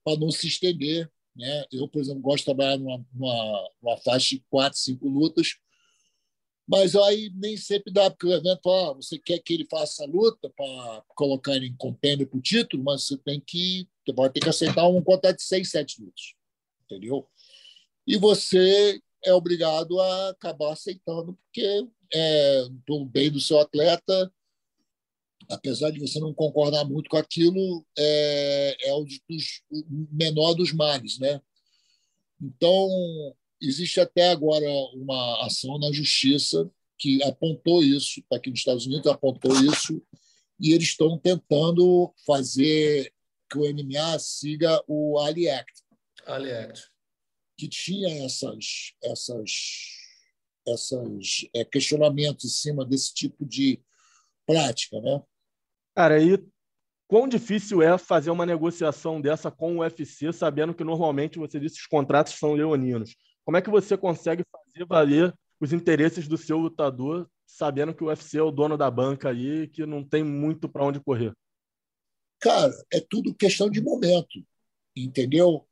para 0.03 0.19
não 0.19 0.29
se 0.29 0.47
estender 0.47 1.11
né? 1.39 1.65
Eu, 1.71 1.87
por 1.87 2.01
exemplo, 2.01 2.21
gosto 2.21 2.39
de 2.39 2.45
trabalhar 2.45 2.77
numa, 2.77 3.05
numa, 3.13 3.69
numa 3.81 3.97
faixa 3.97 4.35
de 4.35 4.43
quatro, 4.49 4.77
cinco 4.77 5.07
lutas, 5.07 5.55
mas 6.67 6.95
aí 6.95 7.31
nem 7.33 7.55
sempre 7.55 7.91
dá, 7.91 8.11
porque 8.11 8.27
o 8.27 8.33
evento 8.33 8.59
fala, 8.61 8.91
ah, 8.91 8.93
você 8.93 9.17
quer 9.17 9.39
que 9.39 9.53
ele 9.53 9.65
faça 9.65 10.03
a 10.03 10.07
luta 10.07 10.49
para 10.49 11.03
colocar 11.15 11.55
ele 11.55 11.67
em 11.67 11.75
compêndio 11.77 12.27
para 12.27 12.37
o 12.37 12.41
título, 12.41 12.83
mas 12.83 13.03
você 13.03 13.17
tem 13.17 13.39
que 13.39 13.87
você 14.05 14.13
pode 14.13 14.33
ter 14.33 14.41
que 14.41 14.49
aceitar 14.49 14.87
um 14.87 15.01
contrato 15.01 15.37
de 15.37 15.43
seis, 15.43 15.71
sete 15.71 16.01
lutas, 16.01 16.33
entendeu? 16.83 17.25
E 18.05 18.17
você 18.17 19.01
é 19.25 19.33
obrigado 19.33 19.99
a 19.99 20.29
acabar 20.29 20.71
aceitando, 20.71 21.33
porque 21.33 21.87
é 22.13 22.65
do 22.85 23.05
bem 23.05 23.31
do 23.31 23.39
seu 23.39 23.59
atleta, 23.59 24.31
apesar 25.49 25.91
de 25.91 25.99
você 25.99 26.19
não 26.19 26.33
concordar 26.33 26.85
muito 26.85 27.09
com 27.09 27.17
aquilo, 27.17 27.85
é, 27.97 28.89
é 28.89 28.93
o 28.93 29.03
dos, 29.03 29.61
menor 30.11 30.53
dos 30.53 30.71
males, 30.71 31.19
né? 31.19 31.41
Então, 32.41 32.87
existe 33.61 33.99
até 33.99 34.29
agora 34.29 34.65
uma 34.93 35.45
ação 35.45 35.77
na 35.77 35.91
justiça 35.91 36.69
que 36.97 37.21
apontou 37.23 37.83
isso, 37.83 38.21
aqui 38.31 38.49
nos 38.49 38.59
Estados 38.59 38.85
Unidos 38.85 39.07
apontou 39.07 39.53
isso, 39.63 40.01
e 40.59 40.73
eles 40.73 40.89
estão 40.89 41.17
tentando 41.17 42.13
fazer 42.25 43.13
que 43.49 43.57
o 43.57 43.73
MMA 43.73 44.19
siga 44.19 44.83
o 44.87 45.17
Ali 45.19 45.49
Act. 45.49 45.83
Ali 46.25 46.51
Act. 46.51 46.89
Que 47.59 47.67
tinha 47.67 48.25
essas, 48.25 48.93
essas, 49.03 49.51
essas 50.65 51.49
é, 51.53 51.65
questionamentos 51.65 52.45
em 52.45 52.47
cima 52.47 52.85
desse 52.85 53.13
tipo 53.13 53.45
de 53.45 53.81
prática, 54.45 55.01
né? 55.01 55.21
Cara, 55.93 56.15
aí 56.15 56.41
quão 57.05 57.27
difícil 57.27 57.81
é 57.81 57.97
fazer 57.97 58.31
uma 58.31 58.45
negociação 58.45 59.19
dessa 59.19 59.51
com 59.51 59.75
o 59.75 59.79
UFC, 59.79 60.31
sabendo 60.31 60.73
que 60.73 60.85
normalmente 60.85 61.37
você 61.37 61.59
disse 61.59 61.81
os 61.81 61.85
contratos 61.85 62.35
são 62.35 62.53
leoninos? 62.53 63.13
Como 63.43 63.57
é 63.57 63.61
que 63.61 63.69
você 63.69 63.97
consegue 63.97 64.45
fazer 64.49 64.85
valer 64.85 65.35
os 65.59 65.73
interesses 65.73 66.29
do 66.29 66.37
seu 66.37 66.57
lutador, 66.57 67.29
sabendo 67.45 67.93
que 67.93 68.05
o 68.05 68.07
UFC 68.07 68.37
é 68.37 68.41
o 68.41 68.51
dono 68.51 68.77
da 68.77 68.89
banca 68.89 69.31
aí, 69.31 69.67
que 69.67 69.85
não 69.85 70.01
tem 70.01 70.23
muito 70.23 70.69
para 70.69 70.85
onde 70.85 71.01
correr? 71.01 71.33
Cara, 72.39 72.71
é 72.93 73.01
tudo 73.01 73.35
questão 73.35 73.69
de 73.69 73.81
momento, 73.81 74.41
entendeu? 74.95 75.67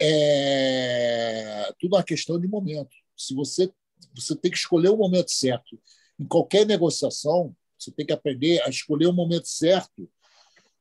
É 0.00 1.72
tudo 1.78 1.96
uma 1.96 2.02
questão 2.02 2.38
de 2.38 2.48
momento. 2.48 2.94
Se 3.16 3.34
você 3.34 3.72
você 4.14 4.36
tem 4.36 4.50
que 4.50 4.56
escolher 4.56 4.90
o 4.90 4.96
momento 4.96 5.30
certo 5.30 5.78
em 6.18 6.26
qualquer 6.26 6.66
negociação, 6.66 7.54
você 7.78 7.90
tem 7.90 8.06
que 8.06 8.12
aprender 8.12 8.60
a 8.62 8.68
escolher 8.68 9.06
o 9.06 9.12
momento 9.12 9.46
certo 9.46 10.08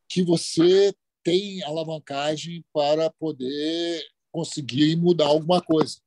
que 0.09 0.23
você 0.23 0.93
tem 1.23 1.61
alavancagem 1.63 2.63
para 2.73 3.09
poder 3.11 4.03
conseguir 4.31 4.95
mudar 4.95 5.27
alguma 5.27 5.61
coisa. 5.61 5.97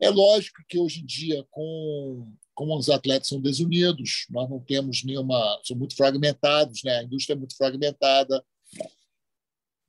É 0.00 0.08
lógico 0.10 0.62
que 0.68 0.78
hoje 0.78 1.00
em 1.00 1.06
dia, 1.06 1.44
com 1.50 2.32
como 2.54 2.76
os 2.76 2.88
atletas 2.88 3.28
são 3.28 3.40
desunidos, 3.40 4.26
nós 4.30 4.50
não 4.50 4.58
temos 4.58 5.04
nenhuma, 5.04 5.60
são 5.62 5.76
muito 5.76 5.94
fragmentados, 5.94 6.82
né? 6.82 6.98
A 6.98 7.02
indústria 7.04 7.34
é 7.34 7.36
muito 7.36 7.56
fragmentada. 7.56 8.44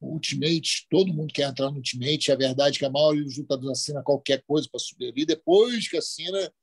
Ultimate, 0.01 0.87
todo 0.89 1.13
mundo 1.13 1.33
quer 1.33 1.49
entrar 1.49 1.69
no 1.69 1.77
Ultimate. 1.77 2.31
A 2.31 2.35
verdade 2.35 2.77
é 2.77 2.79
que 2.79 2.85
a 2.85 2.89
maioria 2.89 3.23
dos 3.23 3.37
lutadores 3.37 3.79
assina 3.79 4.03
qualquer 4.03 4.41
coisa 4.43 4.67
para 4.69 4.79
subir 4.79 5.11
ali. 5.11 5.25
Depois 5.25 5.87
que 5.87 5.97
assina, 5.97 6.53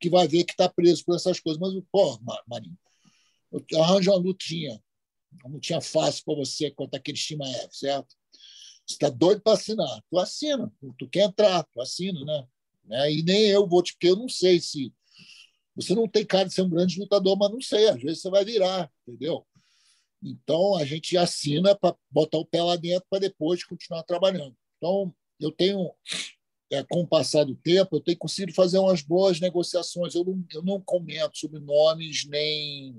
que 0.00 0.10
vai 0.10 0.28
ver 0.28 0.44
que 0.44 0.52
está 0.52 0.68
preso 0.68 1.04
por 1.04 1.16
essas 1.16 1.40
coisas. 1.40 1.60
Mas, 1.60 1.72
pô, 1.90 2.18
Marinho, 2.46 2.78
arranja 3.76 4.10
uma 4.10 4.18
lutinha. 4.18 4.82
Uma 5.44 5.54
lutinha 5.54 5.80
fácil 5.80 6.24
para 6.24 6.34
você 6.34 6.70
contra 6.70 6.98
aquele 6.98 7.16
time 7.16 7.44
F, 7.64 7.78
certo? 7.78 8.14
Você 8.86 8.94
está 8.94 9.10
doido 9.10 9.42
para 9.42 9.54
assinar. 9.54 10.02
Tu 10.10 10.18
assina. 10.18 10.72
Tu 10.98 11.08
quer 11.08 11.24
entrar, 11.24 11.64
tu 11.64 11.80
assina, 11.80 12.24
né? 12.24 12.46
né? 12.84 13.12
E 13.12 13.22
nem 13.22 13.46
eu 13.46 13.66
vou 13.68 13.82
te, 13.82 13.92
porque 13.92 14.08
eu 14.08 14.16
não 14.16 14.28
sei 14.28 14.60
se 14.60 14.92
você 15.76 15.94
não 15.94 16.08
tem 16.08 16.26
cara 16.26 16.48
de 16.48 16.54
ser 16.54 16.62
um 16.62 16.68
grande 16.68 16.98
lutador, 16.98 17.36
mas 17.38 17.52
não 17.52 17.60
sei, 17.60 17.88
às 17.88 18.02
vezes 18.02 18.20
você 18.20 18.30
vai 18.30 18.44
virar, 18.44 18.90
entendeu? 19.06 19.46
Então 20.22 20.76
a 20.76 20.84
gente 20.84 21.16
assina 21.16 21.74
para 21.74 21.96
botar 22.10 22.38
o 22.38 22.46
pé 22.46 22.62
lá 22.62 22.76
dentro 22.76 23.06
para 23.08 23.20
depois 23.20 23.64
continuar 23.64 24.02
trabalhando. 24.02 24.56
Então 24.76 25.14
eu 25.40 25.52
tenho, 25.52 25.92
é, 26.70 26.82
com 26.82 27.02
o 27.02 27.06
passar 27.06 27.44
do 27.44 27.54
tempo, 27.54 27.96
eu 27.96 28.00
tenho 28.00 28.18
conseguido 28.18 28.52
fazer 28.52 28.78
umas 28.78 29.02
boas 29.02 29.40
negociações. 29.40 30.14
Eu 30.14 30.24
não, 30.24 30.44
eu 30.52 30.62
não 30.62 30.80
comento 30.80 31.38
sobre 31.38 31.60
nomes 31.60 32.26
nem 32.26 32.96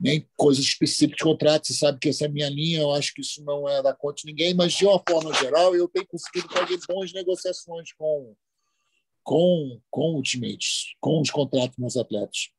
nem 0.00 0.28
coisas 0.36 0.64
específicas 0.64 1.16
de 1.18 1.24
contrato. 1.24 1.66
Você 1.66 1.74
sabe 1.74 1.98
que 1.98 2.08
essa 2.08 2.24
é 2.24 2.28
a 2.28 2.30
minha 2.30 2.48
linha. 2.48 2.80
Eu 2.80 2.92
acho 2.92 3.14
que 3.14 3.20
isso 3.20 3.42
não 3.44 3.68
é 3.68 3.82
da 3.82 3.94
conta 3.94 4.22
de 4.22 4.26
ninguém, 4.26 4.52
mas 4.52 4.72
de 4.72 4.84
uma 4.84 5.02
forma 5.08 5.32
geral 5.34 5.74
eu 5.74 5.88
tenho 5.88 6.06
conseguido 6.06 6.52
fazer 6.52 6.78
boas 6.88 7.12
negociações 7.12 7.92
com 7.92 8.34
com, 9.24 9.80
com 9.90 10.14
ultimates, 10.14 10.94
com 11.00 11.20
os 11.20 11.30
contratos 11.30 11.76
dos 11.78 11.96
atletas. 11.96 12.50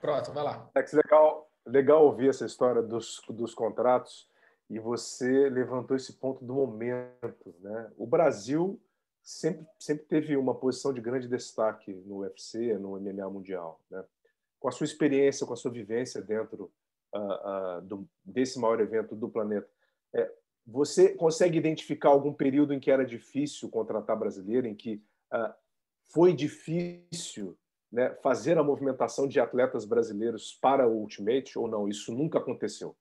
Pronto, 0.00 0.32
vai 0.32 0.44
lá. 0.44 0.70
É 0.74 0.82
que 0.82 0.94
legal, 0.94 1.43
legal 1.66 2.04
ouvir 2.04 2.28
essa 2.28 2.46
história 2.46 2.82
dos, 2.82 3.20
dos 3.28 3.54
contratos 3.54 4.28
e 4.68 4.78
você 4.78 5.48
levantou 5.48 5.96
esse 5.96 6.14
ponto 6.14 6.44
do 6.44 6.54
momento. 6.54 7.54
Né? 7.60 7.90
O 7.96 8.06
Brasil 8.06 8.80
sempre, 9.22 9.66
sempre 9.78 10.04
teve 10.06 10.36
uma 10.36 10.54
posição 10.54 10.92
de 10.92 11.00
grande 11.00 11.28
destaque 11.28 11.92
no 11.92 12.18
UFC, 12.18 12.78
no 12.78 12.98
MMA 12.98 13.28
mundial. 13.30 13.80
Né? 13.90 14.04
Com 14.58 14.68
a 14.68 14.72
sua 14.72 14.84
experiência, 14.84 15.46
com 15.46 15.52
a 15.52 15.56
sua 15.56 15.70
vivência 15.70 16.20
dentro 16.20 16.72
uh, 17.14 17.78
uh, 17.78 17.82
do, 17.82 18.08
desse 18.24 18.58
maior 18.58 18.80
evento 18.80 19.14
do 19.14 19.28
planeta, 19.28 19.68
é, 20.14 20.30
você 20.66 21.14
consegue 21.14 21.58
identificar 21.58 22.10
algum 22.10 22.32
período 22.32 22.72
em 22.72 22.80
que 22.80 22.90
era 22.90 23.04
difícil 23.04 23.68
contratar 23.68 24.18
brasileiro, 24.18 24.66
em 24.66 24.74
que 24.74 25.02
uh, 25.32 25.52
foi 26.12 26.32
difícil 26.32 27.58
né, 27.94 28.12
fazer 28.20 28.58
a 28.58 28.62
movimentação 28.62 29.28
de 29.28 29.38
atletas 29.38 29.84
brasileiros 29.84 30.58
para 30.60 30.86
o 30.88 31.00
Ultimate 31.00 31.56
ou 31.56 31.68
não? 31.68 31.88
Isso 31.88 32.12
nunca 32.12 32.38
aconteceu? 32.38 32.96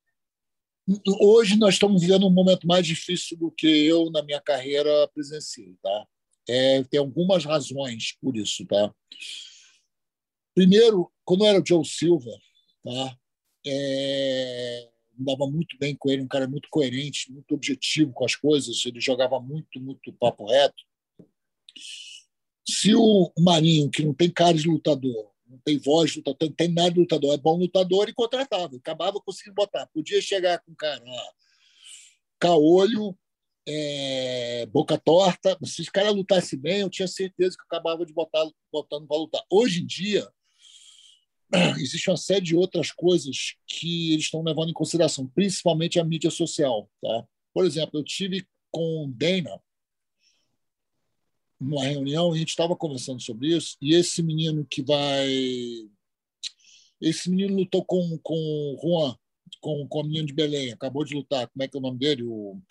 Hoje 1.19 1.57
nós 1.57 1.73
estamos 1.73 2.01
vivendo 2.01 2.27
um 2.27 2.31
momento 2.31 2.67
mais 2.67 2.85
difícil 2.85 3.35
do 3.37 3.49
que 3.49 3.67
eu 3.87 4.11
na 4.11 4.21
minha 4.21 4.39
carreira 4.39 5.07
presenciei, 5.07 5.75
tá? 5.81 6.07
É, 6.47 6.83
tem 6.83 6.99
algumas 6.99 7.43
razões 7.43 8.17
por 8.21 8.37
isso, 8.37 8.65
tá? 8.67 8.93
Primeiro, 10.53 11.11
quando 11.25 11.45
era 11.45 11.59
o 11.59 11.65
Joe 11.65 11.83
Silva, 11.83 12.31
tá? 12.83 13.17
É, 13.65 14.89
dava 15.17 15.47
muito 15.47 15.75
bem 15.79 15.95
com 15.95 16.11
ele, 16.11 16.21
um 16.21 16.27
cara 16.27 16.47
muito 16.47 16.67
coerente, 16.69 17.31
muito 17.31 17.55
objetivo 17.55 18.13
com 18.13 18.25
as 18.25 18.35
coisas, 18.35 18.85
ele 18.85 18.99
jogava 18.99 19.39
muito, 19.39 19.79
muito 19.79 20.13
papo 20.13 20.45
reto. 20.45 20.83
Se 22.67 22.95
o 22.95 23.31
Marinho, 23.39 23.89
que 23.89 24.03
não 24.03 24.13
tem 24.13 24.29
cara 24.29 24.53
de 24.53 24.67
lutador, 24.67 25.31
não 25.47 25.59
tem 25.63 25.77
voz 25.77 26.11
de 26.11 26.17
lutador, 26.17 26.49
não 26.49 26.55
tem 26.55 26.67
nada 26.69 26.91
de 26.91 26.99
lutador, 26.99 27.33
é 27.33 27.37
bom 27.37 27.57
lutador 27.57 28.09
e 28.09 28.13
contratava. 28.13 28.75
Acabava 28.75 29.19
conseguindo 29.19 29.55
botar. 29.55 29.87
Podia 29.87 30.21
chegar 30.21 30.59
com 30.59 30.71
um 30.71 30.75
cara 30.75 31.03
lá, 31.03 31.33
caolho, 32.39 33.17
é, 33.67 34.65
boca 34.67 34.97
torta. 34.97 35.57
Se 35.63 35.81
esse 35.81 35.91
cara 35.91 36.11
lutasse 36.11 36.57
bem, 36.57 36.81
eu 36.81 36.89
tinha 36.89 37.07
certeza 37.07 37.55
que 37.55 37.63
acabava 37.63 38.05
de 38.05 38.13
botar 38.13 38.45
botando 38.71 39.07
para 39.07 39.17
lutar. 39.17 39.43
Hoje 39.49 39.81
em 39.81 39.85
dia, 39.85 40.27
existe 41.79 42.09
uma 42.09 42.17
série 42.17 42.41
de 42.41 42.55
outras 42.55 42.91
coisas 42.91 43.55
que 43.67 44.13
eles 44.13 44.25
estão 44.25 44.43
levando 44.43 44.69
em 44.69 44.73
consideração, 44.73 45.27
principalmente 45.27 45.99
a 45.99 46.03
mídia 46.03 46.31
social. 46.31 46.89
Tá? 47.01 47.25
Por 47.53 47.65
exemplo, 47.65 47.99
eu 47.99 48.03
tive 48.03 48.47
com 48.71 49.11
Dana 49.15 49.61
numa 51.59 51.83
reunião, 51.83 52.31
a 52.31 52.37
gente 52.37 52.49
estava 52.49 52.75
conversando 52.75 53.21
sobre 53.21 53.55
isso, 53.55 53.77
e 53.81 53.93
esse 53.93 54.21
menino 54.21 54.65
que 54.65 54.81
vai. 54.81 55.29
Esse 57.01 57.29
menino 57.29 57.55
lutou 57.55 57.83
com, 57.83 58.17
com 58.21 58.35
o 58.35 58.79
Juan, 58.81 59.15
com, 59.59 59.87
com 59.87 59.99
o 60.01 60.03
menino 60.03 60.27
de 60.27 60.33
Belém, 60.33 60.71
acabou 60.71 61.03
de 61.03 61.13
lutar. 61.13 61.47
Como 61.49 61.63
é 61.63 61.67
que 61.67 61.75
é 61.75 61.79
o 61.79 61.81
nome 61.81 61.99
dele? 61.99 62.23
O... 62.23 62.61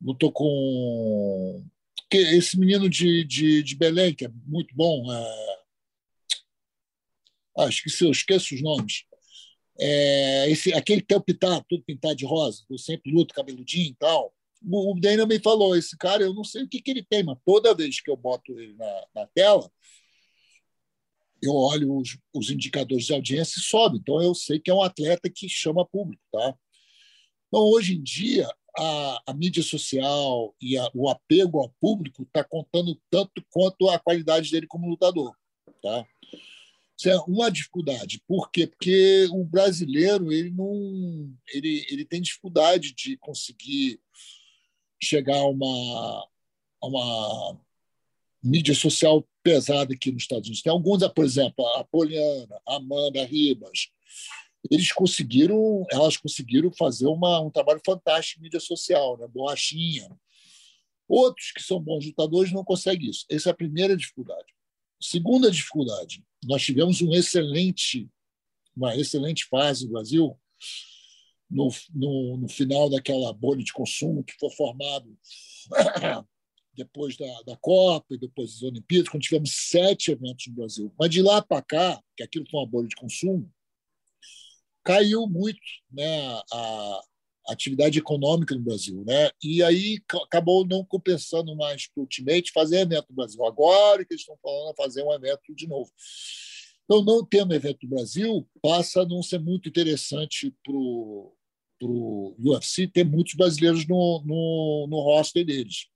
Lutou 0.00 0.32
com. 0.32 1.64
Esse 2.10 2.58
menino 2.58 2.88
de, 2.90 3.24
de, 3.24 3.62
de 3.62 3.76
Belém, 3.76 4.14
que 4.14 4.26
é 4.26 4.30
muito 4.46 4.74
bom. 4.74 5.10
É... 5.12 5.62
Ah, 7.58 7.68
esqueci, 7.68 8.04
eu 8.04 8.10
esqueço 8.10 8.54
os 8.54 8.62
nomes. 8.62 9.04
É, 9.78 10.50
esse, 10.50 10.72
aquele 10.74 11.00
que 11.00 11.06
tem 11.06 11.16
o 11.16 11.64
tudo 11.68 11.82
pintado 11.84 12.14
de 12.14 12.26
rosa, 12.26 12.62
eu 12.70 12.78
sempre 12.78 13.10
luto 13.10 13.34
cabeludinho 13.34 13.90
e 13.90 13.94
tal 13.94 14.34
o 14.64 14.98
Daniel 15.00 15.26
me 15.26 15.38
falou: 15.38 15.76
esse 15.76 15.96
cara, 15.96 16.22
eu 16.22 16.34
não 16.34 16.44
sei 16.44 16.62
o 16.62 16.68
que, 16.68 16.80
que 16.80 16.90
ele 16.90 17.02
tem, 17.02 17.22
mas 17.22 17.38
toda 17.44 17.74
vez 17.74 18.00
que 18.00 18.10
eu 18.10 18.16
boto 18.16 18.58
ele 18.58 18.74
na, 18.74 19.06
na 19.14 19.26
tela, 19.28 19.70
eu 21.42 21.54
olho 21.54 21.96
os, 21.96 22.16
os, 22.32 22.50
indicadores 22.50 23.04
de 23.04 23.12
audiência 23.12 23.58
e 23.58 23.62
sobe. 23.62 23.98
Então 23.98 24.22
eu 24.22 24.34
sei 24.34 24.60
que 24.60 24.70
é 24.70 24.74
um 24.74 24.82
atleta 24.82 25.28
que 25.28 25.48
chama 25.48 25.86
público. 25.86 26.22
Tá? 26.30 26.54
Então, 27.48 27.60
hoje 27.62 27.96
em 27.96 28.02
dia, 28.02 28.48
a, 28.78 29.22
a 29.26 29.34
mídia 29.34 29.62
social 29.62 30.54
e 30.60 30.78
a, 30.78 30.88
o 30.94 31.08
apego 31.08 31.58
ao 31.58 31.74
público 31.80 32.22
está 32.22 32.44
contando 32.44 32.98
tanto 33.10 33.44
quanto 33.50 33.90
a 33.90 33.98
qualidade 33.98 34.50
dele 34.50 34.66
como 34.66 34.88
lutador. 34.88 35.36
Tá? 35.82 36.06
Isso 36.96 37.10
é 37.10 37.18
uma 37.26 37.50
dificuldade. 37.50 38.22
Por 38.28 38.50
quê? 38.50 38.66
Porque 38.66 39.26
o 39.32 39.44
brasileiro 39.44 40.30
ele 40.30 40.50
não 40.50 41.34
ele, 41.52 41.84
ele 41.90 42.04
tem 42.04 42.22
dificuldade 42.22 42.94
de 42.94 43.16
conseguir 43.16 44.00
chegar 45.02 45.36
a 45.36 45.48
uma, 45.48 46.28
a 46.80 46.86
uma 46.86 47.60
mídia 48.42 48.74
social 48.74 49.26
pesada 49.42 49.94
aqui 49.94 50.12
nos 50.12 50.22
Estados 50.22 50.46
Unidos. 50.46 50.62
Tem 50.62 50.72
alguns, 50.72 51.06
por 51.08 51.24
exemplo, 51.24 51.66
a 51.76 51.84
Poliana, 51.84 52.60
a 52.66 52.76
Amanda 52.76 53.24
Ribas, 53.24 53.88
eles 54.70 54.92
conseguiram, 54.92 55.84
elas 55.90 56.16
conseguiram 56.16 56.70
fazer 56.72 57.06
uma, 57.06 57.40
um 57.40 57.50
trabalho 57.50 57.80
fantástico 57.84 58.40
em 58.40 58.44
mídia 58.44 58.60
social, 58.60 59.18
né? 59.18 59.26
Borrachinha. 59.26 60.08
Outros 61.08 61.50
que 61.52 61.62
são 61.62 61.80
bons 61.80 62.06
lutadores 62.06 62.52
não 62.52 62.64
conseguem 62.64 63.10
isso. 63.10 63.26
Essa 63.28 63.50
é 63.50 63.52
a 63.52 63.56
primeira 63.56 63.96
dificuldade. 63.96 64.54
Segunda 65.00 65.50
dificuldade, 65.50 66.24
nós 66.44 66.62
tivemos 66.62 67.02
um 67.02 67.12
excelente, 67.12 68.08
uma 68.74 68.96
excelente 68.96 69.46
fase 69.46 69.84
no 69.84 69.92
Brasil 69.92 70.38
no, 71.52 71.68
no, 71.94 72.36
no 72.38 72.48
final 72.48 72.88
daquela 72.88 73.32
bolha 73.32 73.62
de 73.62 73.72
consumo 73.72 74.24
que 74.24 74.34
foi 74.40 74.50
formado 74.50 75.16
depois 76.74 77.16
da, 77.16 77.42
da 77.42 77.56
Copa 77.56 78.14
e 78.14 78.18
depois 78.18 78.52
das 78.52 78.62
Olimpíadas, 78.62 79.10
quando 79.10 79.22
tivemos 79.22 79.50
sete 79.68 80.10
eventos 80.10 80.46
no 80.46 80.54
Brasil. 80.54 80.94
Mas 80.98 81.10
de 81.10 81.20
lá 81.20 81.42
para 81.42 81.62
cá, 81.62 82.02
que 82.16 82.22
aquilo 82.22 82.46
foi 82.50 82.60
uma 82.60 82.66
bolha 82.66 82.88
de 82.88 82.96
consumo, 82.96 83.50
caiu 84.82 85.26
muito 85.28 85.60
né, 85.90 86.40
a, 86.52 87.02
atividade 87.48 87.98
econômica 87.98 88.54
no 88.54 88.62
Brasil, 88.62 89.04
né? 89.04 89.30
E 89.42 89.62
aí 89.62 89.98
acabou 90.24 90.66
não 90.66 90.84
compensando 90.84 91.56
mais 91.56 91.88
para 91.88 92.00
o 92.00 92.04
Ultimate 92.04 92.52
fazer 92.52 92.80
evento 92.80 93.06
no 93.10 93.16
Brasil. 93.16 93.44
Agora 93.44 94.04
que 94.04 94.14
eles 94.14 94.22
estão 94.22 94.38
falando 94.40 94.70
a 94.70 94.82
fazer 94.82 95.02
um 95.02 95.12
evento 95.12 95.54
de 95.54 95.66
novo. 95.66 95.90
Então, 96.84 97.04
não 97.04 97.24
tendo 97.24 97.54
evento 97.54 97.80
no 97.82 97.90
Brasil, 97.90 98.48
passa 98.62 99.02
a 99.02 99.06
não 99.06 99.22
ser 99.22 99.40
muito 99.40 99.68
interessante 99.68 100.54
para 100.64 100.74
o 100.74 101.34
UFC 101.86 102.86
ter 102.86 103.04
muitos 103.04 103.34
brasileiros 103.34 103.86
no, 103.86 104.22
no, 104.24 104.86
no 104.88 105.00
roster 105.00 105.44
deles. 105.44 105.86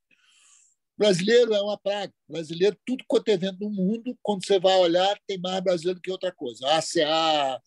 Brasileiro 0.98 1.54
é 1.54 1.60
uma 1.60 1.76
praga. 1.76 2.12
Brasileiro, 2.28 2.76
tudo 2.86 3.04
quanto 3.06 3.28
é 3.28 3.32
evento 3.32 3.58
no 3.60 3.70
mundo, 3.70 4.16
quando 4.22 4.44
você 4.44 4.58
vai 4.58 4.76
olhar, 4.78 5.18
tem 5.26 5.38
mais 5.38 5.62
brasileiro 5.62 6.00
que 6.00 6.10
outra 6.10 6.32
coisa. 6.32 6.66
A 6.66 6.78
ACA, 6.78 7.62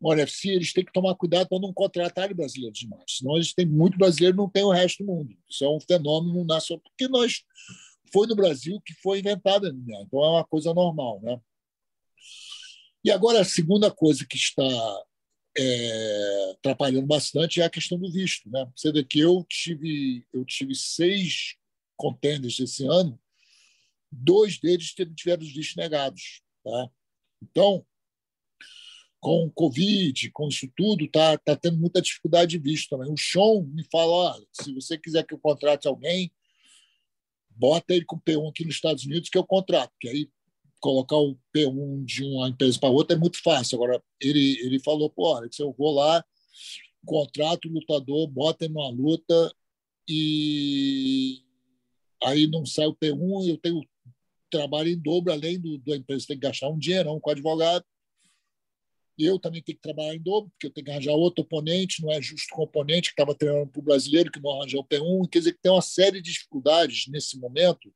o 0.00 0.08
UFC, 0.10 0.50
eles 0.50 0.72
têm 0.72 0.84
que 0.84 0.92
tomar 0.92 1.16
cuidado 1.16 1.48
para 1.48 1.58
não 1.58 1.72
contratarem 1.72 2.36
brasileiros 2.36 2.78
demais. 2.78 3.04
Senão 3.08 3.34
eles 3.34 3.52
têm 3.52 3.66
muito 3.66 3.98
brasileiro 3.98 4.36
não 4.36 4.48
tem 4.48 4.62
o 4.62 4.70
resto 4.70 5.04
do 5.04 5.12
mundo. 5.12 5.36
Isso 5.48 5.64
é 5.64 5.68
um 5.68 5.80
fenômeno 5.80 6.44
nacional. 6.44 6.80
Porque 6.82 7.08
nós 7.08 7.42
foi 8.12 8.26
no 8.28 8.36
Brasil 8.36 8.80
que 8.84 8.94
foi 8.94 9.18
inventada 9.18 9.68
a 9.68 9.72
MMA. 9.72 10.02
Então 10.02 10.24
é 10.24 10.28
uma 10.30 10.44
coisa 10.44 10.72
normal. 10.72 11.20
Né? 11.22 11.40
E 13.04 13.10
agora 13.10 13.40
a 13.40 13.44
segunda 13.44 13.90
coisa 13.90 14.24
que 14.28 14.36
está 14.36 14.62
é, 15.56 16.50
atrapalhando 16.52 17.06
bastante 17.06 17.60
é 17.60 17.64
a 17.64 17.70
questão 17.70 17.98
do 17.98 18.10
visto. 18.10 18.48
Né? 18.50 18.66
Vê 18.92 19.04
que 19.04 19.18
eu 19.18 19.44
tive, 19.48 20.26
eu 20.32 20.44
tive 20.44 20.74
seis 20.74 21.56
contenders 21.96 22.58
esse 22.58 22.86
ano, 22.86 23.20
dois 24.10 24.58
deles 24.58 24.94
tiveram 25.16 25.42
os 25.42 25.52
vistos 25.52 25.76
negados. 25.76 26.42
Tá? 26.64 26.90
Então, 27.42 27.84
com 29.20 29.44
o 29.44 29.50
Covid, 29.50 30.30
com 30.30 30.48
isso 30.48 30.70
tudo, 30.74 31.04
está 31.04 31.36
tá 31.38 31.54
tendo 31.54 31.78
muita 31.78 32.00
dificuldade 32.00 32.52
de 32.52 32.58
visto 32.58 32.88
também. 32.88 33.12
O 33.12 33.18
Sean 33.18 33.62
me 33.66 33.84
fala: 33.90 34.34
olha, 34.34 34.46
se 34.52 34.72
você 34.72 34.96
quiser 34.96 35.26
que 35.26 35.34
eu 35.34 35.38
contrate 35.38 35.86
alguém, 35.86 36.32
bota 37.50 37.94
ele 37.94 38.06
com 38.06 38.18
P1 38.18 38.48
aqui 38.48 38.64
nos 38.64 38.76
Estados 38.76 39.04
Unidos 39.04 39.28
que 39.28 39.36
eu 39.36 39.44
contrato, 39.44 39.90
porque 39.90 40.08
aí 40.08 40.30
colocar 40.80 41.16
o 41.16 41.38
P1 41.54 42.04
de 42.04 42.24
uma 42.24 42.48
empresa 42.48 42.78
para 42.78 42.88
outra 42.88 43.16
é 43.16 43.18
muito 43.20 43.40
fácil. 43.42 43.76
Agora, 43.76 44.02
ele, 44.20 44.58
ele 44.60 44.80
falou: 44.80 45.10
pô, 45.10 45.36
se 45.50 45.62
eu 45.62 45.72
vou 45.72 45.92
lá, 45.92 46.24
contrato 47.04 47.68
o 47.68 47.72
lutador, 47.72 48.26
bota 48.28 48.64
ele 48.64 48.74
numa 48.74 48.90
luta 48.90 49.54
e 50.08 51.42
aí 52.22 52.46
não 52.46 52.66
sai 52.66 52.86
o 52.86 52.94
P1, 52.94 53.48
eu 53.48 53.56
tenho 53.58 53.80
trabalho 54.50 54.88
em 54.88 54.98
dobro, 54.98 55.32
além 55.32 55.60
do, 55.60 55.78
da 55.78 55.96
empresa 55.96 56.26
ter 56.26 56.34
que 56.34 56.40
gastar 56.40 56.68
um 56.68 56.78
dinheirão 56.78 57.20
com 57.20 57.30
advogado 57.30 57.84
eu 59.24 59.38
também 59.38 59.62
tenho 59.62 59.76
que 59.76 59.82
trabalhar 59.82 60.14
em 60.14 60.20
dobro, 60.20 60.50
porque 60.50 60.66
eu 60.66 60.70
tenho 60.70 60.84
que 60.84 60.90
arranjar 60.90 61.12
outro 61.12 61.42
oponente, 61.42 62.02
não 62.02 62.10
é 62.10 62.20
justo 62.20 62.54
o 62.56 62.62
oponente 62.62 63.10
que 63.10 63.20
estava 63.20 63.34
treinando 63.34 63.70
para 63.70 63.80
o 63.80 63.82
brasileiro, 63.82 64.30
que 64.30 64.40
não 64.40 64.50
arranjou 64.50 64.80
o 64.80 64.84
P1. 64.84 65.28
Quer 65.28 65.38
dizer 65.40 65.52
que 65.52 65.60
tem 65.60 65.72
uma 65.72 65.82
série 65.82 66.20
de 66.20 66.32
dificuldades 66.32 67.06
nesse 67.08 67.38
momento 67.38 67.92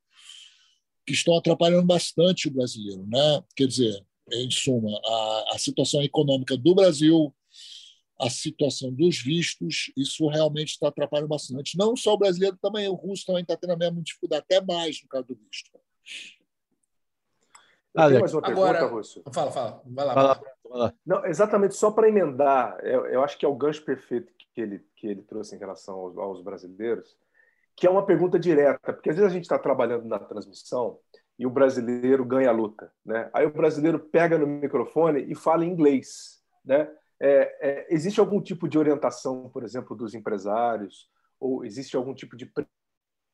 que 1.05 1.13
estão 1.13 1.37
atrapalhando 1.37 1.85
bastante 1.85 2.47
o 2.47 2.51
brasileiro. 2.51 3.05
Né? 3.07 3.43
Quer 3.55 3.67
dizer, 3.67 4.05
em 4.31 4.49
suma, 4.49 4.89
a, 5.05 5.45
a 5.53 5.57
situação 5.57 6.01
econômica 6.01 6.57
do 6.57 6.73
Brasil, 6.73 7.33
a 8.19 8.29
situação 8.29 8.91
dos 8.91 9.21
vistos, 9.21 9.91
isso 9.95 10.27
realmente 10.27 10.69
está 10.69 10.87
atrapalhando 10.87 11.27
bastante. 11.27 11.77
Não 11.77 11.95
só 11.95 12.13
o 12.13 12.17
brasileiro, 12.17 12.57
também 12.61 12.87
o 12.87 12.93
russo 12.93 13.25
também 13.25 13.41
está 13.41 13.57
tendo 13.57 13.73
a 13.73 13.77
mesma 13.77 14.01
dificuldade, 14.01 14.45
até 14.49 14.65
mais 14.65 15.01
no 15.03 15.09
caso 15.09 15.27
do 15.27 15.35
visto. 15.35 15.71
Alex. 17.95 18.19
mais 18.19 18.33
uma 18.33 18.41
pergunta, 18.41 18.69
Agora, 18.69 18.85
Russo. 18.87 19.23
Fala, 19.33 19.51
fala. 19.51 19.81
Vai 19.85 20.05
lá. 20.05 20.13
Vai 20.13 20.23
lá. 20.23 20.41
Vai 20.69 20.79
lá. 20.79 20.93
Não, 21.05 21.25
exatamente, 21.25 21.75
só 21.75 21.91
para 21.91 22.09
emendar, 22.09 22.77
eu, 22.83 23.05
eu, 23.05 23.23
acho 23.23 23.37
que 23.37 23.45
é 23.45 23.47
o 23.47 23.55
gancho 23.55 23.83
perfeito 23.83 24.33
que 24.53 24.61
ele, 24.61 24.85
que 24.95 25.07
ele 25.07 25.21
trouxe 25.21 25.55
em 25.55 25.59
relação 25.59 25.95
aos, 25.95 26.17
aos 26.17 26.41
brasileiros, 26.41 27.15
que 27.75 27.85
é 27.85 27.89
uma 27.89 28.05
pergunta 28.05 28.39
direta, 28.39 28.93
porque 28.93 29.09
às 29.09 29.15
vezes 29.15 29.31
a 29.31 29.33
gente 29.33 29.43
está 29.43 29.59
trabalhando 29.59 30.05
na 30.05 30.17
transmissão 30.17 30.97
e 31.37 31.45
o 31.45 31.49
brasileiro 31.49 32.23
ganha 32.23 32.49
a 32.49 32.53
luta. 32.53 32.91
Né? 33.05 33.29
Aí 33.33 33.45
o 33.45 33.53
brasileiro 33.53 33.99
pega 33.99 34.37
no 34.37 34.47
microfone 34.47 35.25
e 35.29 35.35
fala 35.35 35.65
em 35.65 35.69
inglês. 35.69 36.41
Né? 36.63 36.89
É, 37.19 37.57
é, 37.61 37.87
existe 37.93 38.19
algum 38.19 38.41
tipo 38.41 38.67
de 38.67 38.77
orientação, 38.77 39.49
por 39.49 39.63
exemplo, 39.63 39.95
dos 39.95 40.13
empresários, 40.13 41.09
ou 41.39 41.65
existe 41.65 41.95
algum 41.97 42.13
tipo 42.13 42.37
de 42.37 42.51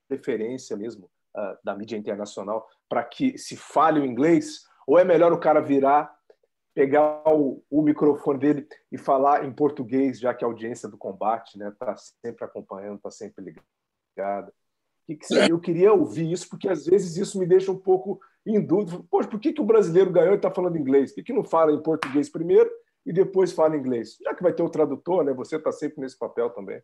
preferência 0.07 0.75
mesmo 0.75 1.05
uh, 1.35 1.57
da 1.63 1.75
mídia 1.75 1.97
internacional 1.97 2.67
para 2.89 3.03
que 3.03 3.37
se 3.37 3.55
fale 3.55 3.99
o 3.99 4.05
inglês? 4.05 4.63
Ou 4.87 4.97
é 4.97 5.03
melhor 5.03 5.31
o 5.31 5.39
cara 5.39 5.61
virar, 5.61 6.11
pegar 6.73 7.23
o, 7.31 7.63
o 7.69 7.81
microfone 7.83 8.39
dele 8.39 8.67
e 8.91 8.97
falar 8.97 9.45
em 9.45 9.53
português, 9.53 10.19
já 10.19 10.33
que 10.33 10.43
a 10.43 10.47
audiência 10.47 10.89
do 10.89 10.97
combate 10.97 11.53
está 11.53 11.65
né, 11.65 11.75
tá 11.79 11.95
sempre 11.95 12.43
acompanhando, 12.43 12.97
está 12.97 13.11
sempre 13.11 13.45
ligada? 13.45 13.65
Eu 15.49 15.59
queria 15.59 15.93
ouvir 15.93 16.32
isso, 16.32 16.47
porque 16.49 16.70
às 16.70 16.86
vezes 16.86 17.18
isso 17.18 17.38
me 17.38 17.45
deixa 17.45 17.72
um 17.72 17.78
pouco 17.78 18.20
em 18.45 18.59
dúvida. 18.59 19.03
Poxa, 19.09 19.30
por 19.30 19.39
que, 19.39 19.53
que 19.53 19.62
o 19.62 19.66
brasileiro 19.66 20.12
ganhou 20.12 20.34
e 20.34 20.36
está 20.36 20.51
falando 20.51 20.78
inglês? 20.78 21.12
Por 21.12 21.16
que, 21.16 21.24
que 21.24 21.34
não 21.34 21.43
fala 21.43 21.74
em 21.74 21.82
português 21.82 22.30
primeiro 22.30 22.70
e 23.05 23.12
depois 23.12 23.51
fala 23.51 23.76
inglês? 23.76 24.18
Já 24.22 24.34
que 24.34 24.43
vai 24.43 24.53
ter 24.53 24.64
o 24.64 24.70
tradutor, 24.70 25.24
né? 25.24 25.34
Você 25.34 25.57
está 25.57 25.72
sempre 25.72 26.01
nesse 26.01 26.18
papel 26.18 26.49
também. 26.49 26.82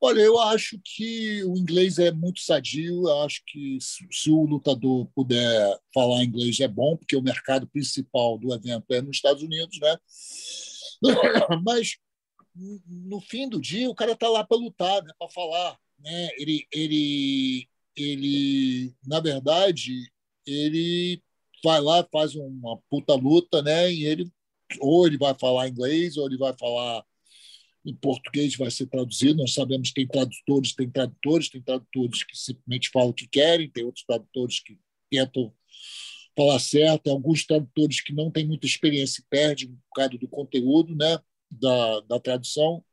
Olha, 0.00 0.20
eu 0.20 0.38
acho 0.38 0.78
que 0.84 1.42
o 1.44 1.56
inglês 1.56 1.98
é 1.98 2.10
muito 2.10 2.40
sadio. 2.40 3.08
Eu 3.08 3.22
acho 3.22 3.42
que 3.46 3.78
se 3.80 4.30
o 4.30 4.44
lutador 4.44 5.06
puder 5.14 5.78
falar 5.94 6.24
inglês 6.24 6.60
é 6.60 6.68
bom, 6.68 6.96
porque 6.96 7.16
o 7.16 7.22
mercado 7.22 7.66
principal 7.66 8.36
do 8.36 8.52
evento 8.52 8.92
é 8.92 9.00
nos 9.00 9.16
Estados 9.16 9.42
Unidos, 9.42 9.78
né? 9.80 9.96
Mas 11.64 11.96
no 12.86 13.20
fim 13.20 13.48
do 13.48 13.60
dia 13.60 13.88
o 13.88 13.94
cara 13.94 14.12
está 14.12 14.28
lá 14.28 14.44
para 14.44 14.58
lutar, 14.58 15.02
né? 15.02 15.12
Para 15.18 15.28
falar, 15.30 15.78
né? 16.04 16.28
Ele, 16.38 16.66
ele, 16.70 17.68
ele, 17.96 18.94
na 19.06 19.20
verdade, 19.20 20.12
ele 20.46 21.22
vai 21.64 21.80
lá 21.80 22.06
faz 22.12 22.34
uma 22.34 22.78
puta 22.90 23.14
luta, 23.14 23.62
né? 23.62 23.92
E 23.92 24.04
ele 24.04 24.30
ou 24.80 25.06
ele 25.06 25.16
vai 25.18 25.34
falar 25.34 25.68
inglês 25.68 26.16
ou 26.16 26.26
ele 26.26 26.36
vai 26.36 26.54
falar 26.58 27.04
em 27.84 27.94
português 27.94 28.56
vai 28.56 28.70
ser 28.70 28.86
traduzido. 28.86 29.36
Nós 29.36 29.54
sabemos 29.54 29.88
que 29.88 29.94
tem 29.94 30.06
tradutores, 30.06 30.74
tem 30.74 30.90
tradutores, 30.90 31.50
tem 31.50 31.62
tradutores 31.62 32.22
que 32.22 32.36
simplesmente 32.36 32.90
falam 32.90 33.10
o 33.10 33.14
que 33.14 33.26
querem, 33.26 33.70
tem 33.70 33.84
outros 33.84 34.04
tradutores 34.04 34.60
que 34.60 34.78
tentam 35.10 35.52
falar 36.36 36.58
certo, 36.58 37.04
tem 37.04 37.12
alguns 37.12 37.46
tradutores 37.46 38.00
que 38.00 38.12
não 38.12 38.30
têm 38.30 38.46
muita 38.46 38.66
experiência 38.66 39.20
e 39.20 39.24
perdem 39.28 39.68
um 39.68 39.78
bocado 39.90 40.18
do 40.18 40.28
conteúdo 40.28 40.94
né, 40.94 41.18
da, 41.50 42.00
da 42.00 42.20
tradução. 42.20 42.84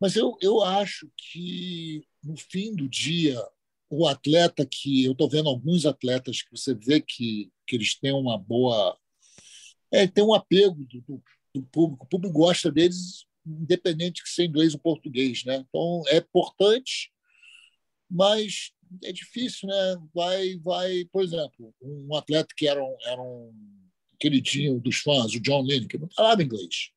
Mas 0.00 0.16
eu, 0.16 0.36
eu 0.40 0.62
acho 0.62 1.10
que, 1.16 2.02
no 2.22 2.36
fim 2.36 2.74
do 2.74 2.88
dia, 2.88 3.40
o 3.88 4.06
atleta 4.06 4.66
que. 4.66 5.04
Eu 5.04 5.12
estou 5.12 5.28
vendo 5.28 5.48
alguns 5.48 5.84
atletas 5.86 6.42
que 6.42 6.50
você 6.50 6.74
vê 6.74 7.00
que, 7.00 7.50
que 7.66 7.76
eles 7.76 7.94
têm 7.98 8.12
uma 8.12 8.38
boa. 8.38 8.96
É, 9.92 10.06
tem 10.06 10.24
um 10.24 10.32
apego 10.32 10.84
do, 10.84 11.00
do 11.02 11.22
do 11.54 11.62
público. 11.62 12.04
O 12.04 12.08
público 12.08 12.32
gosta 12.32 12.70
deles, 12.70 13.26
independente 13.46 14.22
que 14.22 14.28
seja 14.28 14.48
inglês 14.48 14.74
ou 14.74 14.80
português. 14.80 15.44
Né? 15.44 15.64
Então, 15.68 16.02
é 16.08 16.18
importante, 16.18 17.12
mas 18.08 18.72
é 19.04 19.12
difícil. 19.12 19.68
Né? 19.68 19.96
Vai, 20.14 20.56
vai, 20.58 21.04
por 21.12 21.22
exemplo, 21.22 21.74
um 21.82 22.14
atleta 22.14 22.54
que 22.56 22.66
era 22.66 22.82
um, 22.82 22.96
era 23.04 23.20
um 23.20 23.52
queridinho 24.18 24.80
dos 24.80 24.96
fãs, 24.96 25.34
o 25.34 25.40
John 25.40 25.62
Lennon, 25.62 25.88
que 25.88 25.98
não 25.98 26.08
falava 26.10 26.42
inglês. 26.42 26.90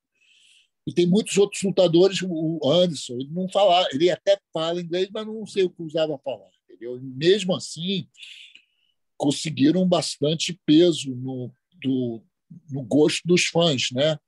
E 0.86 0.92
tem 0.92 1.06
muitos 1.06 1.36
outros 1.38 1.62
lutadores, 1.62 2.20
o 2.22 2.60
Anderson, 2.70 3.14
ele 3.14 3.30
não 3.30 3.48
fala, 3.48 3.88
ele 3.92 4.10
até 4.10 4.38
fala 4.52 4.80
inglês, 4.80 5.08
mas 5.12 5.26
não 5.26 5.46
sei 5.46 5.64
o 5.64 5.70
que 5.70 5.82
usava 5.82 6.18
falar. 6.18 6.50
Entendeu? 6.64 6.98
E 6.98 7.00
mesmo 7.00 7.54
assim, 7.54 8.06
conseguiram 9.16 9.88
bastante 9.88 10.58
peso 10.66 11.14
no, 11.14 11.50
do, 11.82 12.22
no 12.70 12.82
gosto 12.82 13.26
dos 13.26 13.46
fãs, 13.46 13.90
né? 13.92 14.18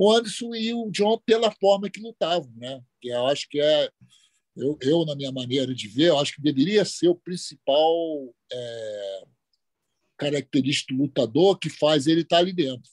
o 0.00 0.10
Anderson 0.10 0.54
e 0.54 0.72
o 0.72 0.90
John 0.90 1.18
pela 1.26 1.50
forma 1.50 1.90
que 1.90 2.00
lutavam, 2.00 2.50
né? 2.56 2.82
Que 3.02 3.08
eu 3.08 3.26
acho 3.26 3.46
que 3.50 3.60
é 3.60 3.90
eu, 4.56 4.78
eu 4.80 5.04
na 5.04 5.14
minha 5.14 5.30
maneira 5.30 5.74
de 5.74 5.88
ver, 5.88 6.08
eu 6.08 6.18
acho 6.18 6.34
que 6.34 6.42
deveria 6.42 6.86
ser 6.86 7.08
o 7.08 7.14
principal 7.14 8.34
é, 8.50 9.24
característica 10.16 10.94
do 10.94 11.02
lutador 11.02 11.58
que 11.58 11.68
faz 11.68 12.06
ele 12.06 12.22
estar 12.22 12.38
ali 12.38 12.52
dentro. 12.52 12.90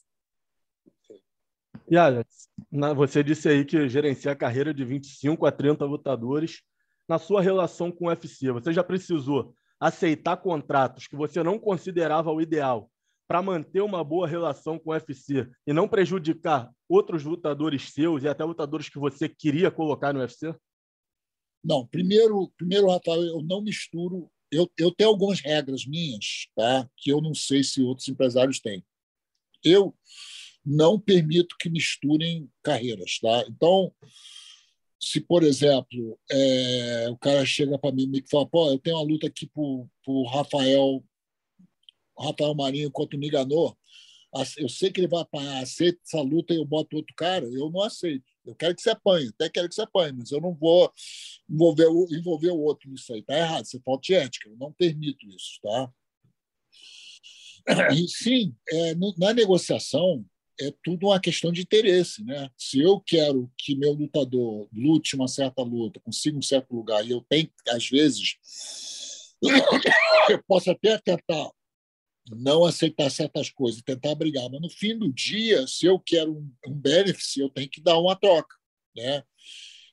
E 1.89 1.95
Alex, 1.95 2.49
você 2.95 3.23
disse 3.23 3.47
aí 3.47 3.63
que 3.63 3.87
gerencia 3.87 4.31
a 4.31 4.35
carreira 4.35 4.73
de 4.73 4.83
25 4.83 5.45
a 5.45 5.51
30 5.51 5.85
lutadores 5.85 6.61
na 7.07 7.17
sua 7.17 7.41
relação 7.41 7.91
com 7.91 8.05
o 8.05 8.07
UFC? 8.09 8.51
Você 8.51 8.73
já 8.73 8.83
precisou 8.83 9.55
aceitar 9.79 10.35
contratos 10.37 11.07
que 11.07 11.15
você 11.15 11.41
não 11.41 11.57
considerava 11.57 12.31
o 12.31 12.41
ideal 12.41 12.91
para 13.25 13.41
manter 13.41 13.81
uma 13.81 14.03
boa 14.03 14.27
relação 14.27 14.77
com 14.77 14.89
o 14.89 14.93
UFC 14.93 15.49
e 15.65 15.71
não 15.71 15.87
prejudicar 15.87 16.69
outros 16.89 17.23
lutadores 17.23 17.91
seus 17.93 18.23
e 18.23 18.27
até 18.27 18.43
lutadores 18.43 18.89
que 18.89 18.99
você 18.99 19.29
queria 19.29 19.71
colocar 19.71 20.13
no 20.13 20.19
UFC? 20.19 20.53
Não, 21.63 21.85
primeiro, 21.87 22.51
primeiro 22.57 22.89
Rafael, 22.89 23.21
eu 23.23 23.41
não 23.41 23.61
misturo. 23.61 24.29
Eu, 24.51 24.69
eu 24.77 24.91
tenho 24.91 25.09
algumas 25.09 25.39
regras 25.39 25.85
minhas, 25.85 26.47
tá? 26.55 26.89
Que 26.97 27.11
eu 27.11 27.21
não 27.21 27.33
sei 27.33 27.63
se 27.63 27.81
outros 27.81 28.07
empresários 28.07 28.59
têm. 28.59 28.85
Eu 29.63 29.93
não 30.67 30.99
permito 30.99 31.55
que 31.57 31.69
misturem 31.69 32.49
carreiras, 32.61 33.19
tá? 33.19 33.45
Então, 33.49 33.93
se, 34.99 35.21
por 35.21 35.43
exemplo, 35.43 36.19
é, 36.29 37.07
o 37.09 37.17
cara 37.17 37.45
chega 37.45 37.77
para 37.79 37.95
mim 37.95 38.11
e 38.13 38.29
fala, 38.29 38.45
pô, 38.45 38.69
eu 38.69 38.77
tenho 38.77 38.97
uma 38.97 39.05
luta 39.05 39.27
aqui 39.27 39.47
por, 39.47 39.87
por 40.03 40.25
Rafael, 40.25 41.03
Rafael 42.19 42.53
Marinho 42.53 42.91
contra 42.91 43.15
o 43.15 43.19
Niganor, 43.19 43.75
eu 44.57 44.67
sei 44.67 44.91
que 44.91 44.99
ele 44.99 45.07
vai 45.07 45.21
apanhar, 45.21 45.63
aceita 45.63 45.99
essa 46.05 46.21
luta 46.21 46.53
e 46.53 46.57
eu 46.57 46.65
boto 46.65 46.97
outro 46.97 47.15
cara, 47.15 47.45
eu 47.45 47.71
não 47.71 47.81
aceito. 47.81 48.25
Eu 48.45 48.53
quero 48.55 48.75
que 48.75 48.81
você 48.81 48.89
apanhe, 48.89 49.29
até 49.29 49.49
quero 49.49 49.69
que 49.69 49.75
você 49.75 49.81
apanhe, 49.81 50.13
mas 50.13 50.31
eu 50.31 50.41
não 50.41 50.53
vou 50.53 50.91
envolver 51.49 51.87
o, 51.87 52.07
envolver 52.11 52.51
o 52.51 52.59
outro 52.59 52.89
nisso 52.89 53.13
aí. 53.13 53.23
Tá 53.23 53.37
errado, 53.37 53.65
você 53.65 53.79
falta 53.79 54.01
de 54.01 54.13
ética, 54.13 54.49
eu 54.49 54.57
não 54.57 54.71
permito 54.73 55.25
isso, 55.27 55.59
tá? 55.61 55.91
E, 57.93 58.07
sim, 58.07 58.55
é, 58.69 58.95
na 59.17 59.33
negociação, 59.33 60.25
é 60.59 60.73
tudo 60.83 61.07
uma 61.07 61.19
questão 61.19 61.51
de 61.51 61.61
interesse. 61.61 62.23
Né? 62.23 62.49
Se 62.57 62.79
eu 62.79 62.99
quero 62.99 63.51
que 63.57 63.75
meu 63.75 63.93
lutador 63.93 64.67
lute 64.73 65.15
uma 65.15 65.27
certa 65.27 65.61
luta, 65.61 65.99
consiga 65.99 66.37
um 66.37 66.41
certo 66.41 66.75
lugar, 66.75 67.05
e 67.05 67.11
eu 67.11 67.25
tenho, 67.29 67.49
às 67.69 67.87
vezes, 67.89 68.37
eu 70.29 70.43
posso 70.47 70.71
até 70.71 70.97
tentar 70.97 71.51
não 72.29 72.65
aceitar 72.65 73.09
certas 73.09 73.49
coisas, 73.49 73.81
tentar 73.81 74.13
brigar, 74.15 74.49
mas 74.49 74.61
no 74.61 74.69
fim 74.69 74.97
do 74.97 75.11
dia, 75.11 75.65
se 75.67 75.85
eu 75.85 75.99
quero 75.99 76.33
um, 76.33 76.51
um 76.67 76.73
benefício, 76.73 77.43
eu 77.43 77.49
tenho 77.49 77.69
que 77.69 77.81
dar 77.81 77.97
uma 77.99 78.15
troca. 78.15 78.55
Né? 78.95 79.23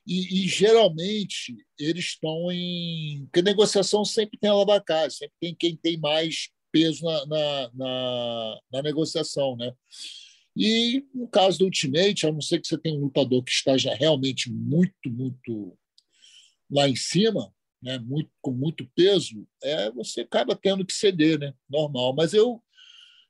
E, 0.05 0.43
e, 0.43 0.47
geralmente 0.47 1.55
eles 1.79 2.05
estão 2.05 2.51
em. 2.51 3.25
Porque 3.25 3.41
negociação 3.41 4.05
sempre 4.05 4.37
tem 4.37 4.49
alavancagem, 4.49 5.17
sempre 5.17 5.35
tem 5.39 5.55
quem 5.55 5.75
tem 5.75 5.97
mais 5.97 6.49
peso 6.71 7.03
na, 7.03 7.25
na, 7.25 7.71
na, 7.73 8.59
na 8.71 8.81
negociação. 8.83 9.55
Né? 9.55 9.73
E 10.55 11.05
no 11.13 11.27
caso 11.27 11.59
do 11.59 11.65
Ultimate, 11.65 12.25
a 12.25 12.31
não 12.31 12.41
ser 12.41 12.61
que 12.61 12.67
você 12.67 12.77
tenha 12.77 12.97
um 12.97 13.03
lutador 13.03 13.43
que 13.43 13.51
esteja 13.51 13.93
realmente 13.93 14.49
muito, 14.49 15.09
muito 15.09 15.77
lá 16.71 16.87
em 16.87 16.95
cima, 16.95 17.53
né, 17.81 17.99
muito, 17.99 18.31
com 18.41 18.51
muito 18.51 18.89
peso, 18.95 19.45
é, 19.61 19.91
você 19.91 20.21
acaba 20.21 20.55
tendo 20.55 20.85
que 20.85 20.93
ceder, 20.93 21.37
né? 21.37 21.53
normal. 21.69 22.15
Mas 22.15 22.33
eu 22.33 22.61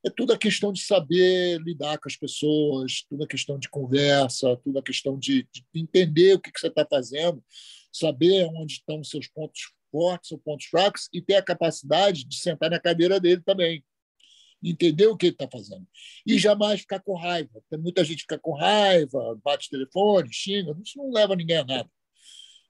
é 0.05 0.09
tudo 0.09 0.33
a 0.33 0.37
questão 0.37 0.71
de 0.71 0.81
saber 0.81 1.59
lidar 1.61 1.97
com 1.97 2.07
as 2.07 2.15
pessoas, 2.15 3.03
tudo 3.09 3.23
a 3.23 3.27
questão 3.27 3.57
de 3.57 3.67
conversa, 3.67 4.55
tudo 4.63 4.77
a 4.77 4.83
questão 4.83 5.17
de, 5.17 5.47
de 5.51 5.65
entender 5.73 6.35
o 6.35 6.39
que, 6.39 6.51
que 6.51 6.59
você 6.59 6.67
está 6.67 6.85
fazendo, 6.87 7.43
saber 7.91 8.47
onde 8.55 8.73
estão 8.73 9.03
seus 9.03 9.27
pontos 9.27 9.61
fortes 9.91 10.31
ou 10.31 10.37
pontos 10.37 10.67
fracos 10.67 11.09
e 11.11 11.23
ter 11.23 11.35
a 11.37 11.41
capacidade 11.41 12.23
de 12.23 12.37
sentar 12.37 12.69
na 12.69 12.79
cadeira 12.79 13.19
dele 13.19 13.41
também 13.43 13.83
entender 14.63 15.07
o 15.07 15.17
que 15.17 15.27
ele 15.27 15.33
está 15.33 15.47
fazendo. 15.47 15.87
E 16.25 16.37
jamais 16.37 16.81
ficar 16.81 16.99
com 16.99 17.15
raiva. 17.15 17.61
Tem 17.69 17.79
muita 17.79 18.03
gente 18.03 18.21
fica 18.21 18.37
com 18.37 18.53
raiva, 18.53 19.39
bate 19.43 19.69
telefone, 19.69 20.31
xinga. 20.31 20.75
Isso 20.83 20.97
não 20.97 21.11
leva 21.11 21.35
ninguém 21.35 21.57
a 21.57 21.65
nada. 21.65 21.89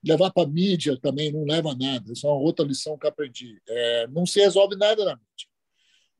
Levar 0.04 0.32
para 0.32 0.44
a 0.44 0.52
mídia 0.52 0.98
também 1.00 1.32
não 1.32 1.46
leva 1.46 1.72
a 1.72 1.76
nada. 1.76 2.12
Isso 2.12 2.28
é 2.28 2.30
uma 2.30 2.40
outra 2.40 2.66
lição 2.66 2.98
que 2.98 3.08
aprendi. 3.08 3.62
É, 3.68 4.08
não 4.08 4.26
se 4.26 4.40
resolve 4.40 4.76
nada 4.76 5.04
na 5.06 5.16
mídia. 5.16 5.48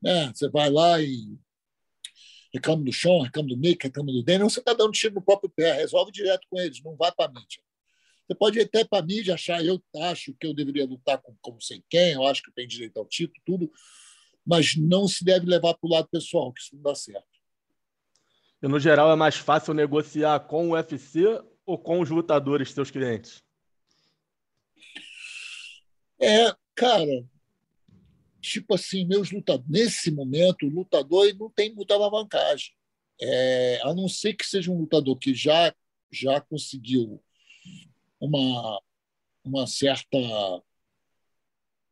Né? 0.02 0.32
Você 0.34 0.48
vai 0.48 0.70
lá 0.70 1.00
e 1.00 1.38
reclama 2.52 2.84
do 2.84 2.92
chão, 2.92 3.20
reclama 3.20 3.48
do 3.48 3.56
Nick, 3.56 3.84
reclama 3.84 4.12
do 4.12 4.22
Daniel, 4.22 4.48
você 4.48 4.60
está 4.60 4.72
dando 4.72 4.92
tiro 4.92 5.14
no 5.14 5.22
próprio 5.22 5.50
pé. 5.54 5.72
Resolve 5.74 6.10
direto 6.10 6.46
com 6.48 6.58
eles, 6.58 6.82
não 6.82 6.96
vai 6.96 7.12
para 7.12 7.26
a 7.26 7.28
mídia. 7.28 7.60
Você 8.26 8.34
pode 8.34 8.58
ir 8.58 8.62
até 8.62 8.84
para 8.84 8.98
a 8.98 9.06
mídia 9.06 9.34
achar, 9.34 9.64
eu 9.64 9.80
acho 10.02 10.34
que 10.34 10.46
eu 10.46 10.52
deveria 10.52 10.84
lutar 10.84 11.18
com 11.22 11.36
como 11.40 11.60
sei 11.60 11.82
quem, 11.88 12.12
eu 12.12 12.26
acho 12.26 12.42
que 12.42 12.52
tem 12.52 12.66
direito 12.66 12.96
ao 12.96 13.06
título, 13.06 13.40
tudo, 13.44 13.70
mas 14.46 14.76
não 14.76 15.08
se 15.08 15.24
deve 15.24 15.46
levar 15.46 15.74
para 15.74 15.88
o 15.88 15.90
lado 15.90 16.08
pessoal, 16.08 16.52
que 16.52 16.60
isso 16.60 16.74
não 16.76 16.82
dá 16.82 16.94
certo. 16.94 17.26
E, 18.62 18.68
no 18.68 18.78
geral, 18.78 19.10
é 19.10 19.16
mais 19.16 19.36
fácil 19.36 19.74
negociar 19.74 20.40
com 20.40 20.68
o 20.68 20.72
UFC 20.72 21.24
ou 21.64 21.76
com 21.76 22.00
os 22.00 22.08
lutadores, 22.08 22.72
seus 22.72 22.90
clientes? 22.90 23.42
É, 26.18 26.54
cara, 26.74 27.26
tipo 28.40 28.74
assim, 28.74 29.04
meus 29.04 29.30
lutadores, 29.30 29.68
nesse 29.68 30.10
momento, 30.10 30.66
o 30.66 30.70
lutador 30.70 31.34
não 31.34 31.50
tem 31.50 31.74
muita 31.74 31.94
alavancagem. 31.94 32.72
É, 33.20 33.80
a 33.82 33.94
não 33.94 34.08
ser 34.08 34.34
que 34.34 34.46
seja 34.46 34.70
um 34.70 34.78
lutador 34.78 35.18
que 35.18 35.34
já, 35.34 35.74
já 36.10 36.40
conseguiu 36.40 37.22
uma, 38.20 38.80
uma 39.44 39.66
certa 39.66 40.18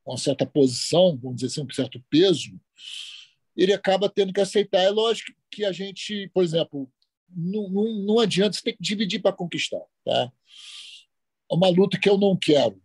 uma 0.04 0.18
certa 0.18 0.44
posição, 0.44 1.16
vamos 1.16 1.36
dizer 1.36 1.46
assim, 1.46 1.62
um 1.62 1.74
certo 1.74 2.02
peso, 2.10 2.50
ele 3.56 3.72
acaba 3.72 4.08
tendo 4.08 4.32
que 4.32 4.40
aceitar. 4.40 4.80
É 4.80 4.90
lógico 4.90 5.32
que 5.50 5.64
a 5.64 5.72
gente, 5.72 6.28
por 6.34 6.42
exemplo, 6.42 6.90
não, 7.28 7.68
não, 7.68 7.92
não 8.04 8.18
adianta, 8.20 8.56
você 8.56 8.62
tem 8.62 8.76
que 8.76 8.82
dividir 8.82 9.20
para 9.20 9.32
conquistar. 9.32 9.82
Tá? 10.04 10.32
É 11.50 11.54
uma 11.54 11.68
luta 11.68 11.98
que 11.98 12.08
eu 12.08 12.18
não 12.18 12.36
quero. 12.36 12.82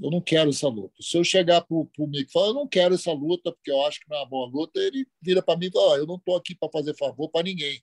Eu 0.00 0.10
não 0.10 0.20
quero 0.20 0.48
essa 0.48 0.66
luta. 0.66 0.94
Se 0.98 1.18
eu 1.18 1.22
chegar 1.22 1.60
para 1.60 1.76
o 1.76 1.88
Mick 1.98 2.30
e 2.30 2.32
falar, 2.32 2.48
eu 2.48 2.54
não 2.54 2.66
quero 2.66 2.94
essa 2.94 3.12
luta 3.12 3.52
porque 3.52 3.70
eu 3.70 3.84
acho 3.84 4.00
que 4.00 4.08
não 4.08 4.16
é 4.16 4.20
uma 4.20 4.28
boa 4.28 4.48
luta, 4.48 4.80
ele 4.80 5.06
vira 5.20 5.42
para 5.42 5.58
mim 5.58 5.66
e 5.66 5.70
fala, 5.70 5.90
oh, 5.90 5.96
eu 5.96 6.06
não 6.06 6.16
estou 6.16 6.36
aqui 6.36 6.54
para 6.54 6.70
fazer 6.70 6.96
favor 6.96 7.28
para 7.28 7.44
ninguém. 7.44 7.82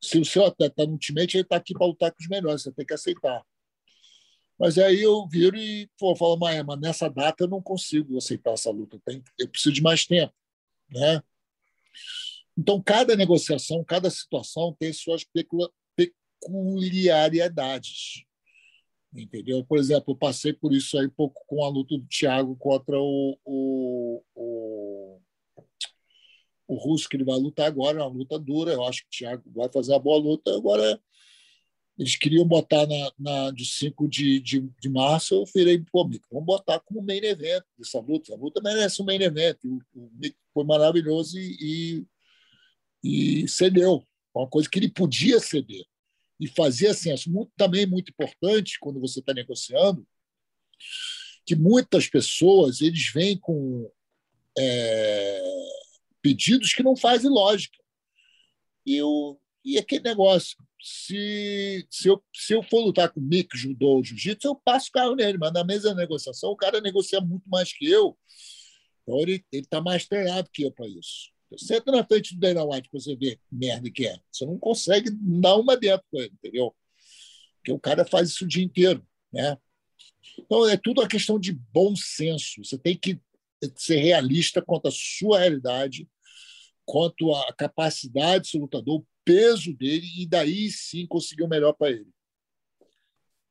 Se 0.00 0.18
o 0.18 0.24
seu 0.24 0.46
atleta 0.46 0.72
está 0.72 0.86
no 0.86 0.92
ultimate, 0.92 1.36
ele 1.36 1.42
está 1.42 1.56
aqui 1.56 1.74
para 1.74 1.86
lutar 1.86 2.10
com 2.10 2.22
os 2.22 2.28
melhores, 2.28 2.62
você 2.62 2.72
tem 2.72 2.86
que 2.86 2.94
aceitar. 2.94 3.44
Mas 4.58 4.78
aí 4.78 5.02
eu 5.02 5.26
viro 5.28 5.56
e 5.56 5.88
pô, 5.98 6.16
falo, 6.16 6.36
mas, 6.36 6.64
mas 6.64 6.80
nessa 6.80 7.08
data 7.10 7.44
eu 7.44 7.48
não 7.48 7.60
consigo 7.60 8.16
aceitar 8.16 8.52
essa 8.52 8.70
luta, 8.70 8.98
eu, 9.38 9.48
preciso 9.48 9.74
de 9.74 9.82
mais 9.82 10.06
tempo. 10.06 10.32
Né? 10.90 11.22
Então, 12.56 12.82
cada 12.82 13.14
negociação, 13.14 13.84
cada 13.84 14.08
situação 14.08 14.74
tem 14.78 14.92
suas 14.92 15.24
peculiaridades. 16.40 18.24
Entendeu? 19.14 19.64
Por 19.64 19.78
exemplo, 19.78 20.12
eu 20.12 20.16
passei 20.16 20.52
por 20.52 20.72
isso 20.72 20.98
aí 20.98 21.08
pouco 21.08 21.42
com 21.46 21.62
a 21.64 21.68
luta 21.68 21.96
do 21.96 22.06
Thiago 22.06 22.56
contra 22.56 22.98
o, 22.98 23.38
o, 23.44 24.22
o, 24.34 25.20
o 26.66 26.74
russo, 26.74 27.08
que 27.08 27.16
ele 27.16 27.24
vai 27.24 27.38
lutar 27.38 27.66
agora, 27.66 28.00
é 28.00 28.02
uma 28.02 28.12
luta 28.12 28.38
dura. 28.38 28.72
Eu 28.72 28.84
acho 28.84 29.02
que 29.02 29.08
o 29.08 29.18
Thiago 29.18 29.42
vai 29.52 29.70
fazer 29.70 29.92
uma 29.92 30.00
boa 30.00 30.18
luta. 30.18 30.54
Agora, 30.54 31.00
eles 31.98 32.16
queriam 32.16 32.46
botar 32.46 32.86
na, 32.86 33.12
na 33.18 33.50
de 33.50 33.64
5 33.64 34.06
de, 34.08 34.38
de, 34.40 34.60
de 34.80 34.88
março, 34.88 35.34
eu 35.34 35.44
virei 35.54 35.78
pô, 35.78 36.06
Mico, 36.06 36.26
vamos 36.30 36.46
botar 36.46 36.78
como 36.80 37.02
main 37.02 37.24
event 37.24 37.62
dessa 37.78 37.98
luta. 38.00 38.34
A 38.34 38.36
luta 38.36 38.60
merece 38.62 39.00
um 39.00 39.04
main 39.04 39.22
event. 39.22 39.56
O, 39.64 39.78
o 39.94 40.10
foi 40.52 40.64
maravilhoso 40.64 41.38
e, 41.38 42.04
e, 43.02 43.42
e 43.42 43.48
cedeu. 43.48 44.06
Uma 44.34 44.46
coisa 44.46 44.68
que 44.68 44.78
ele 44.78 44.90
podia 44.90 45.40
ceder. 45.40 45.86
E 46.38 46.46
fazia 46.46 46.90
assim, 46.90 47.14
muito, 47.28 47.50
também 47.56 47.86
muito 47.86 48.10
importante 48.10 48.78
quando 48.78 49.00
você 49.00 49.20
está 49.20 49.32
negociando, 49.32 50.06
que 51.46 51.56
muitas 51.56 52.06
pessoas 52.08 52.82
eles 52.82 53.10
vêm 53.10 53.38
com 53.38 53.90
é, 54.58 55.42
pedidos 56.20 56.74
que 56.74 56.82
não 56.82 56.94
fazem 56.94 57.30
lógica. 57.30 57.78
E, 58.84 59.00
o, 59.02 59.38
e 59.64 59.78
aquele 59.78 60.02
negócio, 60.02 60.58
se, 60.80 61.86
se, 61.90 62.08
eu, 62.08 62.22
se 62.34 62.52
eu 62.52 62.62
for 62.62 62.84
lutar 62.84 63.10
com 63.12 63.20
Mick, 63.20 63.56
judô 63.56 63.96
ou 63.96 64.04
jiu-jitsu, 64.04 64.48
eu 64.48 64.54
passo 64.54 64.88
o 64.88 64.92
carro 64.92 65.14
nele, 65.14 65.38
mas 65.38 65.52
na 65.52 65.64
mesa 65.64 65.90
de 65.90 65.96
negociação 65.96 66.50
o 66.50 66.56
cara 66.56 66.80
negocia 66.80 67.20
muito 67.20 67.48
mais 67.48 67.72
que 67.72 67.86
eu. 67.86 68.16
Então 69.02 69.20
ele 69.20 69.44
está 69.52 69.80
mais 69.80 70.06
treinado 70.06 70.50
que 70.52 70.62
eu 70.62 70.72
para 70.72 70.86
isso. 70.86 71.30
Senta 71.56 71.92
na 71.92 72.04
frente 72.04 72.34
do 72.34 72.40
Dana 72.40 72.64
White 72.64 72.88
para 72.90 73.00
você 73.00 73.14
ver 73.14 73.40
merda 73.50 73.90
que 73.90 74.06
é. 74.06 74.18
Você 74.30 74.44
não 74.44 74.58
consegue 74.58 75.10
dar 75.10 75.56
uma 75.56 75.76
dentro 75.76 76.04
com 76.10 76.18
ele, 76.18 76.32
entendeu? 76.34 76.74
Porque 77.56 77.72
o 77.72 77.78
cara 77.78 78.04
faz 78.04 78.30
isso 78.30 78.44
o 78.44 78.48
dia 78.48 78.64
inteiro. 78.64 79.06
Né? 79.32 79.56
Então 80.38 80.68
é 80.68 80.76
tudo 80.76 81.00
uma 81.00 81.08
questão 81.08 81.38
de 81.38 81.52
bom 81.52 81.94
senso. 81.94 82.64
Você 82.64 82.76
tem 82.76 82.96
que 82.96 83.20
ser 83.76 83.96
realista 83.96 84.60
quanto 84.60 84.88
à 84.88 84.90
sua 84.90 85.38
realidade, 85.38 86.08
quanto 86.84 87.32
à 87.34 87.52
capacidade 87.54 88.42
do 88.42 88.46
seu 88.48 88.60
lutador, 88.60 89.04
peso 89.26 89.76
dele 89.76 90.06
e 90.16 90.24
daí 90.24 90.70
sim 90.70 91.04
conseguir 91.04 91.42
o 91.42 91.48
melhor 91.48 91.72
para 91.72 91.90
ele. 91.90 92.08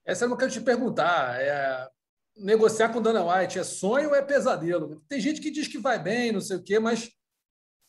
Essa 0.05 0.23
é 0.23 0.27
uma 0.27 0.37
que 0.37 0.45
eu 0.45 0.49
te 0.49 0.61
perguntar. 0.61 1.41
É, 1.41 1.89
negociar 2.37 2.89
com 2.89 3.01
Dana 3.01 3.25
White 3.25 3.59
é 3.59 3.63
sonho 3.63 4.09
ou 4.09 4.15
é 4.15 4.21
pesadelo? 4.21 5.03
Tem 5.09 5.19
gente 5.19 5.41
que 5.41 5.51
diz 5.51 5.67
que 5.67 5.77
vai 5.77 6.01
bem, 6.01 6.31
não 6.31 6.39
sei 6.39 6.55
o 6.55 6.63
quê, 6.63 6.79
mas 6.79 7.11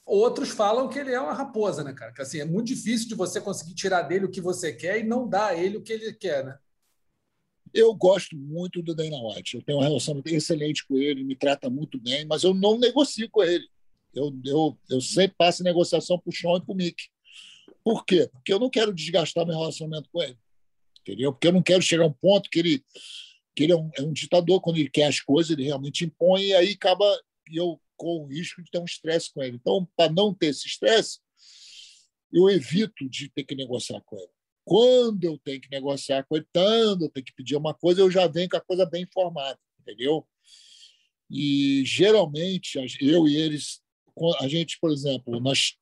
outros 0.05 0.49
falam 0.49 0.89
que 0.89 0.99
ele 0.99 1.13
é 1.13 1.21
uma 1.21 1.33
raposa, 1.33 1.85
né, 1.85 1.93
cara? 1.93 2.13
Que 2.13 2.23
assim, 2.23 2.41
é 2.41 2.45
muito 2.45 2.67
difícil 2.67 3.09
de 3.09 3.15
você 3.15 3.41
conseguir 3.41 3.75
tirar 3.75 4.03
dele 4.03 4.25
o 4.25 4.31
que 4.31 4.41
você 4.41 4.73
quer 4.73 4.99
e 4.99 5.05
não 5.05 5.29
dar 5.29 5.49
a 5.49 5.57
ele 5.57 5.77
o 5.77 5.83
que 5.83 5.93
ele 5.93 6.13
quer, 6.13 6.45
né? 6.45 6.59
Eu 7.73 7.95
gosto 7.95 8.37
muito 8.37 8.83
do 8.83 8.95
Dana 8.95 9.21
White. 9.21 9.57
Eu 9.57 9.63
tenho 9.63 9.79
uma 9.79 9.85
relação 9.85 10.21
excelente 10.25 10.85
com 10.87 10.97
ele, 10.97 11.23
me 11.23 11.37
trata 11.37 11.71
muito 11.71 12.01
bem, 12.01 12.25
mas 12.25 12.43
eu 12.43 12.53
não 12.53 12.79
negocio 12.79 13.29
com 13.31 13.43
ele. 13.43 13.69
Eu, 14.15 14.35
eu, 14.45 14.79
eu 14.89 15.01
sempre 15.01 15.37
passo 15.37 15.63
negociação 15.63 16.19
para 16.19 16.31
o 16.31 16.35
Sean 16.35 16.57
e 16.57 16.63
para 16.63 16.73
o 16.73 16.77
Mick. 16.77 17.11
Por 17.87 18.05
quê? 18.05 18.29
Porque 18.33 18.53
eu 18.53 18.59
não 18.59 18.69
quero 18.69 18.93
desgastar 18.93 19.47
meu 19.47 19.57
relacionamento 19.57 20.11
com 20.11 20.21
ele. 20.21 20.37
Entendeu? 21.03 21.33
Porque 21.33 21.47
eu 21.47 21.53
não 21.53 21.63
quero 21.63 21.81
chegar 21.81 22.03
a 22.03 22.09
um 22.09 22.13
ponto 22.13 22.51
que 22.51 22.59
ele, 22.59 22.85
que 23.55 23.63
ele 23.63 23.73
é, 23.73 23.77
um, 23.77 23.89
é 23.97 24.03
um 24.03 24.13
ditador, 24.13 24.61
quando 24.61 24.79
ele 24.79 24.91
quer 24.91 25.05
as 25.05 25.21
coisas, 25.21 25.53
ele 25.53 25.63
realmente 25.63 26.05
impõe, 26.05 26.47
e 26.47 26.55
aí 26.55 26.73
acaba 26.73 27.05
eu 27.49 27.81
com 27.97 28.25
o 28.25 28.27
risco 28.27 28.61
de 28.61 28.73
ter 28.73 28.81
um 28.81 28.85
estresse 28.85 29.33
com 29.33 29.41
ele. 29.41 29.59
Então, 29.59 29.89
para 29.97 30.13
não 30.13 30.35
ter 30.35 30.49
esse 30.49 30.67
estresse, 30.67 31.21
eu 32.33 32.51
evito 32.51 33.09
de 33.09 33.31
ter 33.31 33.45
que 33.45 33.55
negociar 33.55 34.01
com 34.01 34.19
ele. 34.19 34.33
Quando 34.65 35.23
eu 35.23 35.39
tenho 35.39 35.61
que 35.61 35.71
negociar 35.71 36.25
com 36.25 36.35
ele, 36.35 36.47
quando 36.53 37.05
eu 37.05 37.09
tenho 37.09 37.25
que 37.25 37.35
pedir 37.37 37.55
uma 37.55 37.73
coisa, 37.73 38.01
eu 38.01 38.11
já 38.11 38.27
venho 38.27 38.49
com 38.49 38.57
a 38.57 38.61
coisa 38.61 38.85
bem 38.85 39.05
informada, 39.05 39.61
entendeu? 39.81 40.27
E 41.31 41.85
geralmente 41.85 42.81
eu 43.01 43.29
e 43.29 43.37
eles, 43.37 43.81
a 44.41 44.49
gente, 44.49 44.77
por 44.81 44.91
exemplo, 44.91 45.39
nós 45.39 45.77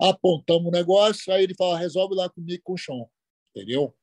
apontamos 0.00 0.66
o 0.66 0.70
negócio, 0.70 1.32
aí 1.32 1.44
ele 1.44 1.54
fala, 1.54 1.78
resolve 1.78 2.14
lá 2.14 2.28
comigo 2.28 2.62
com 2.64 2.74
o 2.74 2.78
chão, 2.78 3.08
entendeu? 3.54 3.94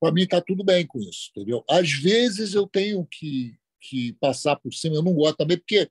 Para 0.00 0.12
mim 0.12 0.22
está 0.22 0.40
tudo 0.40 0.62
bem 0.64 0.86
com 0.86 0.98
isso, 1.00 1.30
entendeu? 1.30 1.64
Às 1.68 1.90
vezes 1.90 2.54
eu 2.54 2.66
tenho 2.66 3.06
que, 3.06 3.58
que 3.80 4.12
passar 4.14 4.56
por 4.56 4.72
cima, 4.72 4.96
eu 4.96 5.02
não 5.02 5.14
gosto 5.14 5.36
também, 5.36 5.58
porque 5.58 5.90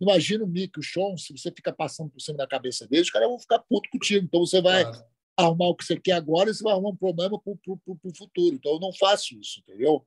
imagina 0.00 0.44
o 0.44 0.48
Mick, 0.48 0.78
o 0.78 0.82
Sean, 0.82 1.16
se 1.16 1.36
você 1.36 1.50
fica 1.50 1.72
passando 1.72 2.10
por 2.10 2.20
cima 2.20 2.38
da 2.38 2.46
cabeça 2.46 2.86
deles, 2.86 3.06
os 3.06 3.12
caras 3.12 3.28
vão 3.28 3.38
ficar 3.38 3.58
puto 3.60 3.88
contigo, 3.90 4.24
então 4.24 4.40
você 4.40 4.60
vai 4.60 4.84
claro. 4.84 5.04
arrumar 5.36 5.68
o 5.68 5.74
que 5.74 5.84
você 5.84 5.98
quer 5.98 6.12
agora 6.12 6.50
e 6.50 6.54
você 6.54 6.62
vai 6.62 6.72
arrumar 6.72 6.90
um 6.90 6.96
problema 6.96 7.38
para 7.38 7.52
o 7.52 8.16
futuro. 8.16 8.54
Então 8.54 8.72
eu 8.72 8.80
não 8.80 8.92
faço 8.92 9.34
isso, 9.38 9.60
entendeu? 9.60 10.06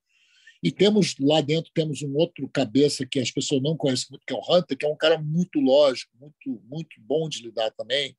E 0.62 0.72
temos 0.72 1.16
lá 1.20 1.39
dentro 1.41 1.72
temos 1.74 2.01
um 2.01 2.16
outro 2.16 2.49
cabeça 2.49 3.05
que 3.05 3.20
as 3.20 3.32
pessoas 3.32 3.62
não 3.62 3.78
conhecem 3.78 4.07
muito, 4.10 4.26
que 4.26 4.34
é 4.34 4.36
o 4.36 4.41
Hunter, 4.41 4.78
que 4.78 4.86
é 4.86 4.89
um 4.89 4.97
cara 4.97 5.18
muito 5.18 5.60
lógico, 5.60 6.12
muito 6.20 6.62
muito 6.66 6.99
bom 6.99 7.30
de 7.30 7.43
lidar 7.43 7.72
também, 7.72 8.16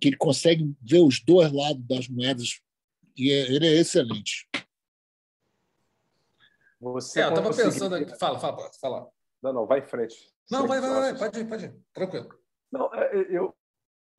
que 0.00 0.08
ele 0.08 0.16
consegue 0.16 0.72
ver 0.80 1.00
os 1.00 1.20
dois 1.20 1.50
lados 1.52 1.84
das 1.86 2.08
moedas 2.08 2.60
e 3.16 3.30
é, 3.30 3.52
ele 3.52 3.66
é 3.66 3.72
excelente. 3.72 4.48
Você 6.80 7.20
é, 7.20 7.24
eu 7.24 7.28
estava 7.28 7.54
pensando 7.54 7.94
aqui. 7.94 8.18
Fala, 8.18 8.38
fala, 8.38 8.70
fala. 8.80 9.08
Não, 9.42 9.52
não, 9.52 9.66
vai 9.66 9.80
em 9.80 9.86
frente. 9.86 10.32
Não, 10.50 10.66
vai, 10.66 10.80
vai, 10.80 10.90
vai, 10.90 11.18
pode 11.18 11.40
ir, 11.40 11.48
pode 11.48 11.64
ir. 11.66 11.74
Tranquilo. 11.92 12.28
Não, 12.70 12.92
é, 12.94 13.16
é, 13.16 13.26
eu, 13.30 13.54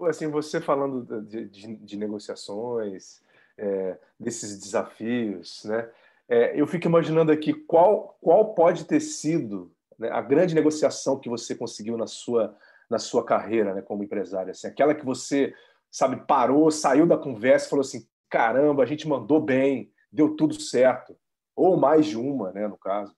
assim, 0.01 0.27
você 0.27 0.61
falando 0.61 1.21
de, 1.23 1.45
de, 1.49 1.75
de 1.75 1.97
negociações, 1.97 3.21
é, 3.57 3.99
desses 4.19 4.59
desafios, 4.59 5.63
né? 5.65 5.91
É, 6.29 6.59
eu 6.59 6.65
fico 6.65 6.87
imaginando 6.87 7.31
aqui 7.31 7.53
qual, 7.53 8.17
qual 8.21 8.53
pode 8.53 8.85
ter 8.85 8.99
sido 8.99 9.73
né, 9.97 10.09
a 10.09 10.21
grande 10.21 10.55
negociação 10.55 11.19
que 11.19 11.29
você 11.29 11.55
conseguiu 11.55 11.97
na 11.97 12.07
sua, 12.07 12.57
na 12.89 12.99
sua 12.99 13.25
carreira 13.25 13.73
né, 13.73 13.81
como 13.81 14.03
empresário. 14.03 14.51
Assim, 14.51 14.67
aquela 14.67 14.95
que 14.95 15.05
você, 15.05 15.53
sabe, 15.91 16.25
parou, 16.25 16.71
saiu 16.71 17.05
da 17.05 17.17
conversa 17.17 17.67
e 17.67 17.69
falou 17.69 17.81
assim: 17.81 18.07
caramba, 18.29 18.83
a 18.83 18.85
gente 18.85 19.07
mandou 19.07 19.41
bem, 19.41 19.91
deu 20.11 20.35
tudo 20.35 20.59
certo. 20.59 21.15
Ou 21.55 21.77
mais 21.77 22.05
de 22.05 22.17
uma, 22.17 22.51
né, 22.51 22.67
no 22.67 22.77
caso. 22.77 23.15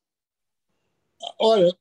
Olha, 1.39 1.71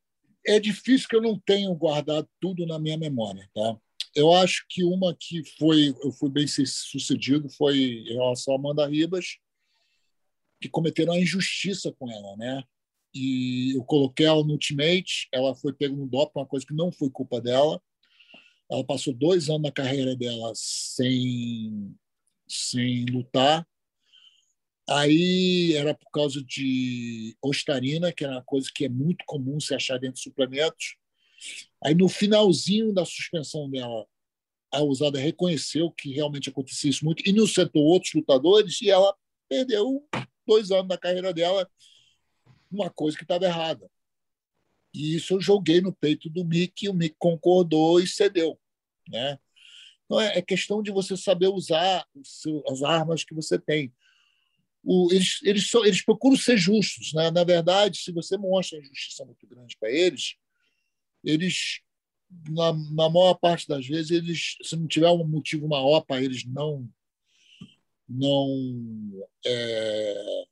é 0.47 0.61
difícil 0.61 1.09
que 1.09 1.17
eu 1.17 1.23
não 1.23 1.39
tenha 1.39 1.73
guardado 1.75 2.29
tudo 2.41 2.67
na 2.67 2.79
minha 2.79 2.97
memória, 2.97 3.49
tá? 3.55 3.77
Eu 4.15 4.33
acho 4.33 4.65
que 4.69 4.85
uma 4.85 5.17
que 5.19 5.43
foi 5.59 5.93
eu 6.03 6.13
fui 6.13 6.31
bem 6.31 6.47
sucedido 6.47 7.49
foi 7.49 7.77
em 7.77 8.15
relação 8.15 8.55
a 8.55 8.57
Amanda 8.57 8.87
Ribas, 8.87 9.39
que 10.65 10.71
cometeram 10.71 11.13
a 11.13 11.21
injustiça 11.21 11.93
com 11.93 12.11
ela, 12.11 12.35
né? 12.39 12.65
E 13.15 13.77
eu 13.77 13.85
coloquei 13.85 14.25
ela 14.25 14.43
no 14.43 14.53
ultimate, 14.53 15.29
ela 15.31 15.55
foi 15.55 15.75
pega 15.75 15.95
no 15.95 16.07
doping, 16.07 16.39
uma 16.39 16.47
coisa 16.47 16.65
que 16.65 16.73
não 16.73 16.91
foi 16.91 17.11
culpa 17.11 17.39
dela. 17.39 17.83
Ela 18.71 18.83
passou 18.83 19.13
dois 19.13 19.51
anos 19.51 19.61
na 19.61 19.71
carreira 19.71 20.17
dela 20.17 20.51
sem, 20.55 21.95
sem 22.49 23.05
lutar. 23.05 23.67
Aí 24.89 25.75
era 25.75 25.95
por 25.95 26.11
causa 26.11 26.43
de 26.43 27.37
ostarina, 27.43 28.11
que 28.11 28.25
era 28.25 28.37
uma 28.37 28.45
coisa 28.45 28.71
que 28.75 28.87
é 28.87 28.89
muito 28.89 29.23
comum 29.27 29.61
se 29.61 29.75
achar 29.75 29.99
dentro 29.99 30.17
de 30.17 30.23
suplementos. 30.23 30.97
Aí 31.85 31.95
no 31.95 32.09
finalzinho 32.09 32.91
da 32.91 33.05
suspensão 33.05 33.69
dela, 33.69 34.07
a 34.73 34.83
usada 34.83 35.19
reconheceu 35.19 35.91
que 35.91 36.11
realmente 36.11 36.49
acontecia 36.49 36.89
isso 36.89 37.05
muito 37.05 37.23
e 37.29 37.35
nos 37.35 37.53
sentou 37.53 37.83
outros 37.83 38.15
lutadores 38.15 38.81
e 38.81 38.89
ela 38.89 39.15
perdeu 39.47 40.03
dois 40.47 40.71
anos 40.71 40.89
da 40.89 40.99
carreira 40.99 41.33
dela 41.33 41.69
uma 42.71 42.91
coisa 42.91 43.17
que 43.17 43.25
estava 43.25 43.45
errada. 43.45 43.89
E 44.93 45.17
isso 45.17 45.35
eu 45.35 45.41
joguei 45.41 45.81
no 45.81 45.93
peito 45.93 46.29
do 46.29 46.45
Mick, 46.45 46.85
e 46.85 46.89
o 46.89 46.95
Mick 46.95 47.17
concordou 47.19 48.01
e 48.01 48.07
cedeu. 48.07 48.59
Né? 49.09 49.39
Então 50.05 50.21
é, 50.21 50.39
é 50.39 50.43
questão 50.43 50.83
de 50.83 50.91
você 50.91 51.17
saber 51.17 51.49
usar 51.49 52.07
as 52.69 52.83
armas 52.83 53.25
que 53.25 53.35
você 53.35 53.59
tem. 53.59 53.93
O, 54.83 55.09
eles, 55.11 55.41
eles, 55.43 55.71
só, 55.71 55.85
eles 55.85 56.05
procuram 56.05 56.37
ser 56.37 56.59
justos. 56.59 57.13
Né? 57.13 57.31
Na 57.31 57.43
verdade, 57.43 57.99
se 57.99 58.13
você 58.13 58.37
mostra 58.37 58.79
uma 58.79 58.85
injustiça 58.85 59.25
muito 59.25 59.47
grande 59.47 59.77
para 59.79 59.91
eles, 59.91 60.37
eles, 61.25 61.81
na, 62.51 62.73
na 62.73 63.09
maior 63.09 63.35
parte 63.35 63.67
das 63.67 63.87
vezes, 63.87 64.11
eles, 64.11 64.57
se 64.63 64.77
não 64.77 64.87
tiver 64.87 65.09
um 65.09 65.27
motivo 65.27 65.67
maior 65.67 66.03
para 66.03 66.23
eles 66.23 66.45
não 66.45 66.89
não 68.09 69.27
é, 69.45 70.45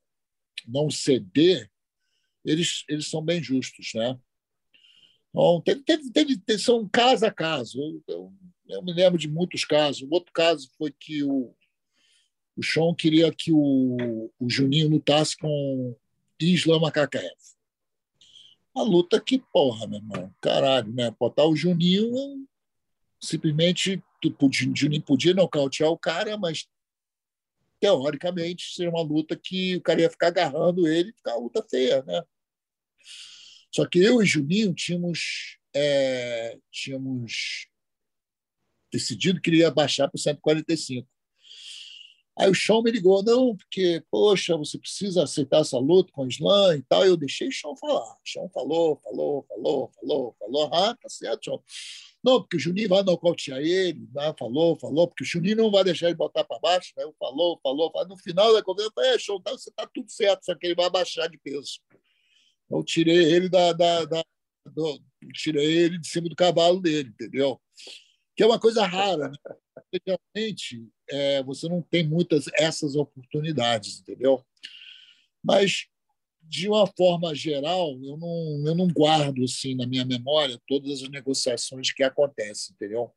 não 0.67 0.91
ceder, 0.91 1.71
eles, 2.45 2.85
eles 2.89 3.09
são 3.09 3.23
bem 3.23 3.43
justos, 3.43 3.91
né? 3.95 4.19
Então, 5.31 5.63
teve, 5.65 6.11
teve, 6.11 6.39
teve, 6.39 6.59
são 6.59 6.89
caso 6.89 7.25
a 7.25 7.31
caso. 7.31 7.81
Eu, 7.81 8.03
eu, 8.09 8.33
eu, 8.69 8.83
me 8.83 8.93
lembro 8.93 9.19
de 9.19 9.29
muitos 9.29 9.65
casos. 9.65 10.03
O 10.03 10.09
outro 10.11 10.33
caso 10.33 10.71
foi 10.77 10.93
que 10.93 11.23
o, 11.23 11.55
o 12.57 12.63
Sean 12.63 12.95
queria 12.95 13.33
que 13.33 13.53
o, 13.53 14.31
o 14.39 14.51
Juninho 14.51 14.91
lutasse 14.91 15.37
com 15.37 15.97
Islam 16.39 16.81
Makakaev. 16.81 17.33
A 18.75 18.83
luta 18.83 19.21
que 19.21 19.39
porra, 19.53 19.87
meu 19.87 20.01
irmão. 20.01 20.35
Caralho, 20.41 20.93
né? 20.93 21.11
Botar 21.19 21.47
o 21.47 21.57
Juninho 21.57 22.47
simplesmente 23.21 24.03
o 24.25 24.53
Juninho 24.53 25.03
podia 25.03 25.35
nocautear 25.35 25.91
o 25.91 25.99
cara, 25.99 26.37
mas 26.37 26.67
teoricamente, 27.83 28.73
seria 28.77 28.93
uma 28.93 29.03
luta 29.03 29.37
que 29.37 29.75
o 29.75 29.83
cara 29.83 30.01
ia 30.01 30.09
ficar 30.09 30.29
agarrando 30.29 30.87
ele 30.87 31.11
e 31.11 31.17
ficar 31.17 31.35
uma 31.35 31.43
luta 31.43 31.67
feia, 31.69 32.01
né? 32.05 32.23
Só 33.75 33.85
que 33.85 33.99
eu 33.99 34.23
e 34.23 34.25
Juninho 34.25 34.73
tínhamos, 34.73 35.59
é, 35.75 36.57
tínhamos 36.71 37.67
decidido 38.93 39.41
que 39.41 39.51
ele 39.51 39.59
ia 39.59 39.71
baixar 39.71 40.09
para 40.09 40.21
145. 40.21 41.09
Aí 42.39 42.49
o 42.49 42.55
Sean 42.55 42.83
me 42.83 42.93
ligou, 42.93 43.21
não, 43.25 43.57
porque, 43.57 44.01
poxa, 44.09 44.57
você 44.57 44.79
precisa 44.79 45.25
aceitar 45.25 45.63
essa 45.63 45.77
luta 45.77 46.13
com 46.13 46.23
o 46.23 46.29
Slam 46.29 46.77
e 46.77 46.83
tal. 46.83 47.05
Eu 47.05 47.17
deixei 47.17 47.49
o 47.49 47.53
Sean 47.53 47.75
falar. 47.75 48.15
O 48.15 48.21
Sean 48.25 48.49
falou, 48.51 49.01
falou, 49.03 49.45
falou, 49.49 49.91
falou, 49.99 50.37
falou. 50.39 50.71
Ah, 50.73 50.95
tá 50.95 51.09
certo, 51.09 51.45
Sean. 51.47 51.59
Não, 52.23 52.41
porque 52.41 52.57
o 52.57 52.61
Juninho 52.61 52.89
vai 52.89 53.03
nocautear 53.03 53.59
ele, 53.59 54.09
né? 54.15 54.33
falou, 54.39 54.79
falou, 54.79 55.09
porque 55.09 55.25
o 55.25 55.27
Juninho 55.27 55.57
não 55.57 55.71
vai 55.71 55.83
deixar 55.83 56.07
ele 56.07 56.15
botar 56.15 56.45
para 56.45 56.59
baixo, 56.61 56.93
né? 56.97 57.05
falou, 57.19 57.59
falou, 57.61 57.91
falou. 57.91 58.09
No 58.09 58.17
final 58.17 58.53
da 58.53 58.63
conversa, 58.63 58.93
é, 58.99 59.19
show, 59.19 59.41
tá, 59.41 59.51
você 59.51 59.71
está 59.71 59.89
tudo 59.93 60.11
certo, 60.11 60.45
só 60.45 60.55
que 60.55 60.67
ele 60.67 60.77
vai 60.77 60.89
baixar 60.89 61.27
de 61.27 61.37
peso. 61.39 61.81
Eu 62.71 62.85
tirei 62.85 63.33
ele 63.33 63.49
da, 63.49 63.73
da, 63.73 64.05
da 64.05 64.25
do, 64.67 65.03
tirei 65.35 65.67
ele 65.67 65.99
de 65.99 66.07
cima 66.07 66.29
do 66.29 66.37
cavalo 66.37 66.81
dele, 66.81 67.09
entendeu? 67.09 67.61
Que 68.37 68.43
é 68.43 68.47
uma 68.47 68.59
coisa 68.59 68.87
rara, 68.87 69.29
né? 69.29 69.57
Realmente, 70.07 70.89
é, 71.11 71.43
você 71.43 71.69
não 71.69 71.83
tem 71.83 72.07
muitas 72.07 72.47
essas 72.55 72.95
oportunidades, 72.95 74.01
entendeu? 74.01 74.45
Mas 75.43 75.87
de 76.43 76.69
uma 76.69 76.87
forma 76.87 77.35
geral, 77.35 77.99
eu 78.03 78.17
não, 78.17 78.63
eu 78.67 78.75
não 78.75 78.89
guardo 78.89 79.43
assim 79.45 79.75
na 79.75 79.87
minha 79.87 80.05
memória 80.05 80.61
todas 80.67 81.03
as 81.03 81.09
negociações 81.09 81.93
que 81.93 82.03
acontecem, 82.03 82.75
entendeu? 82.75 83.13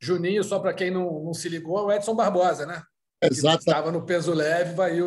Juninho, 0.00 0.44
só 0.44 0.58
para 0.58 0.74
quem 0.74 0.90
não, 0.90 1.24
não 1.24 1.34
se 1.34 1.48
ligou, 1.48 1.78
é 1.78 1.82
o 1.82 1.92
Edson 1.92 2.14
Barbosa, 2.14 2.66
né? 2.66 2.82
Exato. 3.22 3.58
Estava 3.58 3.90
no 3.90 4.04
peso 4.04 4.32
leve, 4.32 4.74
vai, 4.74 4.98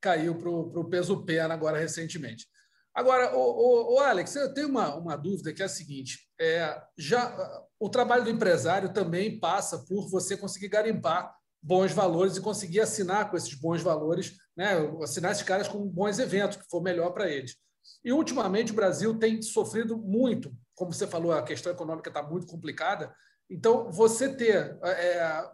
caiu 0.00 0.36
para 0.36 0.50
o 0.50 0.84
peso 0.88 1.24
pena 1.24 1.54
agora 1.54 1.78
recentemente. 1.78 2.46
Agora, 2.94 3.34
o, 3.34 3.40
o, 3.40 3.94
o, 3.94 3.98
Alex, 4.00 4.36
eu 4.36 4.52
tenho 4.52 4.68
uma, 4.68 4.94
uma 4.94 5.16
dúvida 5.16 5.52
que 5.52 5.62
é 5.62 5.64
a 5.64 5.68
seguinte: 5.68 6.28
é, 6.38 6.82
já 6.98 7.34
o 7.80 7.88
trabalho 7.88 8.24
do 8.24 8.30
empresário 8.30 8.92
também 8.92 9.38
passa 9.40 9.78
por 9.86 10.10
você 10.10 10.36
conseguir 10.36 10.68
garimpar 10.68 11.34
bons 11.62 11.92
valores 11.92 12.36
e 12.36 12.40
conseguir 12.40 12.80
assinar 12.80 13.30
com 13.30 13.36
esses 13.36 13.54
bons 13.54 13.82
valores, 13.82 14.36
né, 14.56 14.74
assinar 15.02 15.30
esses 15.32 15.44
caras 15.44 15.68
com 15.68 15.86
bons 15.86 16.18
eventos, 16.18 16.56
que 16.56 16.68
for 16.68 16.82
melhor 16.82 17.10
para 17.10 17.30
eles. 17.30 17.56
E, 18.04 18.12
ultimamente, 18.12 18.72
o 18.72 18.74
Brasil 18.74 19.18
tem 19.18 19.40
sofrido 19.40 19.96
muito, 19.96 20.52
como 20.74 20.92
você 20.92 21.06
falou, 21.06 21.32
a 21.32 21.42
questão 21.42 21.72
econômica 21.72 22.10
está 22.10 22.22
muito 22.22 22.46
complicada. 22.46 23.14
Então, 23.48 23.90
você 23.92 24.28
ter 24.34 24.76
é, 24.82 25.50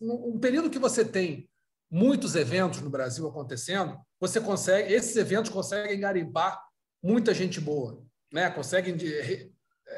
um 0.00 0.38
período 0.38 0.70
que 0.70 0.78
você 0.78 1.04
tem 1.04 1.48
muitos 1.90 2.34
eventos 2.34 2.80
no 2.80 2.90
Brasil 2.90 3.26
acontecendo, 3.28 3.96
você 4.20 4.40
consegue, 4.40 4.92
esses 4.92 5.14
eventos 5.16 5.50
conseguem 5.50 6.00
garimpar 6.00 6.60
muita 7.02 7.32
gente 7.34 7.60
boa, 7.60 8.02
né? 8.32 8.50
Conseguem 8.50 8.96
de, 8.96 9.20
re, 9.20 9.52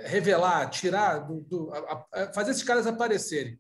revelar, 0.04 0.68
tirar, 0.68 1.20
do, 1.20 1.40
do, 1.42 1.72
a, 1.72 2.06
a, 2.12 2.32
fazer 2.32 2.50
esses 2.50 2.64
caras 2.64 2.86
aparecerem. 2.86 3.58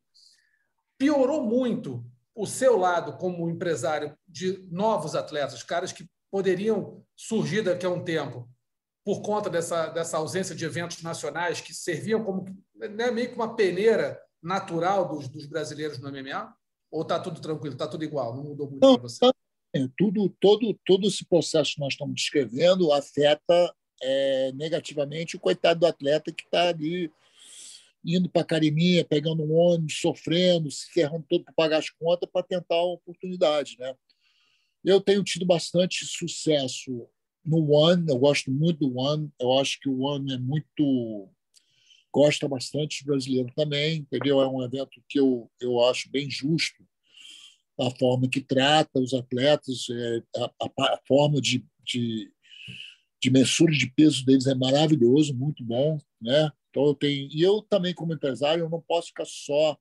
Piorou 0.98 1.42
muito 1.42 2.04
o 2.34 2.46
seu 2.46 2.76
lado 2.76 3.16
como 3.16 3.48
empresário 3.48 4.16
de 4.28 4.66
novos 4.70 5.14
atletas, 5.14 5.62
caras 5.62 5.92
que 5.92 6.06
poderiam 6.30 7.02
surgir 7.14 7.62
daqui 7.62 7.86
a 7.86 7.90
um 7.90 8.04
tempo 8.04 8.48
por 9.04 9.22
conta 9.22 9.48
dessa, 9.48 9.86
dessa 9.86 10.16
ausência 10.16 10.54
de 10.54 10.64
eventos 10.64 11.02
nacionais 11.02 11.60
que 11.60 11.72
serviam 11.72 12.24
como 12.24 12.44
né, 12.74 13.10
meio 13.10 13.30
que 13.30 13.36
uma 13.36 13.54
peneira 13.54 14.20
natural 14.42 15.08
dos, 15.08 15.28
dos 15.28 15.46
brasileiros 15.46 15.98
no 15.98 16.10
MMA? 16.10 16.54
Ou 16.90 17.02
está 17.02 17.18
tudo 17.18 17.40
tranquilo, 17.40 17.74
está 17.74 17.86
tudo 17.86 18.04
igual, 18.04 18.34
não 18.34 18.44
mudou 18.44 18.68
muito 18.68 18.80
para 18.80 19.02
você? 19.02 19.20
Tá, 19.20 19.32
é, 19.74 19.86
tudo, 19.96 20.28
todo, 20.40 20.78
todo 20.84 21.06
esse 21.06 21.24
processo 21.24 21.74
que 21.74 21.80
nós 21.80 21.92
estamos 21.92 22.14
descrevendo 22.14 22.92
afeta 22.92 23.74
é, 24.02 24.52
negativamente 24.52 25.36
o 25.36 25.40
coitado 25.40 25.80
do 25.80 25.86
atleta 25.86 26.32
que 26.32 26.44
está 26.44 26.68
ali 26.68 27.10
indo 28.06 28.28
para 28.28 28.42
a 28.42 28.44
academia, 28.44 29.04
pegando 29.04 29.42
um 29.42 29.52
ônibus, 29.52 29.98
sofrendo, 30.00 30.70
se 30.70 30.90
ferrando 30.92 31.26
todo 31.28 31.44
para 31.44 31.54
pagar 31.54 31.78
as 31.78 31.90
contas 31.90 32.28
para 32.32 32.46
tentar 32.46 32.76
uma 32.76 32.94
oportunidade. 32.94 33.76
Né? 33.78 33.92
Eu 34.84 35.00
tenho 35.00 35.24
tido 35.24 35.44
bastante 35.44 36.06
sucesso 36.06 37.08
no 37.44 37.70
One, 37.72 38.06
eu 38.08 38.18
gosto 38.18 38.50
muito 38.50 38.80
do 38.80 38.98
One, 38.98 39.30
eu 39.40 39.58
acho 39.58 39.78
que 39.80 39.88
o 39.88 40.00
One 40.00 40.34
é 40.34 40.38
muito. 40.38 41.28
gosta 42.12 42.48
bastante 42.48 42.98
de 42.98 43.04
brasileiro 43.04 43.52
também, 43.54 43.98
entendeu? 43.98 44.40
É 44.40 44.48
um 44.48 44.62
evento 44.62 45.00
que 45.08 45.18
eu, 45.18 45.50
eu 45.60 45.80
acho 45.84 46.10
bem 46.10 46.28
justo, 46.28 46.84
a 47.78 47.90
forma 47.90 48.28
que 48.28 48.40
trata 48.40 48.98
os 48.98 49.14
atletas, 49.14 49.86
é, 49.90 50.22
a, 50.38 50.44
a, 50.44 50.94
a 50.94 51.00
forma 51.06 51.40
de, 51.40 51.64
de, 51.84 52.32
de 53.22 53.30
mensura 53.30 53.72
de 53.72 53.92
peso 53.92 54.24
deles 54.24 54.46
é 54.46 54.54
maravilhoso, 54.54 55.34
muito 55.34 55.62
bom, 55.62 55.98
né? 56.20 56.50
Então 56.76 56.88
eu 56.88 56.94
tenho 56.94 57.30
e 57.32 57.42
eu 57.42 57.62
também 57.62 57.94
como 57.94 58.12
empresário 58.12 58.64
eu 58.64 58.68
não 58.68 58.82
posso 58.82 59.08
ficar 59.08 59.24
só 59.24 59.78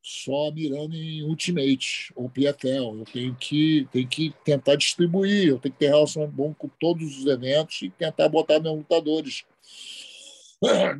só 0.00 0.48
mirando 0.52 0.94
em 0.94 1.24
Ultimate 1.24 2.12
ou 2.14 2.30
PFL. 2.30 3.00
Eu 3.00 3.04
tenho 3.04 3.34
que, 3.34 3.88
tenho 3.90 4.08
que 4.08 4.32
tentar 4.44 4.76
distribuir, 4.76 5.48
eu 5.48 5.58
tenho 5.58 5.72
que 5.72 5.80
ter 5.80 5.88
relacionamento 5.88 6.36
bom 6.36 6.54
com 6.54 6.68
todos 6.68 7.18
os 7.18 7.26
eventos 7.26 7.82
e 7.82 7.90
tentar 7.90 8.28
botar 8.28 8.60
meus 8.60 8.76
lutadores 8.76 9.44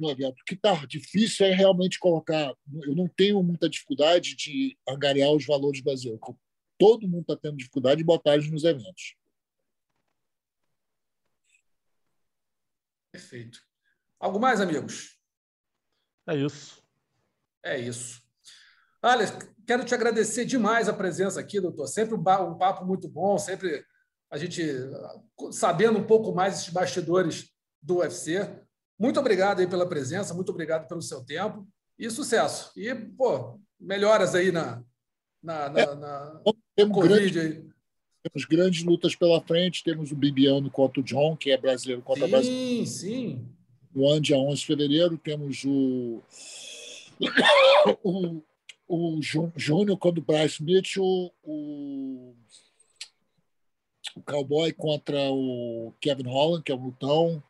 no 0.00 0.10
evento. 0.10 0.40
O 0.40 0.44
que 0.44 0.54
está 0.54 0.84
difícil 0.84 1.46
é 1.46 1.54
realmente 1.54 1.96
colocar. 2.00 2.52
Eu 2.82 2.96
não 2.96 3.06
tenho 3.06 3.40
muita 3.40 3.68
dificuldade 3.68 4.34
de 4.34 4.76
angariar 4.86 5.30
os 5.30 5.46
valores 5.46 5.80
brasileiros. 5.80 6.20
Todo 6.76 7.08
mundo 7.08 7.22
está 7.22 7.36
tendo 7.36 7.56
dificuldade 7.56 7.98
de 7.98 8.04
botar 8.04 8.34
eles 8.34 8.50
nos 8.50 8.64
eventos. 8.64 9.14
Perfeito. 13.12 13.67
Algo 14.20 14.40
mais, 14.40 14.60
amigos? 14.60 15.16
É 16.28 16.36
isso. 16.36 16.82
É 17.64 17.78
isso. 17.78 18.20
Alex, 19.00 19.32
quero 19.66 19.84
te 19.84 19.94
agradecer 19.94 20.44
demais 20.44 20.88
a 20.88 20.92
presença 20.92 21.38
aqui, 21.40 21.60
doutor. 21.60 21.86
Sempre 21.86 22.14
um 22.14 22.22
papo 22.22 22.84
muito 22.84 23.08
bom, 23.08 23.38
sempre 23.38 23.84
a 24.30 24.36
gente 24.36 24.62
sabendo 25.52 25.98
um 25.98 26.04
pouco 26.04 26.34
mais 26.34 26.58
esses 26.58 26.68
bastidores 26.68 27.50
do 27.80 27.98
UFC. 27.98 28.48
Muito 28.98 29.20
obrigado 29.20 29.60
aí 29.60 29.66
pela 29.66 29.88
presença, 29.88 30.34
muito 30.34 30.50
obrigado 30.50 30.88
pelo 30.88 31.00
seu 31.00 31.24
tempo 31.24 31.66
e 31.98 32.10
sucesso. 32.10 32.72
E, 32.76 32.94
pô, 32.94 33.60
melhoras 33.80 34.34
aí 34.34 34.50
na, 34.50 34.82
na, 35.42 35.68
na, 35.68 35.94
na 35.94 36.42
temos 36.74 36.94
Covid. 36.94 37.30
Grande, 37.30 37.40
aí. 37.40 37.68
Temos 38.22 38.44
grandes 38.46 38.82
lutas 38.82 39.14
pela 39.14 39.40
frente. 39.40 39.84
Temos 39.84 40.10
o 40.10 40.16
Bibiano 40.16 40.70
contra 40.70 41.00
o 41.00 41.04
John, 41.04 41.36
que 41.36 41.50
é 41.50 41.56
brasileiro 41.56 42.02
contra 42.02 42.24
sim, 42.24 42.30
brasileiro. 42.30 42.86
Sim, 42.86 42.86
sim. 42.86 43.57
No 43.98 44.08
ano, 44.08 44.20
dia 44.20 44.38
11 44.38 44.60
de 44.60 44.66
fevereiro. 44.66 45.18
Temos 45.18 45.64
o, 45.64 46.22
o 48.04 48.42
o 48.88 49.20
Júnior 49.20 49.98
contra 49.98 50.18
o 50.18 50.24
Bryce 50.24 50.62
Mitchell, 50.62 51.30
o, 51.42 52.34
o 54.16 54.22
Cowboy 54.22 54.72
contra 54.72 55.30
o 55.30 55.92
Kevin 56.00 56.26
Holland, 56.26 56.64
que 56.64 56.72
é 56.72 56.74
o 56.74 56.78
lutão. 56.78 57.42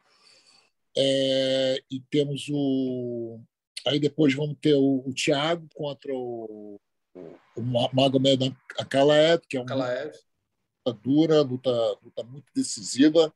É, 0.96 1.80
e 1.88 2.00
temos 2.10 2.48
o. 2.50 3.38
Aí 3.86 4.00
depois 4.00 4.34
vamos 4.34 4.56
ter 4.60 4.74
o, 4.74 5.04
o 5.06 5.14
Thiago 5.14 5.68
contra 5.74 6.12
o, 6.12 6.80
o 7.14 7.62
Magomed 7.92 8.56
Akalaev, 8.76 9.42
que 9.48 9.56
é 9.56 9.60
uma 9.60 9.74
luta 9.76 10.98
dura, 11.00 11.42
luta, 11.42 11.98
luta 12.02 12.24
muito 12.24 12.46
decisiva. 12.52 13.32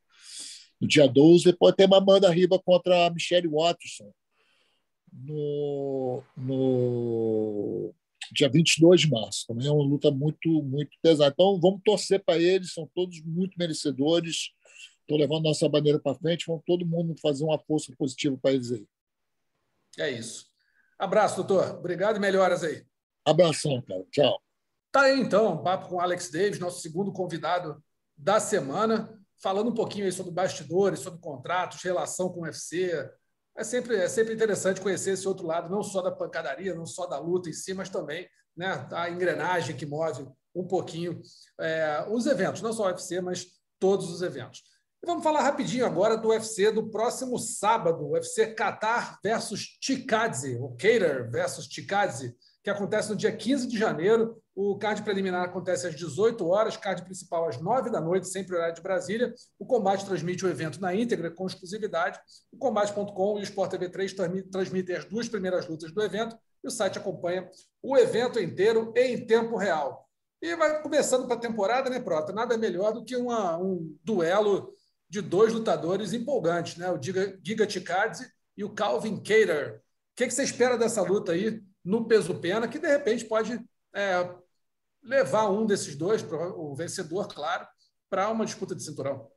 No 0.83 0.89
dia 0.89 1.07
12, 1.07 1.45
depois 1.45 1.77
tem 1.77 1.87
uma 1.87 1.99
Amanda 1.99 2.29
Riba 2.29 2.59
contra 2.59 3.07
a 3.07 3.11
Michelle 3.11 3.47
Watson 3.47 4.13
no, 5.13 6.21
no 6.37 7.95
dia 8.33 8.49
22 8.49 9.03
de 9.03 9.09
março. 9.09 9.47
Também 9.47 9.69
é 9.69 9.71
uma 9.71 9.85
luta 9.85 10.11
muito, 10.11 10.49
muito 10.61 10.91
pesada. 11.01 11.33
Então, 11.33 11.61
vamos 11.61 11.83
torcer 11.85 12.21
para 12.25 12.37
eles, 12.37 12.73
são 12.73 12.91
todos 12.93 13.23
muito 13.23 13.57
merecedores. 13.57 14.51
Estou 15.03 15.17
levando 15.17 15.45
nossa 15.45 15.69
bandeira 15.69 16.01
para 16.01 16.19
frente, 16.19 16.47
vamos 16.49 16.65
todo 16.67 16.85
mundo 16.85 17.15
fazer 17.23 17.45
uma 17.45 17.61
força 17.61 17.95
positiva 17.97 18.37
para 18.43 18.53
eles 18.53 18.73
aí. 18.73 18.85
É 20.01 20.11
isso. 20.11 20.47
Abraço, 20.99 21.37
doutor. 21.37 21.77
Obrigado 21.79 22.17
e 22.17 22.21
melhoras 22.21 22.65
aí. 22.65 22.85
Abração, 23.25 23.81
cara. 23.83 24.05
Tchau. 24.11 24.43
Tá 24.91 25.03
aí, 25.03 25.21
então, 25.21 25.55
um 25.55 25.63
papo 25.63 25.89
com 25.89 25.95
o 25.95 26.01
Alex 26.01 26.29
Davis, 26.29 26.59
nosso 26.59 26.81
segundo 26.81 27.13
convidado 27.13 27.81
da 28.17 28.41
semana, 28.41 29.22
falando 29.43 29.71
um 29.71 29.75
pouquinho 29.75 30.11
sobre 30.13 30.33
bastidores, 30.33 31.01
sobre 31.01 31.21
contratos, 31.21 31.83
relação 31.83 32.29
com 32.29 32.41
o 32.41 32.43
UFC, 32.45 32.93
é 33.57 33.65
sempre, 33.65 33.97
é 33.97 34.09
sempre 34.09 34.33
interessante 34.33 34.81
conhecer 34.81 35.11
esse 35.13 35.27
outro 35.27 35.47
lado, 35.47 35.71
não 35.71 35.83
só 35.83 36.01
da 36.01 36.13
pancadaria, 36.13 36.75
não 36.75 36.87
só 36.87 37.07
da 37.07 37.19
luta 37.19 37.51
em 37.51 37.53
si, 37.53 37.75
mas 37.75 37.89
também 37.89 38.27
né, 38.57 38.87
a 38.93 39.11
engrenagem 39.11 39.77
que 39.77 39.85
move 39.85 40.27
um 40.55 40.67
pouquinho 40.67 41.21
é, 41.61 42.07
os 42.09 42.27
eventos, 42.27 42.63
não 42.63 42.73
só 42.73 42.85
o 42.85 42.87
UFC, 42.87 43.21
mas 43.21 43.47
todos 43.79 44.11
os 44.11 44.23
eventos. 44.23 44.63
E 45.03 45.07
vamos 45.07 45.25
falar 45.25 45.43
rapidinho 45.43 45.85
agora 45.85 46.17
do 46.17 46.29
UFC 46.29 46.71
do 46.71 46.89
próximo 46.89 47.37
sábado, 47.39 48.11
UFC 48.11 48.55
Qatar 48.55 49.19
versus 49.23 49.77
Chikadze, 49.81 50.57
o 50.61 50.71
Cater 50.71 51.29
versus 51.31 51.67
Chikadze, 51.67 52.37
que 52.63 52.71
acontece 52.71 53.11
no 53.11 53.17
dia 53.17 53.33
15 53.33 53.67
de 53.67 53.77
janeiro. 53.77 54.41
O 54.55 54.79
card 54.79 55.03
preliminar 55.03 55.43
acontece 55.43 55.87
às 55.87 55.97
18 55.97 56.47
horas, 56.47 56.77
card 56.77 57.03
principal 57.03 57.49
às 57.49 57.61
9 57.61 57.91
da 57.91 58.01
noite, 58.01 58.29
sempre 58.29 58.55
horário 58.55 58.75
de 58.75 58.83
Brasília. 58.83 59.35
O 59.59 59.67
Combate 59.67 60.05
transmite 60.05 60.45
o 60.45 60.49
evento 60.49 60.81
na 60.81 60.95
íntegra, 60.95 61.31
com 61.31 61.47
exclusividade. 61.47 62.21
O 62.53 62.59
Combate.com 62.59 63.39
e 63.39 63.41
o 63.41 63.45
Sport 63.45 63.71
TV 63.71 63.89
3 63.89 64.15
transmitem 64.51 64.97
as 64.97 65.05
duas 65.05 65.29
primeiras 65.29 65.67
lutas 65.67 65.93
do 65.93 66.03
evento 66.03 66.37
e 66.63 66.69
o 66.69 66.71
site 66.71 66.99
acompanha 66.99 67.49
o 67.83 67.97
evento 67.97 68.39
inteiro 68.39 68.93
em 68.97 69.27
tempo 69.27 69.57
real. 69.57 70.09
E 70.41 70.55
vai 70.55 70.83
começando 70.83 71.27
para 71.27 71.37
a 71.37 71.41
temporada, 71.41 71.89
né, 71.89 72.01
Prota? 72.01 72.33
Nada 72.33 72.57
melhor 72.57 72.93
do 72.93 73.05
que 73.05 73.17
uma, 73.17 73.57
um 73.57 73.97
duelo 74.05 74.73
de 75.09 75.21
dois 75.21 75.53
lutadores 75.53 76.13
empolgantes, 76.13 76.77
né? 76.77 76.91
O 76.91 77.01
Giga, 77.01 77.39
Giga 77.43 77.69
Chikadze 77.69 78.27
e 78.57 78.65
o 78.65 78.75
Calvin 78.75 79.17
Cater. 79.17 79.77
O 79.77 80.17
que, 80.17 80.27
que 80.27 80.33
você 80.33 80.43
espera 80.43 80.77
dessa 80.77 81.01
luta 81.01 81.33
aí 81.33 81.63
no 81.85 82.07
peso 82.07 82.39
pena, 82.41 82.69
que 82.69 82.79
de 82.79 82.89
repente 82.89 83.25
pode 83.25 83.61
é, 83.95 84.35
levar 85.03 85.49
um 85.51 85.67
desses 85.67 85.97
dois, 85.97 86.25
o 86.57 86.75
vencedor, 86.75 87.29
claro, 87.29 87.67
para 88.09 88.29
uma 88.29 88.45
disputa 88.45 88.75
de 88.75 88.85
cinturão. 88.85 89.31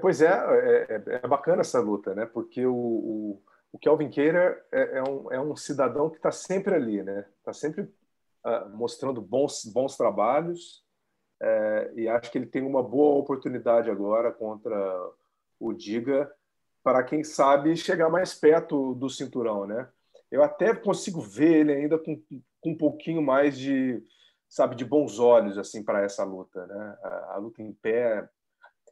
Pois 0.00 0.22
é, 0.22 0.28
é, 0.28 1.02
é, 1.22 1.28
bacana 1.28 1.62
essa 1.62 1.80
luta, 1.80 2.14
né? 2.14 2.24
Porque 2.24 2.64
o, 2.64 2.74
o, 2.74 3.42
o 3.72 3.78
Kelvin 3.78 4.08
Keira 4.08 4.64
é, 4.70 4.98
é, 4.98 5.02
um, 5.02 5.32
é 5.32 5.40
um 5.40 5.56
cidadão 5.56 6.08
que 6.08 6.16
está 6.16 6.30
sempre 6.30 6.74
ali, 6.74 7.02
né? 7.02 7.26
Está 7.38 7.52
sempre 7.52 7.82
uh, 7.82 8.68
mostrando 8.72 9.20
bons, 9.20 9.64
bons 9.64 9.96
trabalhos 9.96 10.84
é, 11.40 11.92
e 11.96 12.08
acho 12.08 12.30
que 12.30 12.38
ele 12.38 12.46
tem 12.46 12.62
uma 12.62 12.82
boa 12.82 13.18
oportunidade 13.18 13.90
agora 13.90 14.30
contra 14.30 14.76
o 15.58 15.72
Diga 15.72 16.30
para 16.82 17.02
quem 17.02 17.24
sabe 17.24 17.76
chegar 17.76 18.08
mais 18.10 18.34
perto 18.34 18.94
do 18.94 19.08
cinturão, 19.08 19.66
né? 19.66 19.88
Eu 20.30 20.42
até 20.42 20.74
consigo 20.74 21.20
ver 21.20 21.60
ele 21.60 21.72
ainda 21.72 21.98
com, 21.98 22.22
com 22.60 22.70
um 22.70 22.76
pouquinho 22.76 23.20
mais 23.20 23.58
de, 23.58 24.02
sabe, 24.48 24.76
de 24.76 24.84
bons 24.84 25.18
olhos 25.18 25.58
assim 25.58 25.82
para 25.82 26.02
essa 26.02 26.24
luta, 26.24 26.66
né? 26.66 26.98
A, 27.02 27.34
a, 27.34 27.36
luta 27.36 27.62
em 27.62 27.72
pé, 27.72 28.28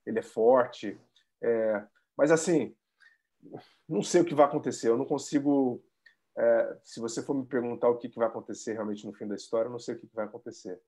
ele 0.05 0.19
é 0.19 0.23
forte, 0.23 0.99
é, 1.43 1.85
mas 2.17 2.31
assim, 2.31 2.75
não 3.89 4.03
sei 4.03 4.21
o 4.23 4.25
que 4.25 4.35
vai 4.35 4.47
acontecer. 4.47 4.89
Eu 4.89 4.97
não 4.97 5.05
consigo. 5.05 5.83
É, 6.37 6.79
se 6.85 7.01
você 7.01 7.23
for 7.23 7.35
me 7.35 7.47
perguntar 7.47 7.89
o 7.89 7.97
que, 7.97 8.09
que 8.09 8.19
vai 8.19 8.29
acontecer 8.29 8.73
realmente 8.73 9.07
no 9.07 9.13
fim 9.13 9.27
da 9.27 9.35
história, 9.35 9.69
eu 9.69 9.73
não 9.73 9.79
sei 9.79 9.95
o 9.95 9.99
que, 9.99 10.07
que 10.07 10.15
vai 10.15 10.25
acontecer. 10.25 10.81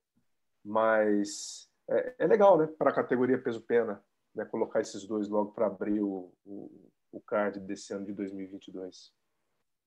Mas 0.65 1.71
é, 1.89 2.15
é 2.19 2.27
legal, 2.27 2.59
né? 2.59 2.67
Para 2.67 2.91
a 2.91 2.95
categoria 2.95 3.41
peso-pena, 3.41 4.03
né? 4.35 4.45
Colocar 4.45 4.81
esses 4.81 5.07
dois 5.07 5.29
logo 5.29 5.53
para 5.53 5.67
abrir 5.67 6.01
o, 6.01 6.33
o, 6.45 6.91
o 7.13 7.21
card 7.21 7.61
desse 7.61 7.93
ano 7.93 8.07
de 8.07 8.13
2022. 8.13 9.13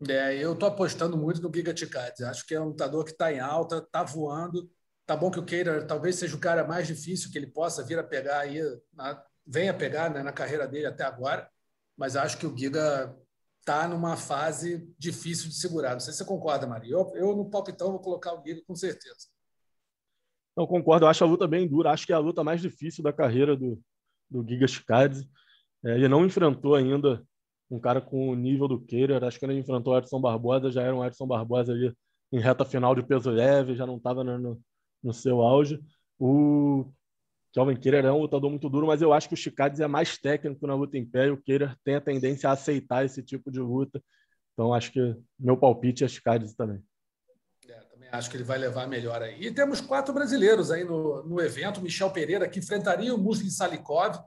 É, 0.10 0.36
eu 0.38 0.54
estou 0.54 0.68
apostando 0.68 1.18
muito 1.18 1.42
no 1.42 1.54
Giga 1.54 1.74
Ticades. 1.74 2.22
Acho 2.22 2.46
que 2.46 2.54
é 2.54 2.60
um 2.60 2.70
lutador 2.70 3.06
que 3.06 3.12
está 3.12 3.32
em 3.32 3.40
alta, 3.40 3.78
está 3.78 4.04
voando 4.04 4.70
Tá 5.06 5.18
bom 5.18 5.30
que 5.30 5.40
o 5.40 5.46
Keira 5.46 5.86
talvez 5.86 6.16
seja 6.16 6.36
o 6.36 6.40
cara 6.40 6.66
mais 6.66 6.88
difícil 6.88 7.30
que 7.30 7.38
ele 7.38 7.48
possa 7.48 7.84
vir 7.84 8.00
a 8.00 8.04
pegar 8.04 8.40
aí, 8.40 8.60
na, 8.94 9.22
venha 9.46 9.74
pegar 9.74 10.10
né, 10.10 10.24
na 10.24 10.32
carreira 10.32 10.66
dele 10.66 10.86
até 10.86 11.04
agora, 11.04 11.50
mas 11.98 12.16
acho 12.16 12.38
que 12.38 12.48
o 12.48 12.58
Giga 12.58 13.14
está 13.60 13.88
numa 13.88 14.16
fase 14.16 14.90
difícil 14.98 15.50
de 15.50 15.56
segurar. 15.56 15.92
Não 15.92 16.00
sei 16.00 16.14
se 16.14 16.20
você 16.20 16.26
concorda, 16.26 16.66
Maria. 16.66 16.94
Eu, 16.94 17.12
eu 17.16 17.36
no 17.36 17.50
palpitão 17.50 17.92
vou 17.92 18.00
colocar 18.00 18.34
o 18.34 18.42
Giga 18.46 18.62
com 18.66 18.76
certeza. 18.76 19.28
Não, 20.56 20.66
concordo. 20.66 21.06
Eu 21.06 21.10
acho 21.10 21.24
a 21.24 21.28
luta 21.28 21.48
bem 21.48 21.68
dura. 21.68 21.92
Acho 21.92 22.06
que 22.06 22.14
é 22.14 22.16
a 22.16 22.20
luta 22.20 22.44
mais 22.44 22.62
difícil 22.62 23.04
da 23.04 23.12
carreira 23.12 23.58
do, 23.58 23.82
do 24.30 24.48
Giga 24.48 24.68
Chikadze. 24.68 25.30
É, 25.84 25.96
ele 25.96 26.08
não 26.08 26.26
enfrentou 26.26 26.76
ainda 26.76 27.22
um 27.74 27.80
cara 27.80 28.00
com 28.00 28.30
o 28.30 28.36
nível 28.36 28.68
do 28.68 28.80
Keirer. 28.80 29.24
Acho 29.24 29.40
que 29.40 29.46
ele 29.46 29.58
enfrentou 29.58 29.94
o 29.94 29.98
Edson 29.98 30.22
Barbosa. 30.22 30.72
Já 30.72 30.84
era 30.84 30.96
um 30.96 31.04
Edson 31.04 31.26
Barbosa 31.26 31.74
ali 31.74 31.92
em 32.32 32.40
reta 32.40 32.64
final 32.64 32.94
de 32.94 33.02
peso 33.02 33.32
leve. 33.32 33.76
Já 33.76 33.86
não 33.86 33.98
estava 33.98 34.24
no, 34.24 34.62
no 35.02 35.14
seu 35.14 35.42
auge. 35.42 35.80
O 36.20 36.86
Kelvin 37.52 37.76
Keirer 37.76 38.06
é 38.06 38.12
um 38.12 38.20
lutador 38.20 38.50
muito 38.50 38.70
duro, 38.70 38.88
mas 38.88 39.02
eu 39.02 39.12
acho 39.12 39.28
que 39.28 39.34
o 39.34 39.38
Chicades 39.38 39.80
é 39.80 39.88
mais 39.88 40.18
técnico 40.20 40.68
na 40.68 40.76
luta 40.76 40.98
em 40.98 41.06
pé 41.06 41.28
e 41.28 41.32
o 41.32 41.42
Keirer 41.42 41.76
tem 41.84 41.96
a 41.96 42.02
tendência 42.02 42.50
a 42.50 42.54
aceitar 42.54 43.04
esse 43.06 43.24
tipo 43.24 43.52
de 43.52 43.60
luta. 43.60 44.02
Então 44.54 44.72
acho 44.72 44.92
que 44.92 45.16
meu 45.40 45.58
palpite 45.58 46.04
é 46.04 46.08
Chicades 46.08 46.54
também. 46.54 46.80
É, 47.68 47.74
também 47.92 48.10
acho 48.12 48.30
que 48.30 48.38
ele 48.38 48.44
vai 48.44 48.60
levar 48.60 48.88
melhor 48.88 49.20
aí. 49.20 49.44
E 49.44 49.52
temos 49.52 49.82
quatro 49.82 50.14
brasileiros 50.14 50.70
aí 50.70 50.84
no, 50.84 51.24
no 51.24 51.42
evento. 51.42 51.82
Michel 51.82 52.12
Pereira, 52.12 52.48
que 52.48 52.60
enfrentaria 52.60 53.14
o 53.14 53.18
Muslim 53.18 53.50
Salikov. 53.50 54.20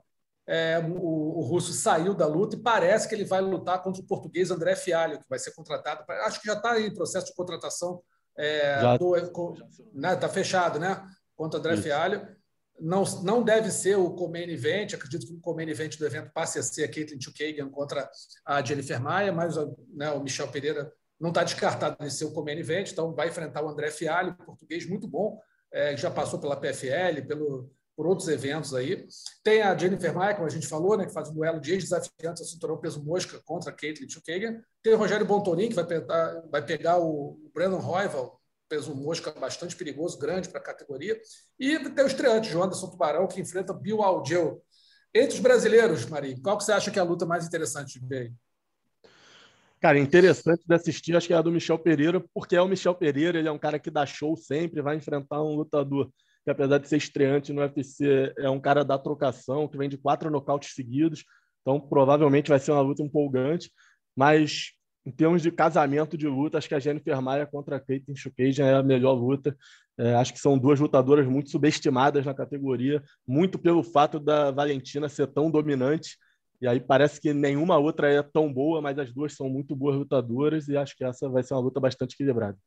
É, 0.47 0.79
o, 0.79 1.39
o, 1.39 1.41
russo 1.41 1.73
saiu 1.73 2.13
da 2.13 2.25
luta 2.25 2.55
e 2.55 2.59
parece 2.59 3.07
que 3.07 3.13
ele 3.13 3.25
vai 3.25 3.41
lutar 3.41 3.83
contra 3.83 4.01
o 4.01 4.05
português 4.05 4.49
André 4.49 4.75
Fialho, 4.75 5.19
que 5.19 5.29
vai 5.29 5.39
ser 5.39 5.51
contratado. 5.53 6.05
Acho 6.23 6.39
que 6.39 6.47
já 6.47 6.53
está 6.53 6.79
em 6.79 6.93
processo 6.93 7.27
de 7.27 7.35
contratação. 7.35 8.01
É, 8.37 8.97
do, 8.97 9.15
né, 9.93 10.15
tá 10.15 10.29
fechado, 10.29 10.79
né? 10.79 11.03
Contra 11.35 11.57
o 11.57 11.59
André 11.59 11.73
Isso. 11.73 11.83
Fialho 11.83 12.37
não, 12.79 13.03
não 13.23 13.43
deve 13.43 13.71
ser 13.71 13.97
o 13.97 14.11
Comain 14.11 14.49
Event, 14.49 14.93
acredito 14.93 15.25
que 15.25 15.33
o 15.33 15.39
Comain 15.39 15.67
Event 15.67 15.97
do 15.97 16.05
evento 16.05 16.31
passe 16.31 16.59
a 16.59 16.63
ser 16.63 16.83
a 16.83 16.87
Caitlin 16.87 17.19
Chukagan 17.19 17.69
contra 17.69 18.09
a 18.45 18.63
Jennifer 18.63 19.01
Maia, 19.01 19.31
mas 19.31 19.55
né, 19.93 20.11
o 20.11 20.21
Michel 20.21 20.47
Pereira 20.47 20.91
não 21.19 21.29
está 21.29 21.43
descartado 21.43 21.97
de 22.03 22.13
ser 22.13 22.25
o 22.25 22.33
Comain 22.33 22.57
Event, 22.57 22.91
então 22.91 23.13
vai 23.13 23.29
enfrentar 23.29 23.63
o 23.63 23.69
André 23.69 23.89
Fialho, 23.89 24.35
português 24.37 24.87
muito 24.87 25.07
bom, 25.07 25.39
é, 25.71 25.97
já 25.97 26.11
passou 26.11 26.39
pela 26.39 26.55
PFL, 26.55 27.25
pelo, 27.27 27.71
por 27.97 28.05
outros 28.05 28.27
eventos 28.27 28.75
aí. 28.75 29.07
Tem 29.43 29.63
a 29.63 29.75
Jennifer 29.75 30.13
Maia, 30.13 30.35
como 30.35 30.45
a 30.45 30.51
gente 30.51 30.67
falou, 30.67 30.95
né, 30.95 31.07
que 31.07 31.11
faz 31.11 31.29
um 31.29 31.33
duelo 31.33 31.59
de 31.59 31.73
ex-desafiantes 31.73 32.43
a 32.43 32.45
cinturão 32.45 32.77
peso 32.77 33.03
mosca 33.03 33.41
contra 33.43 33.71
a 33.71 33.73
Caitlin 33.73 34.07
Chukagan. 34.07 34.61
Tem 34.83 34.93
o 34.93 34.97
Rogério 34.97 35.25
Bontonin, 35.25 35.67
que 35.67 35.73
vai 35.73 35.83
pegar, 35.83 36.43
vai 36.51 36.63
pegar 36.63 36.99
o 36.99 37.39
Brandon 37.51 37.79
Royval, 37.79 38.39
peso 38.69 38.93
mosca 38.95 39.31
bastante 39.31 39.75
perigoso, 39.75 40.19
grande 40.19 40.47
para 40.47 40.59
a 40.59 40.63
categoria. 40.63 41.19
E 41.59 41.89
tem 41.89 42.03
o 42.03 42.07
estreante, 42.07 42.49
João 42.49 42.65
Anderson 42.65 42.87
Tubarão, 42.87 43.27
que 43.27 43.41
enfrenta 43.41 43.73
Bill 43.73 44.03
Aldeu. 44.03 44.61
Entre 45.11 45.33
os 45.33 45.39
brasileiros, 45.39 46.05
Marinho, 46.05 46.39
qual 46.39 46.55
que 46.55 46.65
você 46.65 46.73
acha 46.73 46.91
que 46.91 46.99
é 46.99 47.01
a 47.01 47.05
luta 47.05 47.25
mais 47.25 47.47
interessante 47.47 47.99
de 47.99 48.05
ver? 48.05 48.31
Cara, 49.79 49.97
interessante 49.97 50.61
de 50.67 50.75
assistir, 50.75 51.15
acho 51.15 51.25
que 51.25 51.33
é 51.33 51.37
a 51.37 51.41
do 51.41 51.51
Michel 51.51 51.79
Pereira, 51.79 52.23
porque 52.31 52.55
é 52.55 52.61
o 52.61 52.67
Michel 52.67 52.93
Pereira, 52.93 53.39
ele 53.39 53.47
é 53.47 53.51
um 53.51 53.57
cara 53.57 53.79
que 53.79 53.89
dá 53.89 54.05
show 54.05 54.37
sempre, 54.37 54.81
vai 54.81 54.95
enfrentar 54.95 55.41
um 55.41 55.55
lutador 55.55 56.11
que, 56.47 56.51
apesar 56.51 56.77
de 56.77 56.87
ser 56.87 56.95
estreante 56.95 57.51
no 57.51 57.61
UFC, 57.61 58.33
é 58.37 58.49
um 58.49 58.57
cara 58.57 58.85
da 58.85 58.97
trocação, 58.97 59.67
que 59.67 59.77
vem 59.77 59.89
de 59.89 59.97
quatro 59.97 60.31
nocautes 60.31 60.73
seguidos, 60.73 61.25
então 61.61 61.77
provavelmente 61.77 62.47
vai 62.47 62.57
ser 62.57 62.71
uma 62.71 62.79
luta 62.79 63.03
empolgante, 63.03 63.69
mas 64.15 64.71
em 65.05 65.11
termos 65.11 65.41
de 65.41 65.51
casamento 65.51 66.17
de 66.17 66.25
luta, 66.25 66.57
acho 66.57 66.69
que 66.69 66.75
a 66.75 66.79
Jennifer 66.79 67.21
Maia 67.21 67.45
contra 67.45 67.75
a 67.75 67.79
Caitlin 67.81 68.15
Chukagian 68.15 68.65
é 68.65 68.75
a 68.75 68.83
melhor 68.83 69.11
luta. 69.11 69.57
É, 69.97 70.15
acho 70.15 70.33
que 70.33 70.39
são 70.39 70.57
duas 70.57 70.79
lutadoras 70.79 71.27
muito 71.27 71.49
subestimadas 71.49 72.25
na 72.25 72.33
categoria, 72.33 73.03
muito 73.27 73.59
pelo 73.59 73.83
fato 73.83 74.17
da 74.17 74.49
Valentina 74.49 75.09
ser 75.09 75.27
tão 75.27 75.51
dominante. 75.51 76.17
E 76.61 76.67
aí 76.67 76.79
parece 76.79 77.19
que 77.19 77.33
nenhuma 77.33 77.77
outra 77.77 78.09
é 78.09 78.23
tão 78.23 78.53
boa, 78.53 78.81
mas 78.81 78.97
as 78.97 79.13
duas 79.13 79.33
são 79.33 79.49
muito 79.49 79.75
boas 79.75 79.97
lutadoras 79.97 80.69
e 80.69 80.77
acho 80.77 80.95
que 80.95 81.03
essa 81.03 81.27
vai 81.27 81.43
ser 81.43 81.55
uma 81.55 81.61
luta 81.61 81.79
bastante 81.79 82.13
equilibrada. 82.13 82.57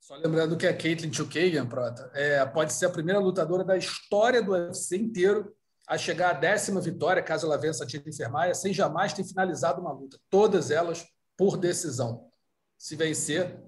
Só 0.00 0.16
lembrando 0.16 0.56
que 0.56 0.66
a 0.66 0.76
Caitlin 0.76 1.12
Chukagian, 1.12 1.66
Prota, 1.66 2.10
é, 2.14 2.44
pode 2.46 2.72
ser 2.72 2.86
a 2.86 2.90
primeira 2.90 3.20
lutadora 3.20 3.64
da 3.64 3.76
história 3.76 4.42
do 4.42 4.52
UFC 4.52 4.96
inteiro 4.96 5.54
a 5.86 5.96
chegar 5.96 6.30
à 6.30 6.32
décima 6.34 6.80
vitória, 6.80 7.22
caso 7.22 7.46
ela 7.46 7.56
vença 7.56 7.84
a 7.84 7.88
Jennifer 7.88 8.30
Maia, 8.30 8.54
sem 8.54 8.72
jamais 8.72 9.12
ter 9.12 9.24
finalizado 9.24 9.80
uma 9.80 9.92
luta. 9.92 10.18
Todas 10.28 10.70
elas 10.70 11.04
por 11.36 11.56
decisão. 11.56 12.30
Se 12.76 12.94
vencer, 12.94 13.58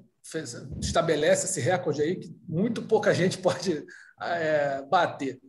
estabelece 0.80 1.46
esse 1.46 1.60
recorde 1.60 2.02
aí 2.02 2.16
que 2.16 2.34
muito 2.46 2.82
pouca 2.82 3.14
gente 3.14 3.38
pode 3.42 3.86
é, 4.20 4.82
bater. 4.82 5.40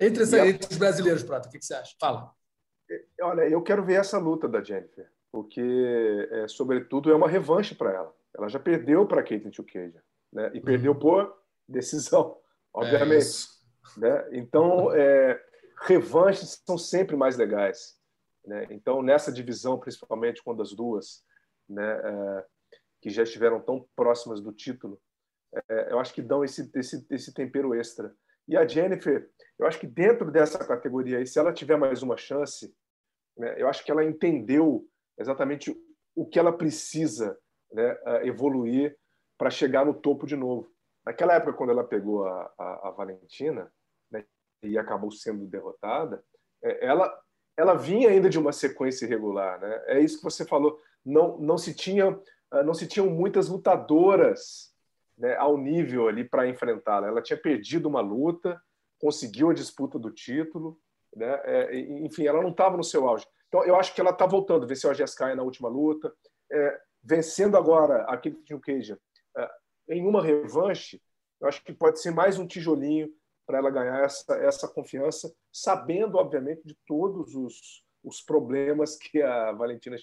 Entre, 0.00 0.24
essa, 0.24 0.46
entre, 0.46 0.68
os 0.68 0.76
brasileiros, 0.76 1.22
Prata, 1.22 1.48
o 1.48 1.50
que, 1.52 1.58
que, 1.58 1.64
você 1.64 1.74
acha? 1.74 1.94
Fala. 2.00 2.32
Olha, 3.22 3.42
eu 3.48 3.62
quero 3.62 3.84
ver 3.84 3.94
essa 3.94 4.18
luta 4.18 4.48
da 4.48 4.62
Jennifer, 4.62 5.08
porque, 5.30 6.28
é, 6.32 6.48
sobretudo, 6.48 7.10
é 7.10 7.14
uma 7.14 7.28
revanche 7.28 7.74
para 7.74 7.92
ela. 7.92 8.14
Ela 8.36 8.48
já 8.48 8.58
perdeu 8.58 9.06
para 9.06 9.22
Caitlin 9.22 9.52
Chukagian, 9.52 10.02
né? 10.32 10.50
E 10.54 10.60
perdeu 10.60 10.92
uhum. 10.92 10.98
por 10.98 11.36
decisão, 11.68 12.38
obviamente. 12.74 13.26
É 13.96 14.00
né? 14.00 14.28
Então, 14.32 14.92
é, 14.92 15.40
revanches 15.82 16.62
são 16.66 16.76
sempre 16.76 17.16
mais 17.16 17.36
legais. 17.36 17.98
Né? 18.44 18.66
Então, 18.70 19.02
nessa 19.02 19.32
divisão, 19.32 19.78
principalmente 19.78 20.42
quando 20.42 20.62
as 20.62 20.72
duas 20.72 21.24
né, 21.68 22.00
é, 22.04 22.46
que 23.00 23.10
já 23.10 23.22
estiveram 23.22 23.60
tão 23.60 23.86
próximas 23.96 24.40
do 24.40 24.52
título, 24.52 25.00
é, 25.68 25.92
eu 25.92 25.98
acho 25.98 26.12
que 26.12 26.22
dão 26.22 26.44
esse, 26.44 26.70
esse, 26.74 27.06
esse 27.10 27.32
tempero 27.32 27.74
extra. 27.74 28.14
E 28.46 28.56
a 28.56 28.66
Jennifer, 28.66 29.30
eu 29.58 29.66
acho 29.66 29.78
que 29.78 29.86
dentro 29.86 30.30
dessa 30.30 30.58
categoria 30.58 31.18
aí, 31.18 31.26
se 31.26 31.38
ela 31.38 31.52
tiver 31.52 31.76
mais 31.76 32.02
uma 32.02 32.16
chance, 32.16 32.74
né, 33.36 33.54
eu 33.56 33.68
acho 33.68 33.84
que 33.84 33.90
ela 33.90 34.04
entendeu 34.04 34.86
exatamente 35.18 35.74
o 36.14 36.26
que 36.26 36.38
ela 36.38 36.52
precisa 36.52 37.38
né, 37.74 37.98
evoluir 38.22 38.96
para 39.36 39.50
chegar 39.50 39.84
no 39.84 39.92
topo 39.92 40.26
de 40.26 40.36
novo. 40.36 40.70
Naquela 41.04 41.34
época, 41.34 41.52
quando 41.52 41.70
ela 41.70 41.84
pegou 41.84 42.26
a, 42.26 42.52
a, 42.58 42.88
a 42.88 42.90
Valentina 42.92 43.70
né, 44.10 44.24
e 44.62 44.78
acabou 44.78 45.10
sendo 45.10 45.44
derrotada, 45.46 46.24
é, 46.62 46.86
ela, 46.86 47.20
ela 47.56 47.74
vinha 47.74 48.08
ainda 48.08 48.30
de 48.30 48.38
uma 48.38 48.52
sequência 48.52 49.04
irregular. 49.04 49.60
Né? 49.60 49.82
É 49.86 50.00
isso 50.00 50.18
que 50.18 50.24
você 50.24 50.44
falou 50.44 50.80
não, 51.04 51.36
não 51.36 51.58
se 51.58 51.74
tinha 51.74 52.18
ah, 52.54 52.62
não 52.62 52.72
se 52.72 52.86
tinham 52.86 53.10
muitas 53.10 53.48
lutadoras 53.48 54.72
né, 55.18 55.34
ao 55.36 55.58
nível 55.58 56.06
ali 56.06 56.22
para 56.22 56.46
enfrentá-la. 56.46 57.08
Ela 57.08 57.20
tinha 57.20 57.36
perdido 57.36 57.88
uma 57.88 58.00
luta, 58.00 58.60
conseguiu 59.00 59.50
a 59.50 59.54
disputa 59.54 59.98
do 59.98 60.10
título, 60.10 60.78
né? 61.14 61.40
É, 61.44 61.78
enfim, 61.78 62.26
ela 62.26 62.40
não 62.40 62.50
estava 62.50 62.76
no 62.76 62.84
seu 62.84 63.08
auge. 63.08 63.26
Então, 63.48 63.64
eu 63.64 63.74
acho 63.76 63.92
que 63.92 64.00
ela 64.00 64.10
está 64.10 64.24
voltando. 64.24 64.66
Venceu 64.66 64.90
a 64.90 64.94
Jessica 64.94 65.34
na 65.34 65.42
última 65.42 65.68
luta, 65.68 66.12
é, 66.50 66.80
vencendo 67.04 67.56
agora 67.56 68.04
a 68.04 68.16
Kim 68.16 68.58
Cage 68.60 68.96
é, 69.36 69.50
em 69.90 70.06
uma 70.06 70.22
revanche. 70.22 71.00
Eu 71.40 71.48
acho 71.48 71.62
que 71.62 71.72
pode 71.72 72.00
ser 72.00 72.10
mais 72.10 72.38
um 72.38 72.46
tijolinho 72.46 73.12
para 73.46 73.58
ela 73.58 73.70
ganhar 73.70 74.02
essa, 74.02 74.34
essa 74.36 74.66
confiança, 74.66 75.32
sabendo, 75.52 76.16
obviamente, 76.16 76.62
de 76.64 76.74
todos 76.86 77.34
os, 77.34 77.84
os 78.02 78.22
problemas 78.22 78.96
que 78.96 79.20
a 79.20 79.52
Valentina 79.52 79.96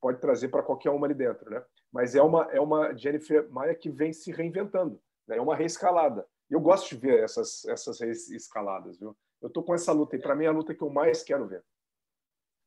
pode 0.00 0.20
trazer 0.20 0.48
para 0.48 0.62
qualquer 0.62 0.90
uma 0.90 1.06
ali 1.06 1.14
dentro, 1.14 1.48
né? 1.48 1.64
Mas 1.90 2.14
é 2.14 2.20
uma 2.20 2.42
é 2.52 2.60
uma 2.60 2.94
Jennifer 2.94 3.48
Maia 3.50 3.74
que 3.74 3.88
vem 3.88 4.12
se 4.12 4.30
reinventando, 4.30 5.00
né? 5.26 5.38
É 5.38 5.40
uma 5.40 5.56
reescalada. 5.56 6.26
Eu 6.50 6.60
gosto 6.60 6.90
de 6.90 7.00
ver 7.00 7.22
essas 7.22 7.64
essas 7.64 8.00
reescaladas, 8.00 8.98
viu? 8.98 9.16
Eu 9.40 9.48
tô 9.48 9.62
com 9.62 9.74
essa 9.74 9.92
luta 9.92 10.16
e 10.16 10.18
para 10.18 10.34
mim 10.34 10.44
é 10.44 10.48
a 10.48 10.52
luta 10.52 10.74
que 10.74 10.82
eu 10.82 10.90
mais 10.90 11.22
quero 11.22 11.46
ver. 11.46 11.64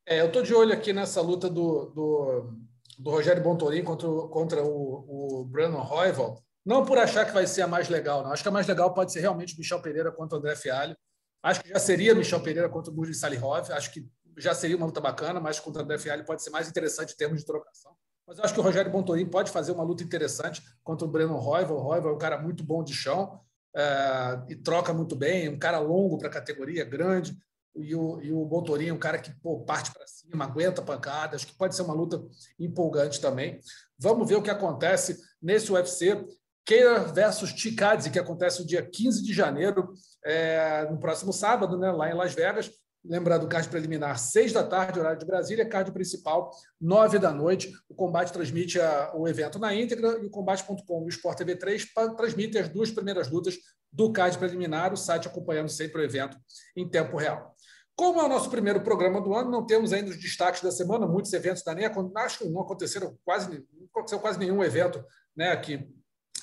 É, 0.04 0.22
eu 0.22 0.32
tô 0.32 0.42
de 0.42 0.54
olho 0.54 0.72
aqui 0.72 0.92
nessa 0.92 1.20
luta 1.20 1.50
do, 1.50 1.86
do, 1.90 2.52
do 2.98 3.10
Rogério 3.10 3.42
Bontorin 3.42 3.84
contra, 3.84 4.08
contra 4.08 4.62
o, 4.64 5.40
o 5.40 5.44
Brandon 5.44 5.82
Royval. 5.82 6.42
Não 6.66 6.84
por 6.84 6.98
achar 6.98 7.24
que 7.24 7.32
vai 7.32 7.46
ser 7.46 7.62
a 7.62 7.66
mais 7.68 7.88
legal, 7.88 8.22
não. 8.22 8.32
Acho 8.32 8.42
que 8.42 8.48
a 8.48 8.52
mais 8.52 8.66
legal 8.66 8.92
pode 8.92 9.12
ser 9.12 9.20
realmente 9.20 9.56
Michel 9.56 9.80
Pereira 9.80 10.10
contra 10.10 10.36
o 10.36 10.38
André 10.40 10.56
Fialho. 10.56 10.96
Acho 11.42 11.62
que 11.62 11.68
já 11.68 11.78
seria 11.78 12.14
Michel 12.14 12.42
Pereira 12.42 12.68
contra 12.68 12.90
o 12.90 12.94
Burri 12.94 13.14
Salihov. 13.14 13.72
Acho 13.72 13.92
que 13.92 14.06
já 14.36 14.54
seria 14.54 14.76
uma 14.76 14.86
luta 14.86 15.00
bacana, 15.00 15.40
mas 15.40 15.60
contra 15.60 15.80
o 15.80 15.84
André 15.84 15.98
Fialho 15.98 16.24
pode 16.24 16.42
ser 16.42 16.50
mais 16.50 16.68
interessante 16.68 17.14
em 17.14 17.16
termos 17.16 17.40
de 17.40 17.46
trocação. 17.46 17.92
Mas 18.26 18.36
eu 18.36 18.44
acho 18.44 18.52
que 18.52 18.60
o 18.60 18.62
Rogério 18.62 18.90
Bontorin 18.90 19.26
pode 19.26 19.50
fazer 19.50 19.72
uma 19.72 19.82
luta 19.82 20.02
interessante 20.02 20.62
contra 20.84 21.06
o 21.06 21.10
Breno 21.10 21.36
Roiva. 21.36 21.72
O 21.72 21.78
Roiva 21.78 22.10
é 22.10 22.12
um 22.12 22.18
cara 22.18 22.36
muito 22.36 22.62
bom 22.62 22.84
de 22.84 22.92
chão 22.92 23.40
é, 23.74 24.42
e 24.48 24.56
troca 24.56 24.92
muito 24.92 25.16
bem, 25.16 25.48
um 25.48 25.58
cara 25.58 25.78
longo 25.78 26.18
para 26.18 26.28
a 26.28 26.32
categoria, 26.32 26.84
grande. 26.84 27.34
E 27.82 27.94
o, 27.94 28.20
e 28.22 28.32
o 28.32 28.48
é 28.86 28.92
um 28.92 28.98
cara 28.98 29.18
que 29.18 29.30
pô, 29.40 29.60
parte 29.60 29.92
para 29.92 30.06
cima, 30.06 30.44
aguenta 30.44 30.82
pancada. 30.82 31.36
Acho 31.36 31.46
que 31.46 31.56
pode 31.56 31.74
ser 31.74 31.82
uma 31.82 31.94
luta 31.94 32.22
empolgante 32.58 33.20
também. 33.20 33.60
Vamos 33.98 34.28
ver 34.28 34.36
o 34.36 34.42
que 34.42 34.50
acontece 34.50 35.18
nesse 35.40 35.72
UFC. 35.72 36.24
Keira 36.64 37.04
versus 37.04 37.50
Chikadze, 37.50 38.10
que 38.10 38.18
acontece 38.18 38.60
no 38.60 38.66
dia 38.66 38.82
15 38.82 39.22
de 39.22 39.32
janeiro, 39.32 39.94
é, 40.22 40.86
no 40.90 40.98
próximo 40.98 41.32
sábado, 41.32 41.78
né, 41.78 41.90
lá 41.90 42.10
em 42.10 42.14
Las 42.14 42.34
Vegas 42.34 42.70
Lembrando, 43.04 43.48
card 43.48 43.68
preliminar, 43.68 44.18
seis 44.18 44.52
da 44.52 44.62
tarde, 44.62 44.98
horário 44.98 45.18
de 45.18 45.24
Brasília, 45.24 45.66
card 45.66 45.92
principal, 45.92 46.50
nove 46.80 47.18
da 47.18 47.32
noite. 47.32 47.72
O 47.88 47.94
Combate 47.94 48.32
transmite 48.32 48.80
a, 48.80 49.12
o 49.14 49.26
evento 49.28 49.58
na 49.58 49.74
íntegra 49.74 50.18
e 50.20 50.26
o 50.26 50.30
Combate.com 50.30 51.02
e 51.02 51.06
o 51.06 51.08
Sport 51.08 51.38
TV 51.38 51.56
3 51.56 51.86
transmitem 52.16 52.60
as 52.60 52.68
duas 52.68 52.90
primeiras 52.90 53.30
lutas 53.30 53.56
do 53.90 54.12
card 54.12 54.36
preliminar, 54.36 54.92
o 54.92 54.96
site 54.96 55.28
acompanhando 55.28 55.68
sempre 55.68 56.02
o 56.02 56.04
evento 56.04 56.36
em 56.76 56.88
tempo 56.88 57.16
real. 57.16 57.54
Como 57.98 58.20
é 58.20 58.24
o 58.24 58.28
nosso 58.28 58.48
primeiro 58.48 58.80
programa 58.80 59.20
do 59.20 59.34
ano, 59.34 59.50
não 59.50 59.66
temos 59.66 59.92
ainda 59.92 60.08
os 60.08 60.16
destaques 60.16 60.62
da 60.62 60.70
semana, 60.70 61.04
muitos 61.04 61.32
eventos 61.32 61.64
da 61.64 61.74
NEA, 61.74 61.92
acho 62.18 62.38
que 62.38 62.48
não 62.48 62.60
aconteceram 62.60 63.18
quase, 63.24 63.50
não 63.50 63.88
aconteceu 63.90 64.20
quase 64.20 64.38
nenhum 64.38 64.62
evento 64.62 65.04
né, 65.36 65.56
que 65.56 65.84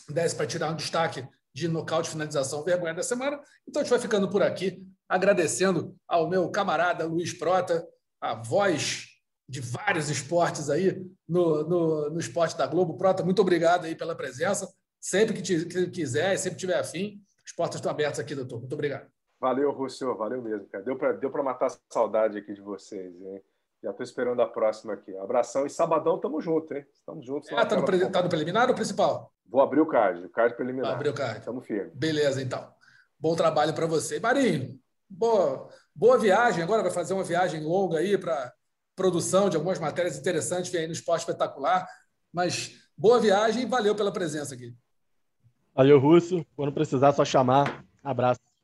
desse 0.09 0.35
para 0.35 0.45
tirar 0.45 0.69
um 0.69 0.75
destaque 0.75 1.25
de 1.53 1.69
nocaute, 1.69 2.09
finalização, 2.09 2.61
vergonha 2.61 2.93
da 2.93 3.01
semana. 3.01 3.39
Então 3.65 3.79
a 3.79 3.85
gente 3.85 3.89
vai 3.89 3.99
ficando 3.99 4.29
por 4.29 4.43
aqui, 4.43 4.85
agradecendo 5.07 5.95
ao 6.05 6.29
meu 6.29 6.51
camarada 6.51 7.05
Luiz 7.05 7.31
Prota, 7.31 7.87
a 8.19 8.35
voz 8.35 9.05
de 9.47 9.61
vários 9.61 10.09
esportes 10.09 10.69
aí 10.69 11.01
no, 11.25 11.63
no, 11.63 12.09
no 12.09 12.19
esporte 12.19 12.57
da 12.57 12.67
Globo. 12.67 12.97
Prota, 12.97 13.23
muito 13.23 13.41
obrigado 13.41 13.85
aí 13.85 13.95
pela 13.95 14.13
presença. 14.13 14.67
Sempre 14.99 15.33
que, 15.33 15.41
te, 15.41 15.65
que 15.67 15.87
quiser, 15.87 16.37
sempre 16.37 16.59
tiver 16.59 16.77
afim, 16.77 17.21
as 17.45 17.53
portas 17.53 17.77
estão 17.77 17.91
abertas 17.91 18.19
aqui, 18.19 18.35
doutor. 18.35 18.59
Muito 18.59 18.73
obrigado. 18.73 19.14
Valeu, 19.39 19.71
Rússio. 19.71 20.15
Valeu 20.15 20.41
mesmo, 20.41 20.67
cara. 20.67 20.83
Deu 20.83 20.97
para 20.97 21.11
deu 21.13 21.31
matar 21.43 21.67
a 21.67 21.77
saudade 21.89 22.37
aqui 22.37 22.53
de 22.53 22.61
vocês, 22.61 23.13
hein? 23.21 23.41
Já 23.83 23.91
estou 23.91 24.03
esperando 24.03 24.41
a 24.41 24.47
próxima 24.47 24.93
aqui. 24.93 25.15
Abração 25.17 25.65
e 25.65 25.69
sabadão 25.69 26.19
tamo 26.19 26.41
junto, 26.41 26.73
hein? 26.73 26.85
Estamos 26.91 27.25
juntos. 27.25 27.51
É, 27.51 27.65
tá, 27.65 27.75
no, 27.75 27.85
pre... 27.85 28.09
tá 28.09 28.23
no 28.23 28.29
preliminar 28.29 28.67
ou 28.69 28.75
principal? 28.75 29.31
Vou 29.47 29.61
abrir 29.61 29.79
o 29.79 29.85
card, 29.85 30.25
o 30.25 30.29
card 30.29 30.55
preliminar. 30.55 30.87
Vai 30.87 30.95
abrir 30.95 31.09
o 31.09 31.13
card. 31.13 31.39
Estamos 31.39 31.65
firmes. 31.65 31.93
Beleza, 31.93 32.41
então. 32.41 32.67
Bom 33.19 33.35
trabalho 33.35 33.73
para 33.73 33.85
você. 33.85 34.19
Marinho, 34.19 34.79
boa, 35.09 35.69
boa 35.93 36.17
viagem. 36.17 36.63
Agora 36.63 36.81
vai 36.81 36.91
fazer 36.91 37.13
uma 37.13 37.23
viagem 37.23 37.63
longa 37.63 37.99
aí 37.99 38.17
para 38.17 38.51
produção 38.95 39.49
de 39.49 39.57
algumas 39.57 39.77
matérias 39.77 40.17
interessantes 40.17 40.71
vem 40.71 40.81
aí 40.81 40.87
no 40.87 40.93
Esporte 40.93 41.21
Espetacular. 41.21 41.87
Mas 42.33 42.89
boa 42.97 43.19
viagem 43.19 43.63
e 43.63 43.65
valeu 43.65 43.93
pela 43.95 44.11
presença 44.11 44.55
aqui. 44.55 44.75
Valeu, 45.75 45.99
Russo. 45.99 46.45
Quando 46.55 46.71
precisar, 46.71 47.11
só 47.13 47.23
chamar. 47.23 47.85
Abraço. 48.03 48.54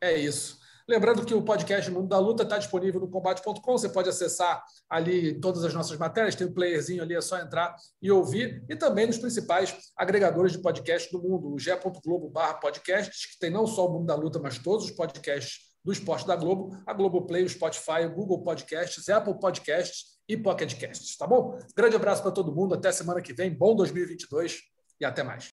É 0.00 0.16
isso. 0.16 0.58
Lembrando 0.88 1.26
que 1.26 1.34
o 1.34 1.42
podcast 1.42 1.90
Mundo 1.90 2.06
da 2.06 2.18
Luta 2.18 2.44
está 2.44 2.58
disponível 2.58 3.00
no 3.00 3.08
combate.com. 3.08 3.72
Você 3.72 3.88
pode 3.88 4.08
acessar 4.08 4.62
ali 4.88 5.40
todas 5.40 5.64
as 5.64 5.74
nossas 5.74 5.98
matérias, 5.98 6.36
tem 6.36 6.46
um 6.46 6.52
playerzinho 6.52 7.02
ali, 7.02 7.14
é 7.14 7.20
só 7.20 7.38
entrar 7.40 7.74
e 8.00 8.08
ouvir. 8.08 8.64
E 8.68 8.76
também 8.76 9.04
nos 9.04 9.18
principais 9.18 9.76
agregadores 9.96 10.52
de 10.52 10.58
podcast 10.58 11.10
do 11.10 11.20
mundo, 11.20 11.52
o 11.52 11.58
ge.globo 11.58 12.32
podcasts, 12.60 13.32
que 13.32 13.38
tem 13.40 13.50
não 13.50 13.66
só 13.66 13.88
o 13.88 13.92
Mundo 13.94 14.06
da 14.06 14.14
Luta, 14.14 14.38
mas 14.38 14.58
todos 14.58 14.84
os 14.84 14.92
podcasts 14.92 15.66
do 15.84 15.92
esporte 15.92 16.24
da 16.24 16.36
Globo, 16.36 16.76
a 16.86 16.92
Globoplay, 16.92 17.42
o 17.44 17.48
Spotify, 17.48 18.04
o 18.06 18.14
Google 18.14 18.42
Podcasts, 18.42 19.08
Apple 19.08 19.38
Podcasts 19.40 20.16
e 20.28 20.36
Pocket 20.36 20.78
Casts, 20.80 21.16
tá 21.16 21.26
bom? 21.26 21.58
Grande 21.76 21.96
abraço 21.96 22.22
para 22.22 22.32
todo 22.32 22.54
mundo, 22.54 22.74
até 22.74 22.90
semana 22.90 23.22
que 23.22 23.32
vem, 23.32 23.50
bom 23.50 23.74
2022 23.74 24.60
e 25.00 25.04
até 25.04 25.22
mais 25.22 25.55